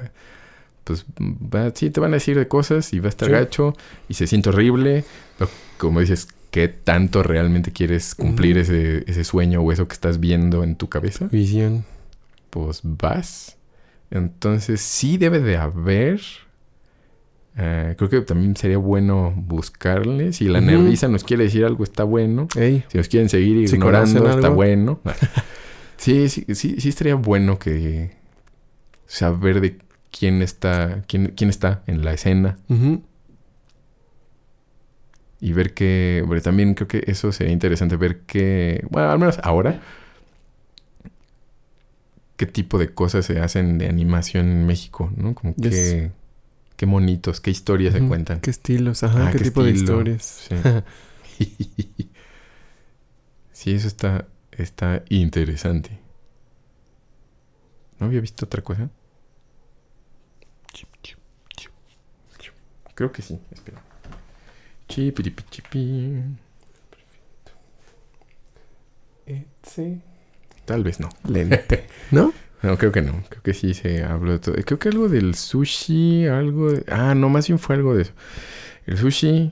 pues, 0.83 1.05
va, 1.19 1.71
sí, 1.75 1.89
te 1.89 1.99
van 1.99 2.11
a 2.11 2.15
decir 2.15 2.37
de 2.37 2.47
cosas 2.47 2.93
y 2.93 2.99
va 2.99 3.07
a 3.07 3.09
estar 3.09 3.27
Sí. 3.27 3.33
gacho 3.33 3.75
y 4.09 4.13
se 4.15 4.27
siente 4.27 4.49
horrible. 4.49 5.03
Pero 5.37 5.49
como 5.77 5.99
dices, 5.99 6.27
¿qué 6.51 6.67
tanto 6.67 7.23
realmente 7.23 7.71
quieres 7.71 8.15
cumplir 8.15 8.57
ese, 8.57 9.03
ese 9.09 9.23
sueño 9.23 9.61
o 9.61 9.71
eso 9.71 9.87
que 9.87 9.93
estás 9.93 10.19
viendo 10.19 10.63
en 10.63 10.75
tu 10.75 10.89
cabeza? 10.89 11.27
Visión. 11.31 11.85
Pues 12.49 12.81
vas. 12.83 13.57
Entonces 14.09 14.81
sí 14.81 15.17
debe 15.17 15.39
de 15.39 15.57
haber. 15.57 16.19
eh, 17.57 17.95
creo 17.97 18.09
que 18.09 18.21
también 18.21 18.55
sería 18.55 18.77
bueno 18.77 19.33
buscarle. 19.35 20.31
Si 20.33 20.45
la 20.47 20.59
Ujú. 20.59 20.67
nerviza 20.67 21.07
nos 21.09 21.23
quiere 21.23 21.43
decir 21.45 21.65
algo, 21.65 21.83
está 21.83 22.03
bueno. 22.03 22.47
Ey. 22.57 22.83
Si 22.89 22.97
nos 22.97 23.07
quieren 23.09 23.29
seguir 23.29 23.67
Si 23.67 23.75
ignorando, 23.75 24.27
está 24.29 24.49
bueno. 24.49 24.99
sí, 25.97 26.29
sí, 26.29 26.45
sí, 26.55 26.75
sí 26.79 26.89
estaría 26.89 27.15
bueno 27.15 27.59
que 27.59 28.11
saber 29.05 29.61
de 29.61 29.77
quién 30.11 30.41
está, 30.41 31.03
quién, 31.07 31.33
quién 31.35 31.49
está 31.49 31.83
en 31.87 32.03
la 32.03 32.13
escena 32.13 32.57
y 35.41 35.53
ver 35.53 35.73
que, 35.73 36.23
también 36.43 36.75
creo 36.75 36.87
que 36.87 37.03
eso 37.07 37.31
sería 37.31 37.51
interesante 37.51 37.97
ver 37.97 38.21
que, 38.21 38.85
bueno, 38.91 39.09
al 39.09 39.17
menos 39.17 39.39
ahora, 39.41 39.81
qué 42.37 42.45
tipo 42.45 42.77
de 42.77 42.93
cosas 42.93 43.25
se 43.25 43.39
hacen 43.39 43.79
de 43.79 43.87
animación 43.87 44.45
en 44.49 44.67
México, 44.67 45.11
¿no? 45.17 45.33
Como 45.33 45.55
Yes. 45.55 45.71
que, 45.71 46.11
qué 46.77 46.85
monitos, 46.85 47.41
qué 47.41 47.49
historias 47.49 47.93
se 47.93 48.01
cuentan. 48.01 48.39
¿Qué 48.39 48.51
estilos? 48.51 49.01
Ajá. 49.03 49.27
Ah, 49.27 49.31
¿Qué, 49.31 49.39
qué 49.39 49.43
tipo 49.45 49.63
de 49.63 49.71
historias? 49.71 50.47
Sí. 50.47 50.55
sí, 53.51 53.73
eso 53.73 53.87
está, 53.87 54.27
está 54.51 55.03
interesante. 55.09 55.99
¿No 57.99 58.05
había 58.05 58.21
visto 58.21 58.45
otra 58.45 58.61
cosa? 58.61 58.91
Creo 63.01 63.11
que 63.11 63.23
sí, 63.23 63.39
espera. 63.51 63.81
Chipiripichipi. 64.87 66.21
sí. 69.63 70.01
Tal 70.65 70.83
vez 70.83 70.99
no. 70.99 71.09
Lente. 71.27 71.87
¿No? 72.11 72.31
No, 72.61 72.77
creo 72.77 72.91
que 72.91 73.01
no. 73.01 73.23
Creo 73.27 73.41
que 73.41 73.55
sí 73.55 73.73
se 73.73 74.03
habló 74.03 74.33
de 74.33 74.37
todo. 74.39 74.55
Creo 74.63 74.77
que 74.77 74.89
algo 74.89 75.09
del 75.09 75.33
sushi, 75.33 76.27
algo... 76.27 76.73
de- 76.73 76.85
Ah, 76.91 77.15
no, 77.15 77.27
más 77.29 77.47
bien 77.47 77.57
fue 77.57 77.73
algo 77.75 77.95
de 77.95 78.03
eso. 78.03 78.11
El 78.85 78.99
sushi 78.99 79.51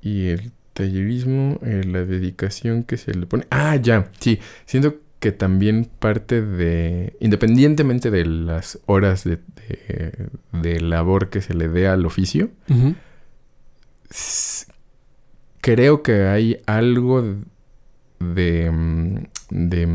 y 0.00 0.28
el 0.28 0.52
tallerismo, 0.72 1.58
eh, 1.62 1.82
la 1.84 2.06
dedicación 2.06 2.84
que 2.84 2.96
se 2.96 3.12
le 3.12 3.26
pone... 3.26 3.46
Ah, 3.50 3.76
ya, 3.76 4.10
sí. 4.20 4.40
Siento 4.64 5.00
que 5.20 5.32
también 5.32 5.88
parte 5.98 6.42
de... 6.42 7.16
Independientemente 7.20 8.10
de 8.10 8.24
las 8.24 8.80
horas 8.86 9.22
de, 9.24 9.36
de, 9.36 10.28
de 10.52 10.80
labor 10.80 11.28
que 11.28 11.42
se 11.42 11.54
le 11.54 11.68
dé 11.68 11.86
al 11.86 12.06
oficio, 12.06 12.50
creo 15.60 16.02
que 16.02 16.26
hay 16.26 16.60
algo 16.66 17.22
de... 18.18 19.22
de 19.50 19.88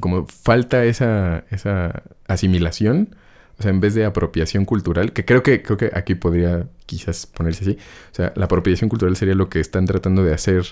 como 0.00 0.26
falta 0.26 0.84
esa, 0.84 1.44
esa 1.50 2.04
asimilación, 2.26 3.16
o 3.58 3.62
sea, 3.62 3.70
en 3.70 3.80
vez 3.80 3.94
de 3.94 4.04
apropiación 4.04 4.64
cultural, 4.64 5.12
que 5.12 5.24
creo 5.24 5.42
que, 5.42 5.62
creo 5.62 5.76
que 5.76 5.90
aquí 5.94 6.14
podría 6.14 6.68
quizás 6.86 7.26
ponerse 7.26 7.64
así. 7.64 7.78
O 8.12 8.14
sea, 8.14 8.32
la 8.36 8.46
apropiación 8.46 8.88
cultural 8.88 9.16
sería 9.16 9.34
lo 9.34 9.48
que 9.48 9.60
están 9.60 9.84
tratando 9.86 10.24
de 10.24 10.32
hacer 10.32 10.64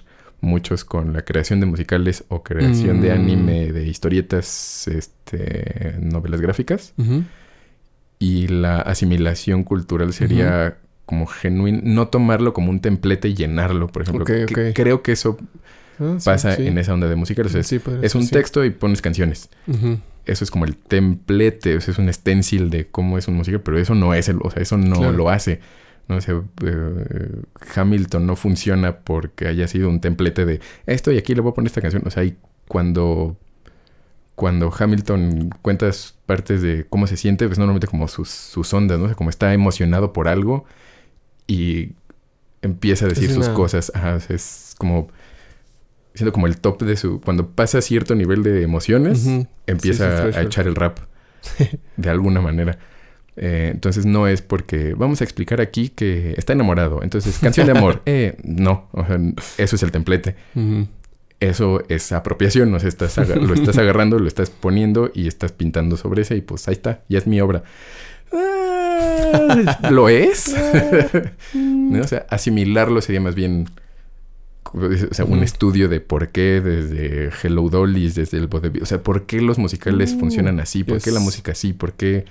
muchos 0.43 0.85
con 0.85 1.15
la 1.15 1.23
creación 1.23 1.61
de 1.61 1.67
musicales 1.67 2.25
o 2.29 2.43
creación 2.43 3.01
de 3.01 3.09
Mm. 3.09 3.13
anime, 3.13 3.73
de 3.73 3.87
historietas, 3.87 4.87
este, 4.89 5.95
novelas 6.01 6.41
gráficas. 6.43 6.93
Y 8.19 8.49
la 8.49 8.81
asimilación 8.81 9.65
cultural 9.65 10.13
sería 10.13 10.77
como 11.07 11.27
genuino, 11.27 11.81
no 11.83 12.09
tomarlo 12.09 12.53
como 12.53 12.71
un 12.71 12.81
templete 12.81 13.29
y 13.29 13.35
llenarlo, 13.35 13.89
por 13.89 14.03
ejemplo. 14.03 14.25
Que- 14.25 14.73
creo 14.75 15.03
que 15.03 15.13
eso 15.13 15.37
Ah, 15.99 16.17
sí, 16.19 16.25
pasa 16.25 16.57
sí. 16.57 16.67
en 16.67 16.79
esa 16.79 16.95
onda 16.95 17.09
de 17.09 17.17
musical. 17.17 17.47
O 17.47 17.49
sea, 17.49 17.61
es, 17.61 17.67
Sí, 17.67 17.81
un 18.15 18.29
texto 18.29 18.65
y 18.65 18.71
pones 18.71 19.03
canciones. 19.03 19.49
Eso 20.25 20.45
es 20.45 20.51
como 20.53 20.65
el 20.65 20.77
templete, 20.77 21.77
o 21.77 21.81
sea, 21.81 21.93
es 21.93 21.99
un 21.99 22.13
stencil 22.13 22.71
de 22.71 22.87
cómo 22.87 23.19
es 23.19 23.27
un 23.27 23.35
musical, 23.35 23.61
pero 23.61 23.77
eso 23.79 23.95
no 23.97 24.15
es 24.15 24.29
el, 24.29 24.39
o 24.43 24.51
sea, 24.51 24.63
eso 24.63 24.77
no 24.77 24.97
Claro. 24.99 25.13
lo 25.13 25.31
hace. 25.31 25.61
No 26.09 26.21
sea, 26.21 26.43
eh, 26.65 27.43
Hamilton 27.75 28.27
no 28.27 28.37
funciona 28.37 28.99
porque 28.99 29.47
haya 29.49 29.67
sido 29.69 29.89
un 29.89 30.01
templete 30.01 30.45
de 30.45 30.61
esto 30.87 31.11
y 31.13 31.19
aquí 31.19 31.35
le 31.35 31.41
voy 31.41 31.53
a 31.53 31.55
poner 31.55 31.69
esta 31.69 31.81
canción. 31.81 32.03
O 32.07 32.11
sea, 32.11 32.25
y 32.25 32.37
cuando, 32.69 33.37
cuando 34.35 34.73
Hamilton 34.77 35.51
cuentas 35.63 36.17
partes 36.27 36.61
de 36.63 36.87
cómo 36.89 37.07
se 37.07 37.17
siente, 37.17 37.47
pues 37.47 37.59
normalmente 37.59 37.87
como 37.87 38.09
sus, 38.09 38.29
sus 38.29 38.73
ondas, 38.75 38.99
¿no? 38.99 39.05
O 39.05 39.09
sea, 39.09 39.15
como 39.17 39.31
está 39.31 39.53
emocionado 39.55 40.13
por 40.13 40.29
algo 40.29 40.65
y 41.47 41.93
empieza 42.63 43.07
a 43.07 43.09
decir 43.09 43.31
sus 43.31 43.47
una- 43.47 43.55
cosas. 43.55 43.93
Ajá, 43.95 44.19
es 44.29 44.75
como 44.79 45.09
siendo 46.15 46.33
como 46.33 46.47
el 46.47 46.59
top 46.59 46.83
de 46.83 46.97
su... 46.97 47.21
Cuando 47.23 47.49
pasa 47.51 47.81
cierto 47.81 48.15
nivel 48.15 48.43
de 48.43 48.63
emociones, 48.63 49.27
empieza 49.67 50.27
Sí, 50.27 50.33
sí, 50.33 50.39
a 50.39 50.43
echar 50.43 50.67
el 50.67 50.75
rap 50.75 50.99
de 51.97 52.11
alguna 52.11 52.41
manera. 52.43 52.79
Eh, 53.37 53.71
entonces 53.73 54.05
no 54.05 54.27
es 54.27 54.43
porque 54.43 54.95
vamos 54.95 55.21
a 55.21 55.25
explicar 55.25 55.61
aquí 55.61 55.89
que 55.89 56.35
está 56.37 56.53
enamorado. 56.53 57.03
Entonces, 57.03 57.39
canción 57.39 57.67
de 57.67 57.73
amor. 57.73 58.03
Eh, 58.07 58.37
no, 58.43 58.89
o 58.93 59.07
sea, 59.07 59.19
eso 59.59 59.77
es 59.77 59.83
el 59.83 59.91
templete. 59.91 60.37
Eso 61.41 61.83
es 61.89 62.13
apropiación. 62.13 62.75
O 62.75 62.79
sea, 62.79 62.89
estás 62.89 63.17
lo 63.29 63.55
estás 63.55 63.79
agarrando, 63.79 64.19
lo 64.19 64.29
estás 64.29 64.51
poniendo 64.51 65.11
y 65.15 65.29
estás 65.29 65.53
pintando 65.53 65.97
sobre 65.97 66.23
ese 66.23 66.37
y 66.37 66.41
pues 66.41 66.69
ahí 66.69 66.75
está, 66.75 67.03
ya 67.09 67.19
es 67.19 67.27
mi 67.27 67.41
obra. 67.41 67.63
Ah, 68.33 69.91
¿Lo 69.91 70.09
es? 70.09 70.55
¿No? 71.55 72.01
O 72.01 72.09
sea, 72.09 72.27
asimilarlo 72.29 73.01
sería 73.01 73.21
más 73.21 73.35
bien 73.35 73.69
o 74.75 75.15
sea, 75.15 75.25
un 75.27 75.43
estudio 75.43 75.89
de 75.89 76.01
por 76.01 76.29
qué 76.31 76.61
desde 76.61 77.31
Hello 77.43 77.69
Dollies, 77.69 78.15
desde 78.15 78.39
el 78.39 78.47
vodevil, 78.47 78.83
o 78.83 78.87
sea, 78.87 79.03
por 79.03 79.27
qué 79.27 79.41
los 79.41 79.59
musicales 79.59 80.15
Mm, 80.15 80.21
funcionan 80.21 80.61
así, 80.61 80.83
por 80.85 81.01
qué 81.01 81.11
la 81.11 81.21
música 81.21 81.53
así, 81.53 81.73
por 81.73 81.93
qué, 81.93 82.25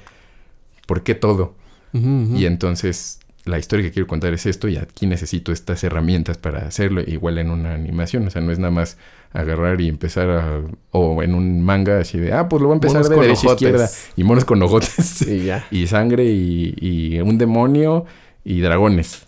por 0.91 1.03
qué 1.03 1.15
todo. 1.15 1.53
Y 1.93 2.45
entonces 2.45 3.19
la 3.45 3.57
historia 3.57 3.85
que 3.85 3.93
quiero 3.93 4.07
contar 4.07 4.33
es 4.33 4.45
esto 4.45 4.67
y 4.67 4.75
aquí 4.75 5.07
necesito 5.07 5.53
estas 5.53 5.81
herramientas 5.85 6.37
para 6.37 6.67
hacerlo, 6.67 6.99
igual 6.99 7.37
en 7.37 7.49
una 7.49 7.73
animación, 7.73 8.27
o 8.27 8.29
sea, 8.29 8.41
no 8.41 8.51
es 8.51 8.59
nada 8.59 8.71
más 8.71 8.97
agarrar 9.31 9.79
y 9.79 9.87
empezar 9.87 10.29
a, 10.29 10.61
o 10.91 11.23
en 11.23 11.33
un 11.33 11.61
manga 11.61 11.99
así 11.99 12.17
de, 12.17 12.33
ah, 12.33 12.49
pues 12.49 12.61
lo 12.61 12.67
voy 12.67 12.73
a 12.73 12.75
empezar 12.75 13.03
Monos 13.03 13.09
de 13.09 13.15
derecha 13.15 13.47
a 13.47 13.51
izquierda 13.53 13.89
y 14.17 14.23
monos 14.25 14.43
con 14.43 14.61
ojotes 14.61 15.21
Y 15.29 15.45
ya. 15.45 15.65
y 15.71 15.87
sangre 15.87 16.25
y, 16.25 16.75
y 16.77 17.21
un 17.21 17.37
demonio 17.37 18.05
y 18.43 18.59
dragones. 18.59 19.27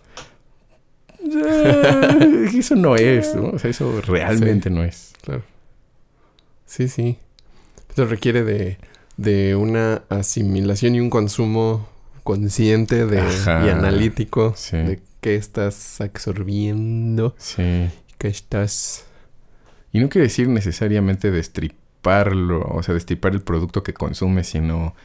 Eso 2.54 2.76
no 2.76 2.98
es, 2.98 3.36
¿no? 3.36 3.52
O 3.52 3.58
sea, 3.58 3.70
eso 3.70 4.02
realmente 4.02 4.70
no 4.70 4.84
es. 4.84 5.14
Claro. 5.22 5.44
Sí, 6.66 6.90
sí. 6.90 7.20
Pero 7.96 8.10
requiere 8.10 8.44
de, 8.44 8.78
de 9.18 9.56
una 9.56 10.04
asimilación 10.10 10.96
y 10.96 11.00
un 11.00 11.10
consumo 11.10 11.88
consciente 12.24 13.06
de, 13.06 13.20
Ajá. 13.20 13.66
y 13.66 13.70
analítico 13.70 14.54
Sí. 14.56 14.78
de 14.78 15.00
qué 15.22 15.36
estás 15.36 16.00
absorbiendo, 16.02 17.36
Sí. 17.38 17.90
qué 18.18 18.28
estás... 18.28 19.06
Y 19.92 20.00
no 20.00 20.10
quiere 20.10 20.28
decir 20.28 20.48
necesariamente 20.50 21.30
destriparlo, 21.32 22.62
o 22.62 22.82
sea, 22.82 22.94
destripar 22.96 23.34
el 23.34 23.42
producto 23.42 23.84
que 23.84 23.94
consumes, 23.94 24.48
sino 24.48 24.96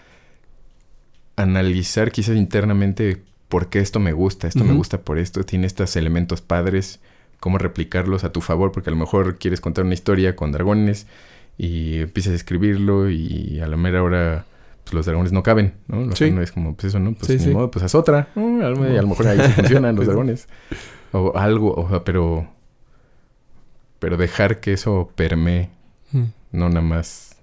analizar 1.36 2.10
quizás 2.10 2.36
internamente 2.36 3.22
por 3.48 3.68
qué 3.68 3.78
esto 3.80 4.00
me 4.00 4.12
gusta, 4.12 4.48
esto 4.48 4.64
me 4.64 4.74
gusta 4.74 5.00
por 5.02 5.18
esto, 5.18 5.44
tiene 5.44 5.66
estos 5.66 5.94
elementos 5.96 6.40
padres, 6.42 7.00
cómo 7.40 7.58
replicarlos 7.58 8.24
a 8.24 8.32
tu 8.32 8.40
favor, 8.40 8.72
porque 8.72 8.90
a 8.90 8.92
lo 8.92 8.98
mejor 8.98 9.38
quieres 9.38 9.60
contar 9.60 9.84
una 9.84 9.94
historia 9.94 10.36
con 10.36 10.52
dragones 10.52 11.06
y 11.58 11.98
empiezas 12.02 12.32
a 12.32 12.36
escribirlo 12.36 13.10
y 13.10 13.60
a 13.60 13.66
la 13.66 13.76
mera 13.76 14.02
hora 14.02 14.46
pues, 14.84 14.94
los 14.94 15.04
dragones 15.06 15.32
no 15.32 15.42
caben, 15.42 15.74
¿no? 15.88 16.04
Sea, 16.16 16.28
Sí. 16.28 16.32
no 16.32 16.40
es 16.40 16.52
como, 16.52 16.74
pues 16.76 16.86
eso, 16.86 16.98
¿no? 17.00 17.12
Pues 17.14 17.26
Sí, 17.26 17.32
ni 17.34 17.38
sí. 17.40 17.50
modo, 17.50 17.70
pues 17.70 17.84
haz 17.84 17.94
otra. 17.94 18.28
¿no? 18.36 18.64
A 18.64 18.70
lo, 18.70 18.90
y 18.92 18.96
a 18.96 19.02
lo 19.02 19.08
mejor 19.08 19.26
ahí 19.28 19.38
funcionan 19.52 19.96
los 19.96 20.06
dragones. 20.06 20.48
O 21.12 21.36
algo, 21.38 21.72
o 21.74 21.88
sea, 21.88 22.04
pero... 22.04 22.46
Pero 23.98 24.16
dejar 24.18 24.60
que 24.60 24.72
eso 24.74 25.10
permee 25.14 25.70
Mm. 26.12 26.24
no 26.52 26.68
nada 26.68 26.80
más 26.80 27.36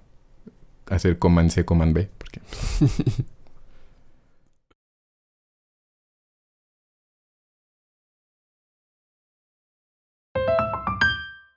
hacer 0.88 1.18
command 1.18 1.50
C, 1.50 1.64
command 1.64 1.92
B. 1.94 2.08
Porque... 2.18 2.40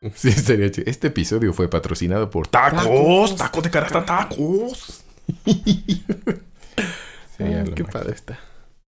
Sí, 0.16 0.32
sería 0.32 0.72
chido. 0.72 0.90
Este 0.90 1.08
episodio 1.08 1.54
fue 1.54 1.70
patrocinado 1.70 2.30
por 2.30 2.48
Tacos, 2.48 3.36
Tacos. 3.36 3.64
De 3.64 3.70
Carasta 3.70 4.06
Tacos. 4.06 5.04
Lo 7.40 7.76
qué 7.76 7.84
máximo. 7.84 7.90
padre 7.92 8.14
está. 8.16 8.40